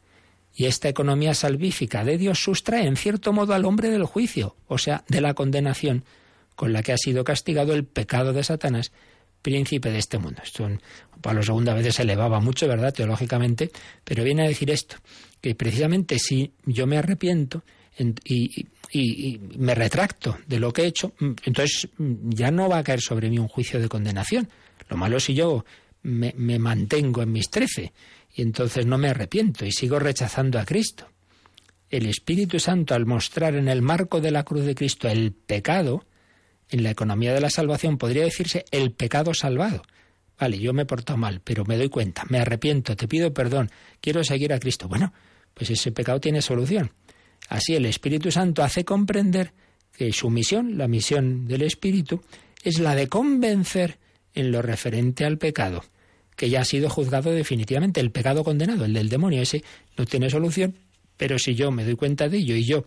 Y 0.54 0.66
esta 0.66 0.88
economía 0.88 1.34
salvífica 1.34 2.04
de 2.04 2.18
Dios 2.18 2.42
sustrae 2.42 2.86
en 2.86 2.96
cierto 2.96 3.32
modo 3.32 3.54
al 3.54 3.64
hombre 3.64 3.90
del 3.90 4.04
juicio, 4.04 4.56
o 4.66 4.76
sea, 4.76 5.04
de 5.08 5.20
la 5.20 5.34
condenación 5.34 6.04
con 6.56 6.72
la 6.72 6.82
que 6.82 6.92
ha 6.92 6.98
sido 6.98 7.22
castigado 7.22 7.72
el 7.74 7.84
pecado 7.84 8.32
de 8.32 8.42
Satanás, 8.42 8.90
príncipe 9.40 9.90
de 9.90 9.98
este 9.98 10.18
mundo. 10.18 10.42
Esto 10.42 10.68
Pablo 11.20 11.42
II 11.42 11.68
a 11.70 11.74
veces 11.74 11.94
se 11.94 12.02
elevaba 12.02 12.40
mucho, 12.40 12.66
¿verdad?, 12.66 12.92
teológicamente, 12.92 13.70
pero 14.04 14.24
viene 14.24 14.44
a 14.44 14.48
decir 14.48 14.70
esto, 14.70 14.96
que 15.40 15.54
precisamente 15.54 16.18
si 16.18 16.52
yo 16.64 16.86
me 16.86 16.98
arrepiento 16.98 17.62
y, 18.24 18.66
y, 18.92 19.40
me 19.58 19.74
retracto 19.74 20.38
de 20.46 20.60
lo 20.60 20.72
que 20.72 20.82
he 20.82 20.86
hecho, 20.86 21.12
entonces 21.44 21.88
ya 21.98 22.50
no 22.50 22.68
va 22.68 22.78
a 22.78 22.84
caer 22.84 23.00
sobre 23.00 23.28
mí 23.28 23.38
un 23.38 23.48
juicio 23.48 23.80
de 23.80 23.88
condenación. 23.88 24.48
Lo 24.88 24.96
malo 24.96 25.16
es 25.16 25.24
si 25.24 25.34
yo 25.34 25.64
me, 26.02 26.58
mantengo 26.58 27.22
en 27.22 27.32
mis 27.32 27.50
trece 27.50 27.92
y 28.34 28.42
entonces 28.42 28.86
no 28.86 28.98
me 28.98 29.08
arrepiento 29.08 29.64
y 29.64 29.72
sigo 29.72 29.98
rechazando 29.98 30.58
a 30.58 30.64
Cristo. 30.64 31.08
El 31.90 32.06
Espíritu 32.06 32.60
Santo, 32.60 32.94
al 32.94 33.06
mostrar 33.06 33.54
en 33.54 33.68
el 33.68 33.82
marco 33.82 34.20
de 34.20 34.30
la 34.30 34.44
cruz 34.44 34.64
de 34.64 34.74
Cristo 34.74 35.08
el 35.08 35.32
pecado, 35.32 36.04
en 36.70 36.82
la 36.82 36.90
economía 36.90 37.32
de 37.32 37.40
la 37.40 37.50
salvación 37.50 37.96
podría 37.96 38.24
decirse 38.24 38.64
el 38.70 38.92
pecado 38.92 39.32
salvado. 39.32 39.82
Vale, 40.38 40.58
yo 40.58 40.72
me 40.72 40.82
he 40.82 40.86
portado 40.86 41.16
mal, 41.16 41.40
pero 41.42 41.64
me 41.64 41.76
doy 41.76 41.88
cuenta, 41.88 42.24
me 42.28 42.38
arrepiento, 42.38 42.94
te 42.94 43.08
pido 43.08 43.32
perdón, 43.32 43.70
quiero 44.00 44.22
seguir 44.22 44.52
a 44.52 44.60
Cristo. 44.60 44.86
Bueno, 44.86 45.12
pues 45.54 45.70
ese 45.70 45.92
pecado 45.92 46.20
tiene 46.20 46.42
solución. 46.42 46.92
Así 47.48 47.74
el 47.74 47.86
Espíritu 47.86 48.30
Santo 48.30 48.62
hace 48.62 48.84
comprender 48.84 49.52
que 49.96 50.12
su 50.12 50.30
misión, 50.30 50.78
la 50.78 50.88
misión 50.88 51.46
del 51.46 51.62
Espíritu, 51.62 52.22
es 52.62 52.78
la 52.78 52.94
de 52.94 53.08
convencer 53.08 53.98
en 54.34 54.52
lo 54.52 54.62
referente 54.62 55.24
al 55.24 55.38
pecado, 55.38 55.84
que 56.36 56.50
ya 56.50 56.60
ha 56.60 56.64
sido 56.64 56.88
juzgado 56.88 57.32
definitivamente, 57.32 58.00
el 58.00 58.12
pecado 58.12 58.44
condenado, 58.44 58.84
el 58.84 58.92
del 58.92 59.08
demonio, 59.08 59.42
ese 59.42 59.64
no 59.96 60.06
tiene 60.06 60.30
solución, 60.30 60.76
pero 61.16 61.38
si 61.38 61.54
yo 61.54 61.70
me 61.70 61.84
doy 61.84 61.96
cuenta 61.96 62.28
de 62.28 62.38
ello 62.38 62.54
y 62.54 62.64
yo, 62.64 62.84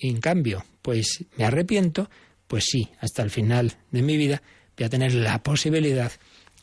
en 0.00 0.20
cambio, 0.20 0.64
pues 0.82 1.24
me 1.36 1.44
arrepiento, 1.44 2.10
pues 2.46 2.64
sí, 2.64 2.88
hasta 3.00 3.22
el 3.22 3.30
final 3.30 3.76
de 3.90 4.02
mi 4.02 4.16
vida 4.16 4.42
voy 4.76 4.86
a 4.86 4.90
tener 4.90 5.14
la 5.14 5.42
posibilidad 5.42 6.12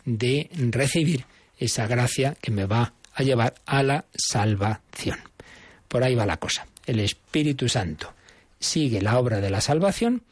de 0.03 0.49
recibir 0.71 1.25
esa 1.57 1.87
gracia 1.87 2.35
que 2.41 2.51
me 2.51 2.65
va 2.65 2.93
a 3.13 3.23
llevar 3.23 3.55
a 3.65 3.83
la 3.83 4.05
salvación. 4.13 5.17
Por 5.88 6.03
ahí 6.03 6.15
va 6.15 6.25
la 6.25 6.38
cosa. 6.38 6.67
El 6.86 6.99
Espíritu 6.99 7.69
Santo 7.69 8.13
sigue 8.59 9.01
la 9.01 9.19
obra 9.19 9.41
de 9.41 9.49
la 9.49 9.61
salvación 9.61 10.23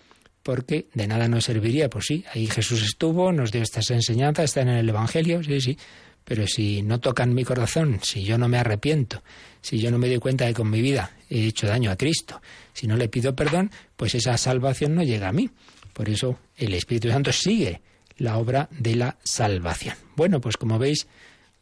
porque 0.44 0.88
de 0.94 1.08
nada 1.08 1.28
nos 1.28 1.46
serviría, 1.46 1.90
pues 1.90 2.06
sí, 2.08 2.26
ahí 2.34 2.48
Jesús 2.48 2.84
estuvo, 2.84 3.32
nos 3.32 3.52
dio 3.52 3.62
estas 3.62 3.90
enseñanzas, 3.92 4.46
están 4.46 4.68
en 4.68 4.76
el 4.76 4.90
Evangelio, 4.90 5.42
sí, 5.42 5.62
sí, 5.62 5.78
pero 6.26 6.48
si 6.48 6.82
no 6.82 7.00
tocan 7.00 7.34
mi 7.34 7.44
corazón, 7.44 8.00
si 8.04 8.24
yo 8.24 8.38
no 8.38 8.48
me 8.50 8.58
arrepiento, 8.58 9.24
si 9.62 9.80
yo 9.80 9.90
no 9.90 9.98
me 9.98 10.10
doy 10.10 10.20
cuenta 10.20 10.46
de 10.46 10.52
que 10.52 10.58
con 10.58 10.70
mi 10.70 10.82
vida 10.82 11.12
he 11.30 11.48
hecho 11.48 11.68
daño 11.68 11.92
a 11.92 11.96
Cristo, 11.96 12.42
si 12.74 12.88
no 12.88 12.98
le 12.98 13.08
pido 13.08 13.36
perdón, 13.36 13.72
pues 13.96 14.16
esa 14.16 14.38
salvación 14.38 14.96
no 14.96 15.04
llega 15.04 15.30
a 15.30 15.34
mí. 15.34 15.50
Por 15.94 16.10
eso 16.10 16.40
el 16.58 16.74
Espíritu 16.74 17.10
Santo 17.10 17.32
sigue 17.32 17.82
la 18.18 18.38
obra 18.38 18.68
de 18.72 18.96
la 18.96 19.18
salvación. 19.24 19.96
Bueno, 20.16 20.42
pues 20.42 20.58
como 20.58 20.80
veis, 20.80 21.08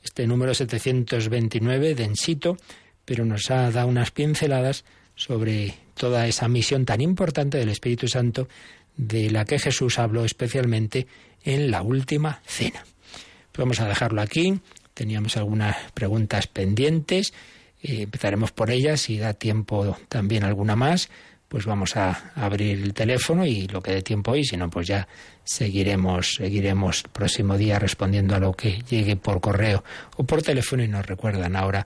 este 0.04 0.26
número 0.26 0.54
729, 0.54 1.96
densito, 1.96 2.58
pero 3.12 3.26
nos 3.26 3.52
ha 3.52 3.70
dado 3.72 3.90
unas 3.90 4.12
pinceladas 4.12 4.86
sobre 5.16 5.74
toda 5.96 6.28
esa 6.28 6.48
misión 6.48 6.86
tan 6.86 7.02
importante 7.02 7.58
del 7.58 7.68
Espíritu 7.68 8.08
Santo 8.08 8.48
de 8.96 9.30
la 9.30 9.44
que 9.44 9.60
Jesús 9.60 10.00
habló 10.00 10.24
especialmente 10.24 11.08
en 11.44 11.72
la 11.72 11.82
última 11.82 12.40
cena. 12.46 12.86
vamos 13.58 13.82
a 13.82 13.90
dejarlo 13.90 14.22
aquí. 14.22 14.62
Teníamos 14.94 15.36
algunas 15.36 15.76
preguntas 15.92 16.48
pendientes. 16.48 17.34
Eh, 17.84 18.04
empezaremos 18.04 18.54
por 18.54 18.72
ellas, 18.72 19.02
si 19.02 19.18
da 19.18 19.34
tiempo 19.34 19.98
también 20.08 20.46
alguna 20.46 20.78
más, 20.78 21.10
pues 21.50 21.66
vamos 21.66 21.98
a 21.98 22.32
abrir 22.36 22.82
el 22.82 22.94
teléfono 22.94 23.46
y 23.46 23.68
lo 23.68 23.82
que 23.82 23.92
dé 23.92 24.04
tiempo 24.04 24.32
hoy, 24.32 24.46
si 24.46 24.56
no, 24.56 24.70
pues 24.70 24.88
ya 24.88 25.06
seguiremos, 25.44 26.36
seguiremos 26.38 27.04
el 27.04 27.10
próximo 27.10 27.58
día 27.58 27.78
respondiendo 27.78 28.36
a 28.36 28.40
lo 28.40 28.54
que 28.54 28.82
llegue 28.90 29.18
por 29.18 29.42
correo 29.42 29.84
o 30.16 30.24
por 30.24 30.42
teléfono 30.42 30.82
y 30.82 30.88
nos 30.88 31.06
recuerdan 31.06 31.58
ahora 31.58 31.86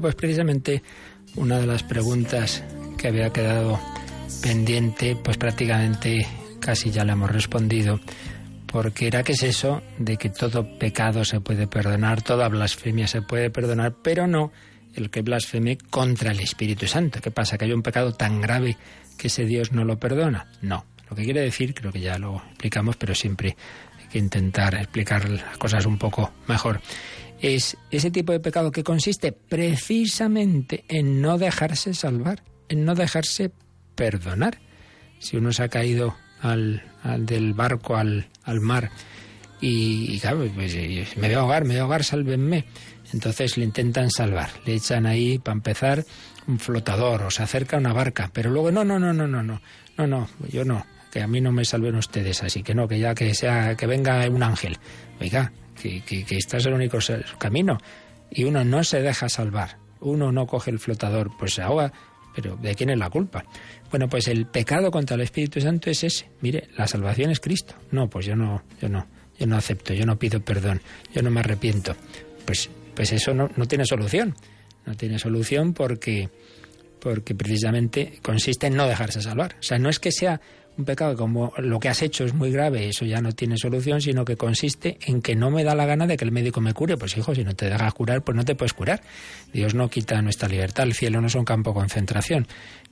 Pues 0.00 0.14
precisamente 0.14 0.82
una 1.34 1.58
de 1.58 1.66
las 1.66 1.82
preguntas 1.82 2.62
que 2.96 3.08
había 3.08 3.30
quedado 3.30 3.80
pendiente, 4.42 5.16
pues 5.16 5.36
prácticamente 5.36 6.26
casi 6.60 6.90
ya 6.90 7.04
la 7.04 7.14
hemos 7.14 7.30
respondido, 7.30 8.00
porque 8.66 9.08
era 9.08 9.22
que 9.22 9.32
es 9.32 9.42
eso 9.42 9.82
de 9.98 10.16
que 10.16 10.30
todo 10.30 10.78
pecado 10.78 11.24
se 11.24 11.40
puede 11.40 11.66
perdonar, 11.66 12.22
toda 12.22 12.48
blasfemia 12.48 13.06
se 13.06 13.22
puede 13.22 13.50
perdonar, 13.50 13.96
pero 14.02 14.26
no 14.26 14.52
el 14.94 15.10
que 15.10 15.22
blasfeme 15.22 15.78
contra 15.78 16.32
el 16.32 16.40
Espíritu 16.40 16.86
Santo. 16.86 17.20
¿Qué 17.20 17.30
pasa? 17.30 17.58
¿Que 17.58 17.64
hay 17.66 17.72
un 17.72 17.82
pecado 17.82 18.12
tan 18.12 18.40
grave 18.40 18.76
que 19.16 19.28
ese 19.28 19.44
Dios 19.44 19.72
no 19.72 19.84
lo 19.84 19.98
perdona? 19.98 20.50
No. 20.62 20.84
Lo 21.08 21.16
que 21.16 21.24
quiere 21.24 21.40
decir, 21.40 21.74
creo 21.74 21.90
que 21.90 22.00
ya 22.00 22.18
lo 22.18 22.42
explicamos, 22.50 22.96
pero 22.96 23.14
siempre 23.14 23.56
hay 23.98 24.06
que 24.08 24.18
intentar 24.18 24.74
explicar 24.74 25.28
las 25.28 25.56
cosas 25.56 25.86
un 25.86 25.98
poco 25.98 26.32
mejor 26.46 26.80
es 27.40 27.76
ese 27.90 28.10
tipo 28.10 28.32
de 28.32 28.40
pecado 28.40 28.72
que 28.72 28.84
consiste 28.84 29.32
precisamente 29.32 30.84
en 30.88 31.20
no 31.20 31.38
dejarse 31.38 31.94
salvar, 31.94 32.42
en 32.68 32.84
no 32.84 32.94
dejarse 32.94 33.50
perdonar. 33.94 34.58
Si 35.18 35.36
uno 35.36 35.52
se 35.52 35.64
ha 35.64 35.68
caído 35.68 36.16
al, 36.40 36.82
del 37.18 37.54
barco 37.54 37.96
al, 37.96 38.28
mar 38.60 38.90
y, 39.60 40.18
claro, 40.20 40.48
pues, 40.54 40.74
eh, 40.74 41.06
me 41.16 41.28
voy 41.28 41.34
a 41.34 41.40
ahogar, 41.40 41.64
me 41.64 41.74
voy 41.74 41.78
a 41.78 41.82
ahogar, 41.82 42.04
sálvenme. 42.04 42.64
Entonces 43.12 43.56
le 43.56 43.64
intentan 43.64 44.10
salvar, 44.10 44.50
le 44.66 44.74
echan 44.74 45.06
ahí, 45.06 45.38
para 45.38 45.54
empezar, 45.54 46.04
un 46.46 46.58
flotador 46.58 47.22
o 47.22 47.30
se 47.30 47.42
acerca 47.42 47.78
una 47.78 47.92
barca, 47.92 48.30
pero 48.32 48.50
luego 48.50 48.70
no, 48.70 48.84
no, 48.84 48.98
no, 48.98 49.12
no, 49.12 49.26
no, 49.26 49.42
no, 49.42 49.60
no, 49.96 50.06
no, 50.06 50.28
yo 50.50 50.64
no, 50.64 50.84
que 51.10 51.22
a 51.22 51.26
mí 51.26 51.40
no 51.40 51.50
me 51.50 51.64
salven 51.64 51.94
ustedes, 51.94 52.42
así 52.42 52.62
que 52.62 52.74
no, 52.74 52.86
que 52.86 52.98
ya 52.98 53.14
que 53.14 53.34
sea, 53.34 53.76
que 53.76 53.86
venga 53.86 54.28
un 54.28 54.42
ángel. 54.42 54.76
Oiga, 55.20 55.52
que, 55.80 56.02
que, 56.02 56.24
este 56.36 56.56
es 56.56 56.66
el 56.66 56.74
único 56.74 56.98
camino. 57.38 57.78
Y 58.30 58.44
uno 58.44 58.64
no 58.64 58.84
se 58.84 59.00
deja 59.00 59.28
salvar, 59.28 59.78
uno 60.00 60.32
no 60.32 60.46
coge 60.46 60.70
el 60.70 60.78
flotador, 60.78 61.30
pues 61.38 61.54
se 61.54 61.62
ahoga, 61.62 61.92
pero 62.34 62.56
¿de 62.56 62.74
quién 62.74 62.90
es 62.90 62.98
la 62.98 63.10
culpa? 63.10 63.44
Bueno, 63.90 64.08
pues 64.08 64.28
el 64.28 64.46
pecado 64.46 64.90
contra 64.90 65.16
el 65.16 65.22
Espíritu 65.22 65.60
Santo 65.60 65.90
es 65.90 66.04
ese. 66.04 66.28
Mire, 66.40 66.68
la 66.76 66.86
salvación 66.86 67.30
es 67.30 67.40
Cristo. 67.40 67.74
No, 67.90 68.08
pues 68.08 68.26
yo 68.26 68.36
no, 68.36 68.62
yo 68.80 68.88
no, 68.88 69.06
yo 69.38 69.46
no 69.46 69.56
acepto, 69.56 69.94
yo 69.94 70.04
no 70.04 70.18
pido 70.18 70.40
perdón, 70.40 70.80
yo 71.12 71.22
no 71.22 71.30
me 71.30 71.40
arrepiento. 71.40 71.96
Pues, 72.44 72.70
pues 72.94 73.12
eso 73.12 73.34
no, 73.34 73.50
no 73.56 73.66
tiene 73.66 73.84
solución. 73.86 74.34
No 74.86 74.94
tiene 74.94 75.18
solución 75.18 75.74
porque, 75.74 76.28
porque 77.00 77.34
precisamente 77.34 78.20
consiste 78.22 78.68
en 78.68 78.76
no 78.76 78.86
dejarse 78.86 79.20
salvar. 79.20 79.56
O 79.58 79.62
sea, 79.62 79.78
no 79.78 79.88
es 79.88 79.98
que 79.98 80.12
sea 80.12 80.40
un 80.78 80.84
pecado 80.84 81.16
como 81.16 81.52
lo 81.58 81.80
que 81.80 81.88
has 81.88 82.02
hecho 82.02 82.24
es 82.24 82.32
muy 82.32 82.52
grave, 82.52 82.88
eso 82.88 83.04
ya 83.04 83.20
no 83.20 83.32
tiene 83.32 83.58
solución, 83.58 84.00
sino 84.00 84.24
que 84.24 84.36
consiste 84.36 84.96
en 85.02 85.20
que 85.20 85.34
no 85.34 85.50
me 85.50 85.64
da 85.64 85.74
la 85.74 85.86
gana 85.86 86.06
de 86.06 86.16
que 86.16 86.24
el 86.24 86.30
médico 86.30 86.60
me 86.60 86.72
cure. 86.72 86.96
Pues 86.96 87.16
hijo, 87.16 87.34
si 87.34 87.42
no 87.44 87.54
te 87.54 87.68
dejas 87.68 87.92
curar, 87.92 88.22
pues 88.22 88.36
no 88.36 88.44
te 88.44 88.54
puedes 88.54 88.72
curar. 88.72 89.02
Dios 89.52 89.74
no 89.74 89.90
quita 89.90 90.22
nuestra 90.22 90.48
libertad, 90.48 90.86
el 90.86 90.94
cielo 90.94 91.20
no 91.20 91.26
es 91.26 91.34
un 91.34 91.44
campo 91.44 91.70
de 91.70 91.74
concentración. 91.74 92.46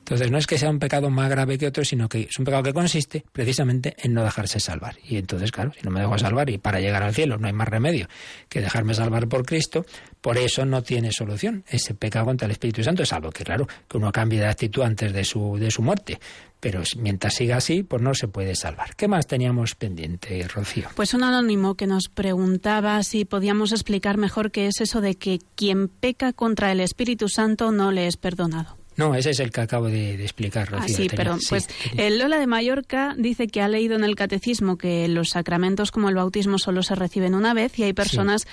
Entonces 0.06 0.30
no 0.30 0.38
es 0.38 0.46
que 0.46 0.56
sea 0.56 0.70
un 0.70 0.78
pecado 0.78 1.10
más 1.10 1.28
grave 1.28 1.58
que 1.58 1.66
otro, 1.66 1.84
sino 1.84 2.08
que 2.08 2.28
es 2.30 2.38
un 2.38 2.44
pecado 2.44 2.62
que 2.62 2.72
consiste 2.72 3.24
precisamente 3.32 3.96
en 3.98 4.14
no 4.14 4.22
dejarse 4.22 4.60
salvar. 4.60 4.94
Y 5.02 5.16
entonces, 5.16 5.50
claro, 5.50 5.72
si 5.72 5.82
no 5.82 5.90
me 5.90 5.98
dejo 5.98 6.16
salvar 6.16 6.48
y 6.48 6.58
para 6.58 6.78
llegar 6.78 7.02
al 7.02 7.12
cielo 7.12 7.38
no 7.38 7.48
hay 7.48 7.52
más 7.52 7.66
remedio 7.66 8.06
que 8.48 8.60
dejarme 8.60 8.94
salvar 8.94 9.26
por 9.26 9.44
Cristo, 9.44 9.84
por 10.20 10.38
eso 10.38 10.64
no 10.64 10.84
tiene 10.84 11.10
solución 11.10 11.64
ese 11.68 11.94
pecado 11.94 12.26
contra 12.26 12.46
el 12.46 12.52
Espíritu 12.52 12.84
Santo, 12.84 13.02
es 13.02 13.12
algo 13.12 13.32
que, 13.32 13.42
claro, 13.42 13.66
que 13.88 13.96
uno 13.96 14.12
cambie 14.12 14.38
de 14.38 14.46
actitud 14.46 14.82
antes 14.82 15.12
de 15.12 15.24
su, 15.24 15.56
de 15.58 15.72
su 15.72 15.82
muerte. 15.82 16.20
Pero 16.60 16.84
mientras 16.98 17.34
siga 17.34 17.56
así, 17.56 17.82
pues 17.82 18.00
no 18.00 18.14
se 18.14 18.28
puede 18.28 18.54
salvar. 18.54 18.94
¿Qué 18.94 19.08
más 19.08 19.26
teníamos 19.26 19.74
pendiente, 19.74 20.46
Rocío? 20.46 20.88
Pues 20.94 21.14
un 21.14 21.24
anónimo 21.24 21.74
que 21.74 21.88
nos 21.88 22.08
preguntaba 22.08 23.02
si 23.02 23.24
podíamos 23.24 23.72
explicar 23.72 24.18
mejor 24.18 24.52
qué 24.52 24.68
es 24.68 24.80
eso 24.80 25.00
de 25.00 25.16
que 25.16 25.40
quien 25.56 25.88
peca 25.88 26.32
contra 26.32 26.70
el 26.70 26.78
Espíritu 26.78 27.28
Santo 27.28 27.72
no 27.72 27.90
le 27.90 28.06
es 28.06 28.16
perdonado. 28.16 28.75
No, 28.96 29.14
ese 29.14 29.30
es 29.30 29.40
el 29.40 29.50
que 29.50 29.60
acabo 29.60 29.86
de, 29.86 30.14
explicar, 30.22 30.68
Rocío. 30.70 30.94
Ah, 30.94 30.96
sí, 30.96 31.08
perdón. 31.08 31.38
pues 31.48 31.68
el 31.96 32.18
Lola 32.18 32.38
de 32.38 32.46
Mallorca 32.46 33.14
dice 33.18 33.46
que 33.46 33.60
ha 33.60 33.68
leído 33.68 33.96
en 33.96 34.04
el 34.04 34.16
catecismo 34.16 34.78
que 34.78 35.06
los 35.08 35.30
sacramentos 35.30 35.90
como 35.90 36.08
el 36.08 36.14
bautismo 36.14 36.58
solo 36.58 36.82
se 36.82 36.94
reciben 36.94 37.34
una 37.34 37.54
vez 37.54 37.78
y 37.78 37.82
hay 37.82 37.92
personas 37.92 38.46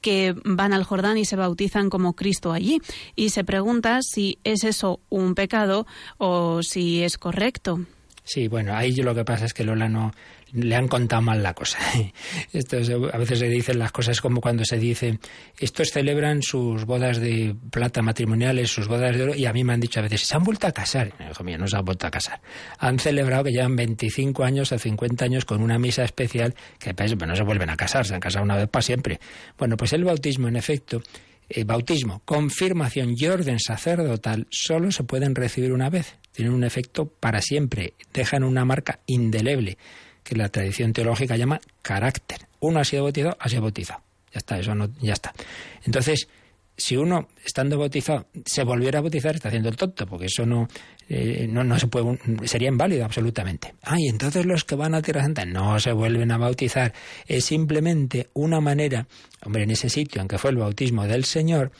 que 0.00 0.34
van 0.44 0.72
al 0.72 0.84
Jordán 0.84 1.18
y 1.18 1.24
se 1.24 1.36
bautizan 1.36 1.90
como 1.90 2.12
Cristo 2.12 2.52
allí. 2.52 2.80
Y 3.14 3.30
se 3.30 3.44
pregunta 3.44 4.00
si 4.02 4.38
es 4.44 4.64
eso 4.64 5.00
un 5.08 5.34
pecado 5.34 5.86
o 6.18 6.62
si 6.62 7.02
es 7.02 7.18
correcto. 7.18 7.80
Sí, 8.26 8.48
bueno, 8.48 8.76
ahí 8.76 8.92
lo 8.96 9.14
que 9.14 9.24
pasa 9.24 9.44
es 9.44 9.54
que 9.54 9.62
Lola 9.62 9.88
no, 9.88 10.10
le 10.52 10.74
han 10.74 10.88
contado 10.88 11.22
mal 11.22 11.44
la 11.44 11.54
cosa. 11.54 11.78
A 13.12 13.18
veces 13.18 13.38
se 13.38 13.48
dicen 13.48 13.78
las 13.78 13.92
cosas 13.92 14.20
como 14.20 14.40
cuando 14.40 14.64
se 14.64 14.78
dice, 14.78 15.20
estos 15.60 15.90
celebran 15.92 16.42
sus 16.42 16.84
bodas 16.84 17.20
de 17.20 17.54
plata 17.70 18.02
matrimoniales, 18.02 18.68
sus 18.68 18.88
bodas 18.88 19.16
de 19.16 19.22
oro, 19.22 19.34
y 19.36 19.46
a 19.46 19.52
mí 19.52 19.62
me 19.62 19.74
han 19.74 19.80
dicho 19.80 20.00
a 20.00 20.02
veces, 20.02 20.22
se 20.22 20.36
han 20.36 20.42
vuelto 20.42 20.66
a 20.66 20.72
casar. 20.72 21.12
No 21.18 21.68
se 21.68 21.76
han 21.76 21.84
vuelto 21.84 22.08
a 22.08 22.10
casar. 22.10 22.40
Han 22.80 22.98
celebrado 22.98 23.44
que 23.44 23.52
llevan 23.52 23.76
25 23.76 24.42
años 24.42 24.72
o 24.72 24.78
50 24.78 25.24
años 25.24 25.44
con 25.44 25.62
una 25.62 25.78
misa 25.78 26.02
especial 26.02 26.52
que 26.80 26.94
pues, 26.94 27.16
no 27.16 27.36
se 27.36 27.44
vuelven 27.44 27.70
a 27.70 27.76
casar, 27.76 28.04
se 28.04 28.14
han 28.14 28.20
casado 28.20 28.44
una 28.44 28.56
vez 28.56 28.68
para 28.68 28.82
siempre. 28.82 29.20
Bueno, 29.56 29.76
pues 29.76 29.92
el 29.92 30.02
bautismo, 30.02 30.48
en 30.48 30.56
efecto, 30.56 31.00
eh, 31.48 31.62
bautismo, 31.62 32.22
confirmación 32.24 33.14
y 33.16 33.26
orden 33.26 33.60
sacerdotal 33.60 34.48
solo 34.50 34.90
se 34.90 35.04
pueden 35.04 35.36
recibir 35.36 35.72
una 35.72 35.90
vez. 35.90 36.16
Tienen 36.36 36.52
un 36.52 36.64
efecto 36.64 37.06
para 37.06 37.40
siempre, 37.40 37.94
dejan 38.12 38.44
una 38.44 38.66
marca 38.66 39.00
indeleble 39.06 39.78
que 40.22 40.36
la 40.36 40.50
tradición 40.50 40.92
teológica 40.92 41.34
llama 41.34 41.62
carácter. 41.80 42.40
Uno 42.60 42.78
ha 42.78 42.84
sido 42.84 43.04
bautizado, 43.04 43.38
ha 43.40 43.48
sido 43.48 43.62
bautizado. 43.62 44.02
Ya 44.34 44.38
está, 44.38 44.58
eso 44.58 44.74
no, 44.74 44.90
ya 45.00 45.14
está. 45.14 45.32
Entonces, 45.86 46.28
si 46.76 46.94
uno, 46.94 47.28
estando 47.42 47.78
bautizado, 47.78 48.26
se 48.44 48.64
volviera 48.64 48.98
a 48.98 49.00
bautizar, 49.02 49.34
está 49.34 49.48
haciendo 49.48 49.70
el 49.70 49.76
tonto, 49.76 50.06
porque 50.06 50.26
eso 50.26 50.44
no, 50.44 50.68
eh, 51.08 51.46
no, 51.48 51.64
no, 51.64 51.78
se 51.78 51.86
puede, 51.86 52.18
sería 52.44 52.68
inválido 52.68 53.06
absolutamente. 53.06 53.74
Ah, 53.82 53.96
y 53.98 54.10
entonces 54.10 54.44
los 54.44 54.64
que 54.64 54.74
van 54.74 54.94
a 54.94 55.00
Tierra 55.00 55.22
Santa 55.22 55.46
no 55.46 55.80
se 55.80 55.92
vuelven 55.92 56.32
a 56.32 56.36
bautizar. 56.36 56.92
Es 57.26 57.46
simplemente 57.46 58.28
una 58.34 58.60
manera, 58.60 59.06
hombre, 59.42 59.62
en 59.62 59.70
ese 59.70 59.88
sitio 59.88 60.20
en 60.20 60.28
que 60.28 60.36
fue 60.36 60.50
el 60.50 60.58
bautismo 60.58 61.06
del 61.06 61.24
Señor, 61.24 61.72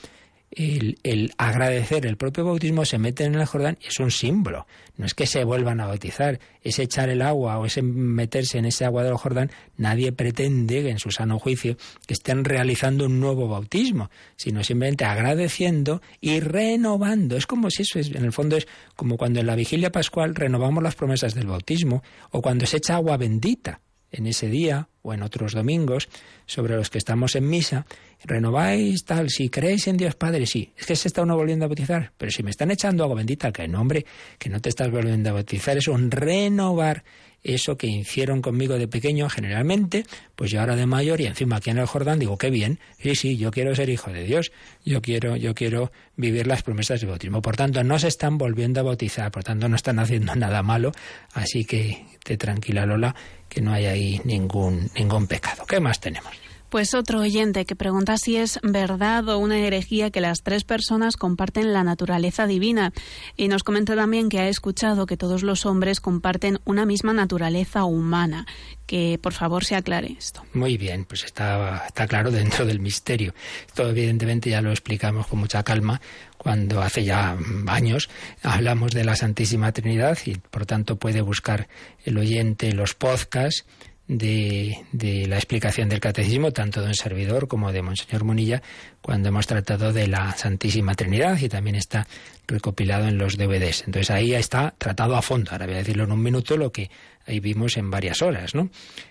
el, 0.50 1.32
agradecer 1.36 2.06
el 2.06 2.16
propio 2.16 2.44
bautismo, 2.44 2.84
se 2.84 2.98
meten 2.98 3.34
en 3.34 3.40
el 3.40 3.46
Jordán 3.46 3.78
es 3.86 3.98
un 3.98 4.10
símbolo. 4.10 4.66
No 4.96 5.04
es 5.04 5.14
que 5.14 5.26
se 5.26 5.44
vuelvan 5.44 5.80
a 5.80 5.86
bautizar, 5.86 6.40
es 6.62 6.78
echar 6.78 7.10
el 7.10 7.20
agua 7.20 7.58
o 7.58 7.66
es 7.66 7.82
meterse 7.82 8.58
en 8.58 8.64
ese 8.64 8.84
agua 8.84 9.02
del 9.02 9.16
Jordán. 9.16 9.50
Nadie 9.76 10.12
pretende, 10.12 10.88
en 10.88 10.98
su 10.98 11.10
sano 11.10 11.38
juicio, 11.38 11.76
que 12.06 12.14
estén 12.14 12.44
realizando 12.44 13.06
un 13.06 13.20
nuevo 13.20 13.48
bautismo, 13.48 14.10
sino 14.36 14.64
simplemente 14.64 15.04
agradeciendo 15.04 16.00
y 16.20 16.40
renovando. 16.40 17.36
Es 17.36 17.46
como 17.46 17.70
si 17.70 17.82
eso 17.82 17.98
es, 17.98 18.08
en 18.08 18.24
el 18.24 18.32
fondo 18.32 18.56
es 18.56 18.66
como 18.94 19.16
cuando 19.18 19.40
en 19.40 19.46
la 19.46 19.56
vigilia 19.56 19.92
pascual 19.92 20.34
renovamos 20.34 20.82
las 20.82 20.94
promesas 20.94 21.34
del 21.34 21.48
bautismo 21.48 22.02
o 22.30 22.40
cuando 22.40 22.64
se 22.66 22.78
echa 22.78 22.96
agua 22.96 23.16
bendita 23.16 23.80
en 24.10 24.26
ese 24.26 24.48
día 24.48 24.88
o 25.06 25.14
en 25.14 25.22
otros 25.22 25.52
domingos 25.52 26.08
sobre 26.46 26.76
los 26.76 26.90
que 26.90 26.98
estamos 26.98 27.36
en 27.36 27.48
misa, 27.48 27.86
renováis 28.24 29.04
tal, 29.04 29.30
si 29.30 29.48
creéis 29.48 29.86
en 29.86 29.96
Dios 29.96 30.16
Padre, 30.16 30.46
sí, 30.46 30.72
es 30.76 30.84
que 30.84 30.96
se 30.96 31.08
está 31.08 31.22
uno 31.22 31.36
volviendo 31.36 31.64
a 31.64 31.68
bautizar, 31.68 32.12
pero 32.18 32.32
si 32.32 32.42
me 32.42 32.50
están 32.50 32.72
echando 32.72 33.04
agua 33.04 33.16
bendita, 33.16 33.52
que 33.52 33.68
no, 33.68 33.80
hombre, 33.80 34.04
que 34.38 34.50
no 34.50 34.60
te 34.60 34.68
estás 34.68 34.90
volviendo 34.90 35.30
a 35.30 35.34
bautizar, 35.34 35.76
es 35.76 35.86
un 35.86 36.10
renovar 36.10 37.04
eso 37.46 37.76
que 37.76 37.86
hicieron 37.86 38.42
conmigo 38.42 38.76
de 38.76 38.88
pequeño 38.88 39.28
generalmente, 39.28 40.04
pues 40.34 40.50
yo 40.50 40.60
ahora 40.60 40.74
de 40.74 40.86
mayor 40.86 41.20
y 41.20 41.26
encima 41.26 41.56
aquí 41.56 41.70
en 41.70 41.78
el 41.78 41.86
Jordán 41.86 42.18
digo, 42.18 42.36
qué 42.36 42.50
bien, 42.50 42.80
sí, 42.98 43.14
sí, 43.14 43.36
yo 43.36 43.50
quiero 43.50 43.74
ser 43.74 43.88
hijo 43.88 44.10
de 44.10 44.24
Dios, 44.24 44.50
yo 44.84 45.00
quiero, 45.00 45.36
yo 45.36 45.54
quiero 45.54 45.92
vivir 46.16 46.46
las 46.46 46.62
promesas 46.62 47.00
del 47.00 47.10
bautismo. 47.10 47.42
Por 47.42 47.56
tanto, 47.56 47.84
no 47.84 47.98
se 47.98 48.08
están 48.08 48.38
volviendo 48.38 48.80
a 48.80 48.82
bautizar, 48.82 49.30
por 49.30 49.44
tanto, 49.44 49.68
no 49.68 49.76
están 49.76 49.98
haciendo 49.98 50.34
nada 50.36 50.62
malo, 50.62 50.92
así 51.32 51.64
que 51.64 52.04
te 52.24 52.36
tranquila 52.36 52.84
Lola, 52.84 53.14
que 53.48 53.60
no 53.60 53.72
hay 53.72 53.86
ahí 53.86 54.20
ningún, 54.24 54.90
ningún 54.96 55.26
pecado. 55.26 55.64
¿Qué 55.66 55.80
más 55.80 56.00
tenemos? 56.00 56.32
Pues 56.68 56.94
otro 56.94 57.20
oyente 57.20 57.64
que 57.64 57.76
pregunta 57.76 58.16
si 58.18 58.36
es 58.36 58.58
verdad 58.62 59.28
o 59.28 59.38
una 59.38 59.58
herejía 59.58 60.10
que 60.10 60.20
las 60.20 60.42
tres 60.42 60.64
personas 60.64 61.16
comparten 61.16 61.72
la 61.72 61.84
naturaleza 61.84 62.48
divina. 62.48 62.92
Y 63.36 63.46
nos 63.46 63.62
comenta 63.62 63.94
también 63.94 64.28
que 64.28 64.40
ha 64.40 64.48
escuchado 64.48 65.06
que 65.06 65.16
todos 65.16 65.44
los 65.44 65.64
hombres 65.64 66.00
comparten 66.00 66.58
una 66.64 66.84
misma 66.84 67.12
naturaleza 67.12 67.84
humana. 67.84 68.46
Que 68.84 69.18
por 69.22 69.32
favor 69.32 69.64
se 69.64 69.76
aclare 69.76 70.16
esto. 70.18 70.44
Muy 70.54 70.76
bien, 70.76 71.04
pues 71.04 71.24
está, 71.24 71.84
está 71.86 72.08
claro 72.08 72.32
dentro 72.32 72.66
del 72.66 72.80
misterio. 72.80 73.32
Esto 73.68 73.88
evidentemente 73.88 74.50
ya 74.50 74.60
lo 74.60 74.70
explicamos 74.70 75.28
con 75.28 75.38
mucha 75.38 75.62
calma 75.62 76.00
cuando 76.36 76.82
hace 76.82 77.04
ya 77.04 77.36
años 77.68 78.10
hablamos 78.42 78.90
de 78.90 79.04
la 79.04 79.16
Santísima 79.16 79.72
Trinidad 79.72 80.18
y 80.26 80.34
por 80.34 80.66
tanto 80.66 80.96
puede 80.96 81.20
buscar 81.20 81.68
el 82.04 82.18
oyente 82.18 82.72
los 82.72 82.94
podcasts 82.94 83.64
de, 84.08 84.84
de, 84.92 85.26
la 85.26 85.36
explicación 85.36 85.88
del 85.88 86.00
catecismo, 86.00 86.52
tanto 86.52 86.80
de 86.80 86.88
un 86.88 86.94
servidor 86.94 87.48
como 87.48 87.72
de 87.72 87.82
Monseñor 87.82 88.24
Munilla, 88.24 88.62
cuando 89.02 89.28
hemos 89.28 89.46
tratado 89.46 89.92
de 89.92 90.06
la 90.06 90.32
Santísima 90.36 90.94
Trinidad 90.94 91.38
y 91.40 91.48
también 91.48 91.76
está 91.76 92.06
recopilado 92.46 93.06
en 93.08 93.18
los 93.18 93.36
DVDs. 93.36 93.82
Entonces 93.86 94.10
ahí 94.10 94.34
está 94.34 94.74
tratado 94.78 95.16
a 95.16 95.22
fondo. 95.22 95.50
Ahora 95.52 95.66
voy 95.66 95.74
a 95.74 95.78
decirlo 95.78 96.04
en 96.04 96.12
un 96.12 96.22
minuto 96.22 96.56
lo 96.56 96.70
que 96.70 96.90
ahí 97.26 97.40
vimos 97.40 97.76
en 97.76 97.90
varias 97.90 98.22
horas, 98.22 98.54
¿no? 98.54 98.70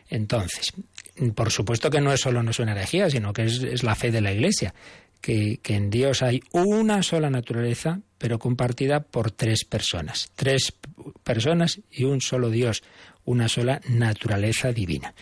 Entonces, 0.10 0.74
por 1.36 1.52
supuesto 1.52 1.90
que 1.90 2.02
no 2.02 2.14
es 2.14 2.22
solo 2.22 2.44
no 2.44 2.52
es 2.52 2.60
una 2.60 2.72
herejía, 2.72 3.10
sino 3.10 3.34
que 3.34 3.44
es, 3.44 3.64
es 3.64 3.84
la 3.84 3.96
fe 3.96 4.12
de 4.12 4.22
la 4.22 4.32
Iglesia. 4.32 4.74
Que, 5.22 5.60
que, 5.64 5.74
en 5.76 5.90
Dios 5.90 6.22
hay 6.22 6.42
una 6.52 7.02
sola 7.02 7.32
naturaleza, 7.32 8.02
pero 8.20 8.38
compartida 8.38 9.00
por 9.00 9.32
tres 9.32 9.66
personas. 9.66 10.30
Tres 10.36 10.72
personas 11.24 11.80
y 11.90 12.04
un 12.04 12.22
solo 12.22 12.52
Dios, 12.52 12.84
una 13.26 13.48
sola 13.48 13.82
naturaleza 13.90 14.72
divina. 14.72 15.14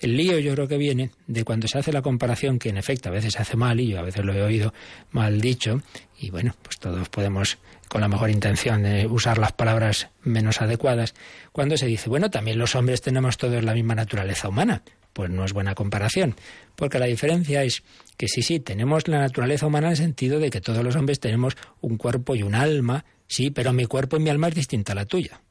El 0.00 0.16
lío 0.16 0.38
yo 0.40 0.52
creo 0.54 0.68
que 0.68 0.76
viene 0.76 1.10
de 1.28 1.44
cuando 1.44 1.68
se 1.68 1.78
hace 1.78 1.92
la 1.92 2.02
comparación, 2.02 2.58
que 2.58 2.68
en 2.68 2.76
efecto 2.76 3.08
a 3.08 3.12
veces 3.12 3.34
se 3.34 3.42
hace 3.42 3.56
mal, 3.56 3.78
y 3.80 3.88
yo 3.88 4.00
a 4.00 4.02
veces 4.02 4.24
lo 4.24 4.34
he 4.34 4.42
oído 4.42 4.74
mal 5.12 5.40
dicho, 5.40 5.80
y 6.18 6.30
bueno, 6.30 6.54
pues 6.62 6.78
todos 6.78 7.08
podemos 7.08 7.58
con 7.88 8.00
la 8.00 8.08
mejor 8.08 8.30
intención 8.30 8.82
de 8.82 9.06
usar 9.06 9.38
las 9.38 9.52
palabras 9.52 10.08
menos 10.22 10.60
adecuadas, 10.60 11.14
cuando 11.52 11.76
se 11.76 11.86
dice, 11.86 12.08
bueno, 12.08 12.30
también 12.30 12.58
los 12.58 12.74
hombres 12.74 13.00
tenemos 13.00 13.36
todos 13.36 13.62
la 13.62 13.74
misma 13.74 13.94
naturaleza 13.94 14.48
humana. 14.48 14.82
Pues 15.12 15.28
no 15.28 15.44
es 15.44 15.52
buena 15.52 15.74
comparación, 15.74 16.34
porque 16.74 16.98
la 16.98 17.04
diferencia 17.04 17.62
es 17.64 17.82
que 18.16 18.28
sí, 18.28 18.40
sí, 18.40 18.60
tenemos 18.60 19.08
la 19.08 19.18
naturaleza 19.18 19.66
humana 19.66 19.88
en 19.88 19.90
el 19.90 19.96
sentido 19.98 20.40
de 20.40 20.48
que 20.48 20.62
todos 20.62 20.82
los 20.82 20.96
hombres 20.96 21.20
tenemos 21.20 21.54
un 21.82 21.98
cuerpo 21.98 22.34
y 22.34 22.42
un 22.42 22.54
alma, 22.54 23.04
sí, 23.28 23.50
pero 23.50 23.74
mi 23.74 23.84
cuerpo 23.84 24.16
y 24.16 24.20
mi 24.20 24.30
alma 24.30 24.48
es 24.48 24.54
distinta 24.54 24.92
a 24.92 24.94
la 24.94 25.04
tuya. 25.04 25.42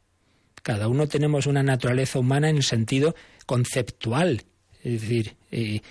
Cada 0.61 0.87
uno 0.87 1.07
tenemos 1.07 1.47
una 1.47 1.63
naturaleza 1.63 2.19
humana 2.19 2.49
en 2.49 2.61
sentido 2.61 3.15
conceptual, 3.45 4.43
es 4.83 5.01
decir, 5.01 5.35
eh, 5.51 5.81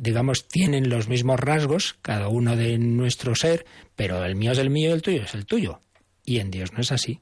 digamos, 0.00 0.48
tienen 0.48 0.88
los 0.88 1.08
mismos 1.08 1.38
rasgos, 1.38 1.96
cada 2.02 2.28
uno 2.28 2.56
de 2.56 2.78
nuestro 2.78 3.34
ser, 3.34 3.64
pero 3.94 4.24
el 4.24 4.34
mío 4.34 4.52
es 4.52 4.58
el 4.58 4.70
mío 4.70 4.90
y 4.90 4.92
el 4.92 5.02
tuyo 5.02 5.22
es 5.22 5.34
el 5.34 5.46
tuyo. 5.46 5.80
Y 6.24 6.38
en 6.38 6.50
Dios 6.50 6.72
no 6.72 6.80
es 6.80 6.92
así. 6.92 7.20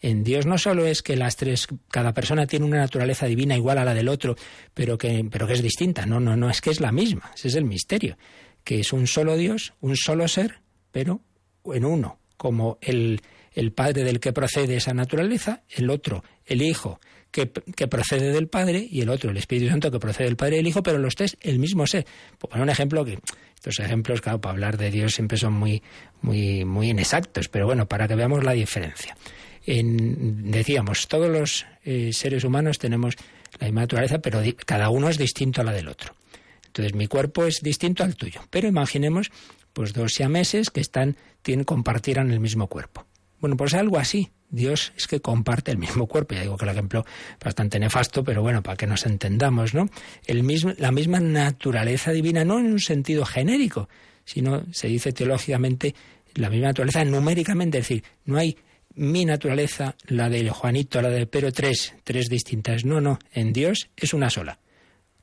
En 0.00 0.24
Dios 0.24 0.46
no 0.46 0.58
solo 0.58 0.84
es 0.84 1.00
que 1.02 1.16
las 1.16 1.36
tres, 1.36 1.68
cada 1.88 2.12
persona 2.12 2.46
tiene 2.46 2.66
una 2.66 2.78
naturaleza 2.78 3.26
divina 3.26 3.56
igual 3.56 3.78
a 3.78 3.84
la 3.84 3.94
del 3.94 4.08
otro, 4.08 4.34
pero 4.74 4.98
que, 4.98 5.24
pero 5.30 5.46
que 5.46 5.52
es 5.52 5.62
distinta. 5.62 6.06
No, 6.06 6.18
no, 6.18 6.36
no, 6.36 6.50
es 6.50 6.60
que 6.60 6.70
es 6.70 6.80
la 6.80 6.90
misma. 6.90 7.30
Ese 7.34 7.48
es 7.48 7.54
el 7.54 7.64
misterio. 7.64 8.18
Que 8.64 8.80
es 8.80 8.92
un 8.92 9.06
solo 9.06 9.36
Dios, 9.36 9.74
un 9.80 9.96
solo 9.96 10.26
ser, 10.26 10.60
pero 10.90 11.20
en 11.66 11.84
uno. 11.84 12.18
Como 12.36 12.78
el, 12.80 13.20
el 13.54 13.72
Padre 13.72 14.04
del 14.04 14.20
que 14.20 14.32
procede 14.32 14.76
esa 14.76 14.94
naturaleza, 14.94 15.62
el 15.70 15.90
otro, 15.90 16.24
el 16.46 16.62
Hijo, 16.62 17.00
que, 17.32 17.46
procede 17.46 18.30
del 18.30 18.48
Padre, 18.48 18.86
y 18.88 19.00
el 19.00 19.08
otro, 19.08 19.30
el 19.30 19.36
Espíritu 19.38 19.70
Santo, 19.70 19.90
que 19.90 19.98
procede 19.98 20.24
del 20.24 20.36
Padre 20.36 20.56
y 20.56 20.58
del 20.58 20.66
Hijo, 20.66 20.82
pero 20.82 20.98
los 20.98 21.14
tres 21.14 21.36
el 21.40 21.58
mismo 21.58 21.86
ser. 21.86 22.06
Por 22.38 22.50
poner 22.50 22.62
un 22.62 22.70
ejemplo 22.70 23.04
que 23.04 23.18
estos 23.54 23.78
ejemplos, 23.80 24.20
claro, 24.20 24.40
para 24.40 24.52
hablar 24.52 24.76
de 24.76 24.90
Dios 24.90 25.14
siempre 25.14 25.38
son 25.38 25.54
muy, 25.54 25.82
muy, 26.20 26.64
muy 26.64 26.90
inexactos, 26.90 27.48
pero 27.48 27.66
bueno, 27.66 27.88
para 27.88 28.06
que 28.06 28.14
veamos 28.14 28.44
la 28.44 28.52
diferencia. 28.52 29.16
decíamos, 29.64 31.08
todos 31.08 31.30
los 31.30 31.66
eh, 31.84 32.12
seres 32.12 32.44
humanos 32.44 32.78
tenemos 32.78 33.16
la 33.58 33.66
misma 33.66 33.82
naturaleza, 33.82 34.18
pero 34.18 34.42
cada 34.66 34.90
uno 34.90 35.08
es 35.08 35.16
distinto 35.16 35.62
a 35.62 35.64
la 35.64 35.72
del 35.72 35.88
otro. 35.88 36.14
Entonces, 36.66 36.94
mi 36.94 37.06
cuerpo 37.06 37.44
es 37.44 37.60
distinto 37.62 38.02
al 38.02 38.16
tuyo. 38.16 38.40
Pero 38.50 38.66
imaginemos, 38.66 39.30
pues, 39.72 39.92
dos 39.92 40.14
siameses 40.14 40.70
que 40.70 40.80
están, 40.80 41.16
tienen, 41.42 41.64
compartieran 41.64 42.30
el 42.30 42.40
mismo 42.40 42.66
cuerpo. 42.66 43.06
Bueno, 43.42 43.56
pues 43.56 43.74
algo 43.74 43.98
así. 43.98 44.30
Dios 44.50 44.92
es 44.96 45.08
que 45.08 45.18
comparte 45.18 45.72
el 45.72 45.76
mismo 45.76 46.06
cuerpo. 46.06 46.36
Ya 46.36 46.42
digo 46.42 46.56
que 46.56 46.64
el 46.64 46.70
ejemplo 46.70 47.04
bastante 47.42 47.80
nefasto, 47.80 48.22
pero 48.22 48.40
bueno, 48.40 48.62
para 48.62 48.76
que 48.76 48.86
nos 48.86 49.04
entendamos, 49.04 49.74
¿no? 49.74 49.88
La 50.28 50.92
misma 50.92 51.18
naturaleza 51.18 52.12
divina, 52.12 52.44
no 52.44 52.60
en 52.60 52.66
un 52.66 52.78
sentido 52.78 53.24
genérico, 53.24 53.88
sino 54.24 54.62
se 54.72 54.86
dice 54.86 55.12
teológicamente 55.12 55.92
la 56.34 56.50
misma 56.50 56.68
naturaleza 56.68 57.04
numéricamente, 57.04 57.78
es 57.78 57.88
decir, 57.88 58.04
no 58.26 58.38
hay 58.38 58.56
mi 58.94 59.24
naturaleza, 59.24 59.96
la 60.06 60.28
de 60.28 60.48
Juanito, 60.48 61.02
la 61.02 61.08
de 61.08 61.26
pero 61.26 61.50
tres, 61.50 61.94
tres 62.04 62.28
distintas. 62.28 62.84
No, 62.84 63.00
no, 63.00 63.18
en 63.32 63.52
Dios 63.52 63.90
es 63.96 64.14
una 64.14 64.30
sola, 64.30 64.60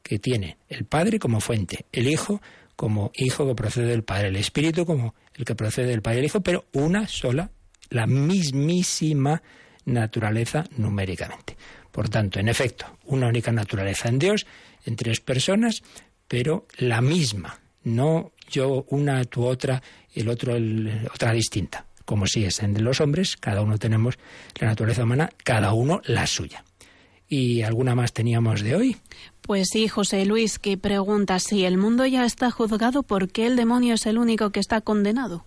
que 0.04 0.20
tiene 0.20 0.58
el 0.68 0.84
Padre 0.84 1.20
como 1.20 1.40
fuente, 1.40 1.86
el 1.94 2.10
Hijo 2.10 2.42
como 2.76 3.12
Hijo 3.16 3.48
que 3.48 3.56
procede 3.56 3.88
del 3.88 4.04
Padre, 4.04 4.28
el 4.28 4.36
Espíritu 4.36 4.86
como 4.86 5.16
el 5.36 5.46
que 5.46 5.56
procede 5.56 5.88
del 5.88 6.02
Padre 6.02 6.18
y 6.18 6.20
el 6.20 6.26
Hijo, 6.26 6.42
pero 6.42 6.66
una 6.74 7.08
sola 7.08 7.52
la 7.90 8.08
mismísima 8.08 9.42
naturaleza 9.86 10.66
numéricamente. 10.78 11.58
Por 11.92 12.10
tanto, 12.10 12.40
en 12.40 12.48
efecto, 12.48 12.86
una 13.06 13.28
única 13.28 13.52
naturaleza 13.52 14.10
en 14.10 14.20
Dios, 14.20 14.46
en 14.86 14.96
tres 14.96 15.20
personas, 15.20 15.84
pero 16.28 16.68
la 16.78 17.02
misma, 17.02 17.60
no 17.84 18.32
yo 18.50 18.86
una, 18.90 19.24
tu 19.26 19.46
otra, 19.46 19.82
el 20.14 20.30
otro 20.30 20.56
otra 21.14 21.34
distinta. 21.34 21.86
Como 22.06 22.26
si 22.26 22.46
es 22.46 22.62
en 22.62 22.84
los 22.84 23.02
hombres, 23.02 23.38
cada 23.38 23.62
uno 23.62 23.78
tenemos 23.78 24.18
la 24.60 24.68
naturaleza 24.68 25.04
humana, 25.04 25.30
cada 25.44 25.74
uno 25.74 26.02
la 26.06 26.26
suya. 26.26 26.64
¿Y 27.28 27.62
alguna 27.62 27.94
más 27.94 28.12
teníamos 28.12 28.62
de 28.62 28.76
hoy? 28.76 28.98
Pues 29.42 29.68
sí, 29.72 29.88
José 29.88 30.26
Luis, 30.26 30.58
que 30.58 30.78
pregunta 30.78 31.40
si 31.40 31.66
el 31.66 31.78
mundo 31.78 32.08
ya 32.08 32.26
está 32.26 32.50
juzgado, 32.50 33.04
¿por 33.04 33.30
qué 33.30 33.46
el 33.46 33.56
demonio 33.56 33.94
es 33.94 34.08
el 34.08 34.18
único 34.18 34.50
que 34.50 34.60
está 34.60 34.82
condenado? 34.82 35.46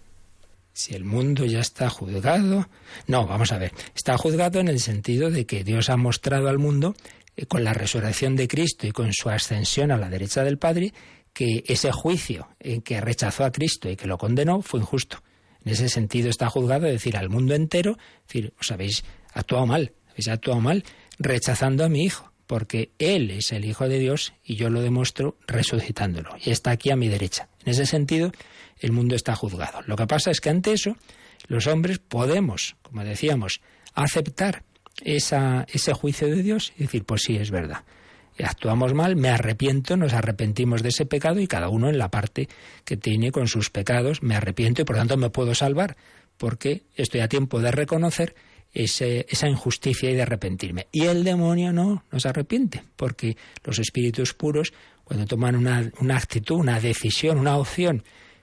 Si 0.73 0.95
el 0.95 1.05
mundo 1.05 1.45
ya 1.45 1.61
está 1.61 1.89
juzgado. 1.91 2.69
No, 3.07 3.27
vamos 3.27 3.53
a 3.53 3.59
ver, 3.59 3.73
está 3.95 4.17
juzgado 4.17 4.61
en 4.61 4.69
el 4.69 4.81
sentido 4.81 5.31
de 5.31 5.47
que 5.47 5.65
Dios 5.65 5.91
ha 5.91 5.97
mostrado 5.97 6.49
al 6.49 6.59
mundo, 6.59 6.95
eh, 7.37 7.47
con 7.47 7.65
la 7.65 7.75
resurrección 7.75 8.37
de 8.37 8.49
Cristo 8.49 8.87
y 8.87 8.93
con 8.93 9.13
su 9.13 9.29
ascensión 9.29 9.91
a 9.91 9.99
la 9.99 10.09
derecha 10.09 10.45
del 10.45 10.59
Padre, 10.59 10.93
que 11.33 11.65
ese 11.67 11.93
juicio 11.93 12.49
en 12.61 12.83
que 12.83 13.01
rechazó 13.01 13.45
a 13.45 13.53
Cristo 13.53 13.89
y 13.89 13.97
que 13.97 14.07
lo 14.07 14.19
condenó 14.19 14.63
fue 14.63 14.81
injusto. 14.81 15.23
En 15.65 15.73
ese 15.73 15.89
sentido 15.89 16.29
está 16.29 16.49
juzgado, 16.51 16.87
decir, 16.87 17.17
al 17.17 17.29
mundo 17.29 17.55
entero, 17.55 17.97
decir, 18.27 18.53
os 18.61 18.71
habéis 18.71 19.05
actuado 19.33 19.67
mal, 19.67 19.93
habéis 20.11 20.29
actuado 20.29 20.61
mal 20.61 20.85
rechazando 21.19 21.85
a 21.85 21.89
mi 21.89 22.05
Hijo, 22.05 22.33
porque 22.47 22.91
Él 22.99 23.31
es 23.31 23.53
el 23.53 23.65
Hijo 23.65 23.89
de 23.89 23.99
Dios 23.99 24.35
y 24.45 24.57
yo 24.57 24.71
lo 24.71 24.83
demuestro 24.83 25.39
resucitándolo. 25.47 26.35
Y 26.45 26.51
está 26.51 26.73
aquí 26.73 26.91
a 26.91 26.97
mi 26.97 27.09
derecha. 27.09 27.49
En 27.65 27.71
ese 27.71 27.87
sentido, 27.87 28.33
el 28.83 28.93
mundo 28.93 29.15
está 29.15 29.35
juzgado. 29.35 29.81
Lo 29.87 29.97
que 29.97 30.07
pasa 30.07 30.31
es 30.31 30.41
que 30.41 30.51
ante 30.51 30.73
eso 30.73 30.97
los 31.47 31.67
hombres 31.67 31.99
podemos, 31.99 32.77
como 32.83 33.05
decíamos, 33.05 33.61
aceptar 33.95 34.65
esa, 35.03 35.67
ese 35.73 35.93
juicio 35.93 36.29
de 36.29 36.43
Dios 36.43 36.73
y 36.77 36.83
decir, 36.83 37.05
pues 37.05 37.23
sí, 37.23 37.37
es 37.37 37.51
verdad. 37.51 37.85
actuamos 38.43 38.93
mal, 38.93 39.17
me 39.17 39.29
arrepiento, 39.29 39.97
nos 39.97 40.13
arrepentimos 40.13 40.83
de 40.83 40.91
ese 40.91 41.07
pecado 41.07 41.41
y 41.41 41.47
cada 41.47 41.69
uno 41.69 41.89
en 41.89 41.99
la 41.99 42.11
parte 42.11 42.49
que 42.85 42.97
tiene 42.97 43.31
con 43.31 43.47
sus 43.47 43.71
pecados, 43.71 44.23
me 44.23 44.35
arrepiento 44.35 44.83
y 44.83 44.85
por 44.85 44.97
tanto 44.97 45.17
me 45.17 45.31
puedo 45.31 45.55
salvar, 45.55 45.97
porque 46.37 46.83
estoy 46.95 47.21
a 47.21 47.29
tiempo 47.29 47.61
de 47.61 47.71
reconocer 47.71 48.35
esa 48.75 49.49
injusticia 49.49 50.11
y 50.11 50.15
de 50.15 50.23
arrepentirme. 50.23 50.89
Y 50.93 51.05
el 51.05 51.25
demonio 51.25 51.73
no, 51.73 52.05
nos 52.11 52.25
arrepiente, 52.25 52.83
porque 52.97 53.37
los 53.65 53.79
espíritus 53.79 54.33
puros, 54.33 54.73
cuando 55.05 55.27
toman 55.27 55.57
una, 55.57 55.91
una 56.01 56.17
actitud, 56.17 56.57
una 56.57 56.81
decisión, 56.81 57.39
una 57.39 57.59
opción 57.59 58.03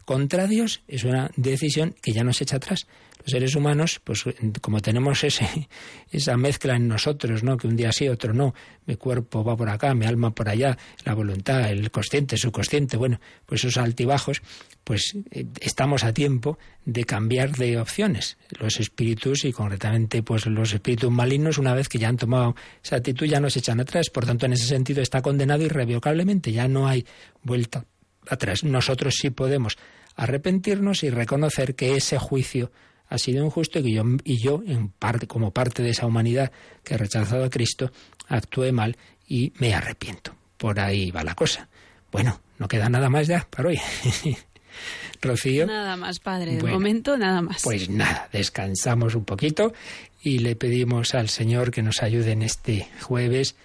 contra 0.10 0.48
Dios, 0.48 0.82
es 0.88 1.04
una 1.04 1.30
decisión 1.36 1.94
que 2.02 2.14
ya 2.14 2.24
no 2.24 2.34
se 2.34 2.44
echa 2.44 2.56
atrás 2.56 2.88
los 3.20 3.30
seres 3.30 3.54
humanos, 3.54 4.02
pues 4.04 4.26
como 4.60 4.80
tenemos 4.80 5.24
ese, 5.24 5.48
esa 6.12 6.36
mezcla 6.36 6.76
en 6.76 6.88
nosotros, 6.88 7.44
¿no? 7.44 7.58
Que 7.58 7.68
un 7.68 7.76
día 7.76 7.92
sí, 7.92 8.08
otro 8.08 8.34
no, 8.34 8.56
mi 8.88 8.96
cuerpo 8.96 9.44
va 9.44 9.56
por 9.56 9.70
acá, 9.70 9.94
mi 9.94 10.08
alma 10.08 10.32
por 10.32 10.50
allá, 10.50 10.80
la 11.06 11.14
voluntad, 11.14 11.70
el 11.70 11.92
consciente, 11.92 12.38
subconsciente, 12.38 12.98
bueno, 12.98 13.20
pues 13.46 13.64
esos 13.64 13.78
altibajos, 13.78 14.42
pues 14.84 15.16
eh, 15.30 15.46
estamos 15.62 16.04
a 16.04 16.12
tiempo 16.12 16.58
de 16.86 17.04
cambiar 17.04 17.52
de 17.52 17.78
opciones. 17.78 18.40
Los 18.60 18.80
espíritus 18.80 19.46
y 19.46 19.52
concretamente 19.52 20.24
pues 20.24 20.48
los 20.48 20.74
espíritus 20.74 21.12
malignos, 21.12 21.60
una 21.60 21.76
vez 21.76 21.88
que 21.88 22.00
ya 22.00 22.08
han 22.08 22.18
tomado 22.18 22.56
esa 22.84 22.96
actitud, 22.96 23.28
ya 23.28 23.40
no 23.40 23.52
se 23.52 23.60
echan 23.60 23.80
atrás. 23.80 24.10
Por 24.10 24.26
tanto, 24.26 24.48
en 24.48 24.54
ese 24.54 24.66
sentido 24.66 25.04
está 25.04 25.22
condenado 25.22 25.62
irrevocablemente, 25.62 26.52
ya 26.52 26.68
no 26.68 26.88
hay 26.88 27.06
vuelta 27.44 27.86
atrás. 28.30 28.64
Nosotros 28.64 29.16
sí 29.20 29.30
podemos 29.30 29.78
arrepentirnos 30.20 31.04
y 31.04 31.10
reconocer 31.10 31.76
que 31.76 31.96
ese 31.96 32.20
juicio 32.20 32.72
ha 33.08 33.18
sido 33.18 33.44
injusto 33.44 33.80
y 33.80 33.84
que 33.84 33.92
yo, 33.94 34.04
y 34.26 34.38
yo 34.38 34.62
en 34.68 34.90
parte, 34.90 35.28
como 35.28 35.52
parte 35.52 35.82
de 35.82 35.92
esa 35.92 36.06
humanidad 36.06 36.52
que 36.84 36.94
ha 36.94 36.98
rechazado 36.98 37.46
a 37.46 37.50
Cristo, 37.50 37.92
actué 38.28 38.74
mal 38.74 38.98
y 39.28 39.54
me 39.60 39.74
arrepiento. 39.74 40.36
Por 40.58 40.80
ahí 40.82 41.10
va 41.10 41.24
la 41.24 41.36
cosa. 41.36 41.70
Bueno, 42.12 42.42
no 42.58 42.68
queda 42.68 42.90
nada 42.90 43.10
más 43.10 43.28
ya 43.28 43.48
para 43.50 43.70
hoy. 43.70 43.80
Rocío. 45.22 45.66
Nada 45.66 45.96
más, 45.96 46.20
padre. 46.20 46.58
De 46.58 46.64
momento, 46.64 47.18
nada 47.18 47.42
más. 47.42 47.62
Pues 47.64 47.90
nada, 47.90 48.28
descansamos 48.34 49.16
un 49.16 49.24
poquito 49.24 49.74
y 50.22 50.40
le 50.40 50.58
pedimos 50.58 51.16
al 51.16 51.30
Señor 51.30 51.72
que 51.72 51.82
nos 51.82 52.04
ayude 52.04 52.34
en 52.34 52.42
este 52.42 52.90
jueves, 53.02 53.56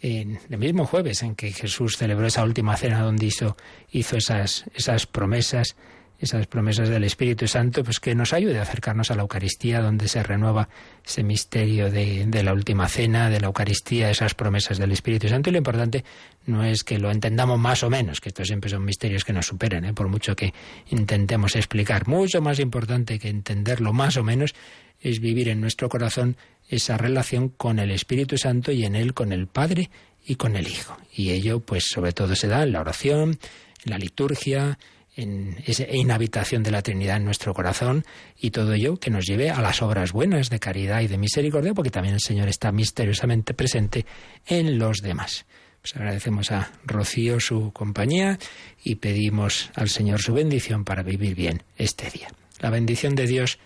en 0.00 0.40
el 0.50 0.58
mismo 0.58 0.86
jueves 0.86 1.22
en 1.22 1.36
que 1.36 1.52
Jesús 1.52 1.96
celebró 1.96 2.26
esa 2.26 2.42
última 2.42 2.76
cena 2.76 3.00
donde 3.00 3.26
hizo, 3.26 3.56
hizo 3.92 4.16
esas, 4.16 4.64
esas 4.74 5.06
promesas 5.06 5.76
esas 6.20 6.46
promesas 6.46 6.90
del 6.90 7.04
Espíritu 7.04 7.48
Santo, 7.48 7.82
pues 7.82 7.98
que 7.98 8.14
nos 8.14 8.34
ayude 8.34 8.58
a 8.58 8.62
acercarnos 8.62 9.10
a 9.10 9.14
la 9.14 9.22
Eucaristía, 9.22 9.80
donde 9.80 10.06
se 10.06 10.22
renueva 10.22 10.68
ese 11.04 11.22
misterio 11.22 11.90
de, 11.90 12.26
de, 12.26 12.42
la 12.42 12.52
última 12.52 12.88
cena, 12.88 13.30
de 13.30 13.40
la 13.40 13.46
Eucaristía, 13.46 14.10
esas 14.10 14.34
promesas 14.34 14.76
del 14.76 14.92
Espíritu 14.92 15.28
Santo. 15.28 15.48
Y 15.48 15.52
lo 15.52 15.58
importante 15.58 16.04
no 16.44 16.62
es 16.62 16.84
que 16.84 16.98
lo 16.98 17.10
entendamos 17.10 17.58
más 17.58 17.82
o 17.82 17.90
menos, 17.90 18.20
que 18.20 18.28
estos 18.28 18.48
siempre 18.48 18.68
son 18.68 18.84
misterios 18.84 19.24
que 19.24 19.32
nos 19.32 19.46
superen, 19.46 19.86
¿eh? 19.86 19.94
por 19.94 20.08
mucho 20.08 20.36
que 20.36 20.52
intentemos 20.90 21.56
explicar. 21.56 22.06
Mucho 22.06 22.42
más 22.42 22.58
importante 22.60 23.18
que 23.18 23.28
entenderlo 23.28 23.94
más 23.94 24.18
o 24.18 24.22
menos 24.22 24.54
es 25.00 25.20
vivir 25.20 25.48
en 25.48 25.60
nuestro 25.62 25.88
corazón 25.88 26.36
esa 26.68 26.98
relación 26.98 27.48
con 27.48 27.78
el 27.78 27.90
Espíritu 27.90 28.36
Santo 28.36 28.72
y 28.72 28.84
en 28.84 28.94
él 28.94 29.14
con 29.14 29.32
el 29.32 29.46
Padre 29.46 29.90
y 30.26 30.34
con 30.34 30.54
el 30.54 30.68
Hijo. 30.68 30.96
Y 31.14 31.30
ello, 31.30 31.60
pues, 31.60 31.84
sobre 31.88 32.12
todo 32.12 32.36
se 32.36 32.46
da 32.46 32.62
en 32.62 32.72
la 32.72 32.80
oración, 32.80 33.38
en 33.84 33.90
la 33.90 33.98
liturgia, 33.98 34.78
en 35.16 35.56
esa 35.66 35.84
inhabitación 35.90 36.62
de 36.62 36.70
la 36.70 36.82
Trinidad 36.82 37.16
en 37.16 37.24
nuestro 37.24 37.52
corazón 37.54 38.04
y 38.38 38.50
todo 38.50 38.72
ello 38.72 38.96
que 38.96 39.10
nos 39.10 39.26
lleve 39.26 39.50
a 39.50 39.60
las 39.60 39.82
obras 39.82 40.12
buenas 40.12 40.50
de 40.50 40.60
caridad 40.60 41.00
y 41.00 41.08
de 41.08 41.18
misericordia, 41.18 41.74
porque 41.74 41.90
también 41.90 42.14
el 42.14 42.20
Señor 42.20 42.48
está 42.48 42.72
misteriosamente 42.72 43.54
presente 43.54 44.06
en 44.46 44.78
los 44.78 44.98
demás. 44.98 45.46
Pues 45.80 45.96
agradecemos 45.96 46.50
a 46.52 46.72
Rocío 46.84 47.40
su 47.40 47.72
compañía 47.72 48.38
y 48.84 48.96
pedimos 48.96 49.70
al 49.74 49.88
Señor 49.88 50.20
su 50.20 50.34
bendición 50.34 50.84
para 50.84 51.02
vivir 51.02 51.34
bien 51.34 51.62
este 51.76 52.10
día. 52.10 52.28
La 52.60 52.70
bendición 52.70 53.14
de 53.14 53.26
Dios 53.26 53.58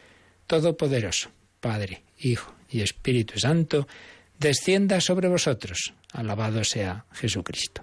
Todopoderoso, 0.46 1.30
Padre, 1.60 2.02
Hijo 2.18 2.54
y 2.70 2.82
Espíritu 2.82 3.38
Santo, 3.38 3.88
descienda 4.38 5.00
sobre 5.00 5.28
vosotros. 5.28 5.94
Alabado 6.12 6.62
sea 6.62 7.04
Jesucristo. 7.12 7.82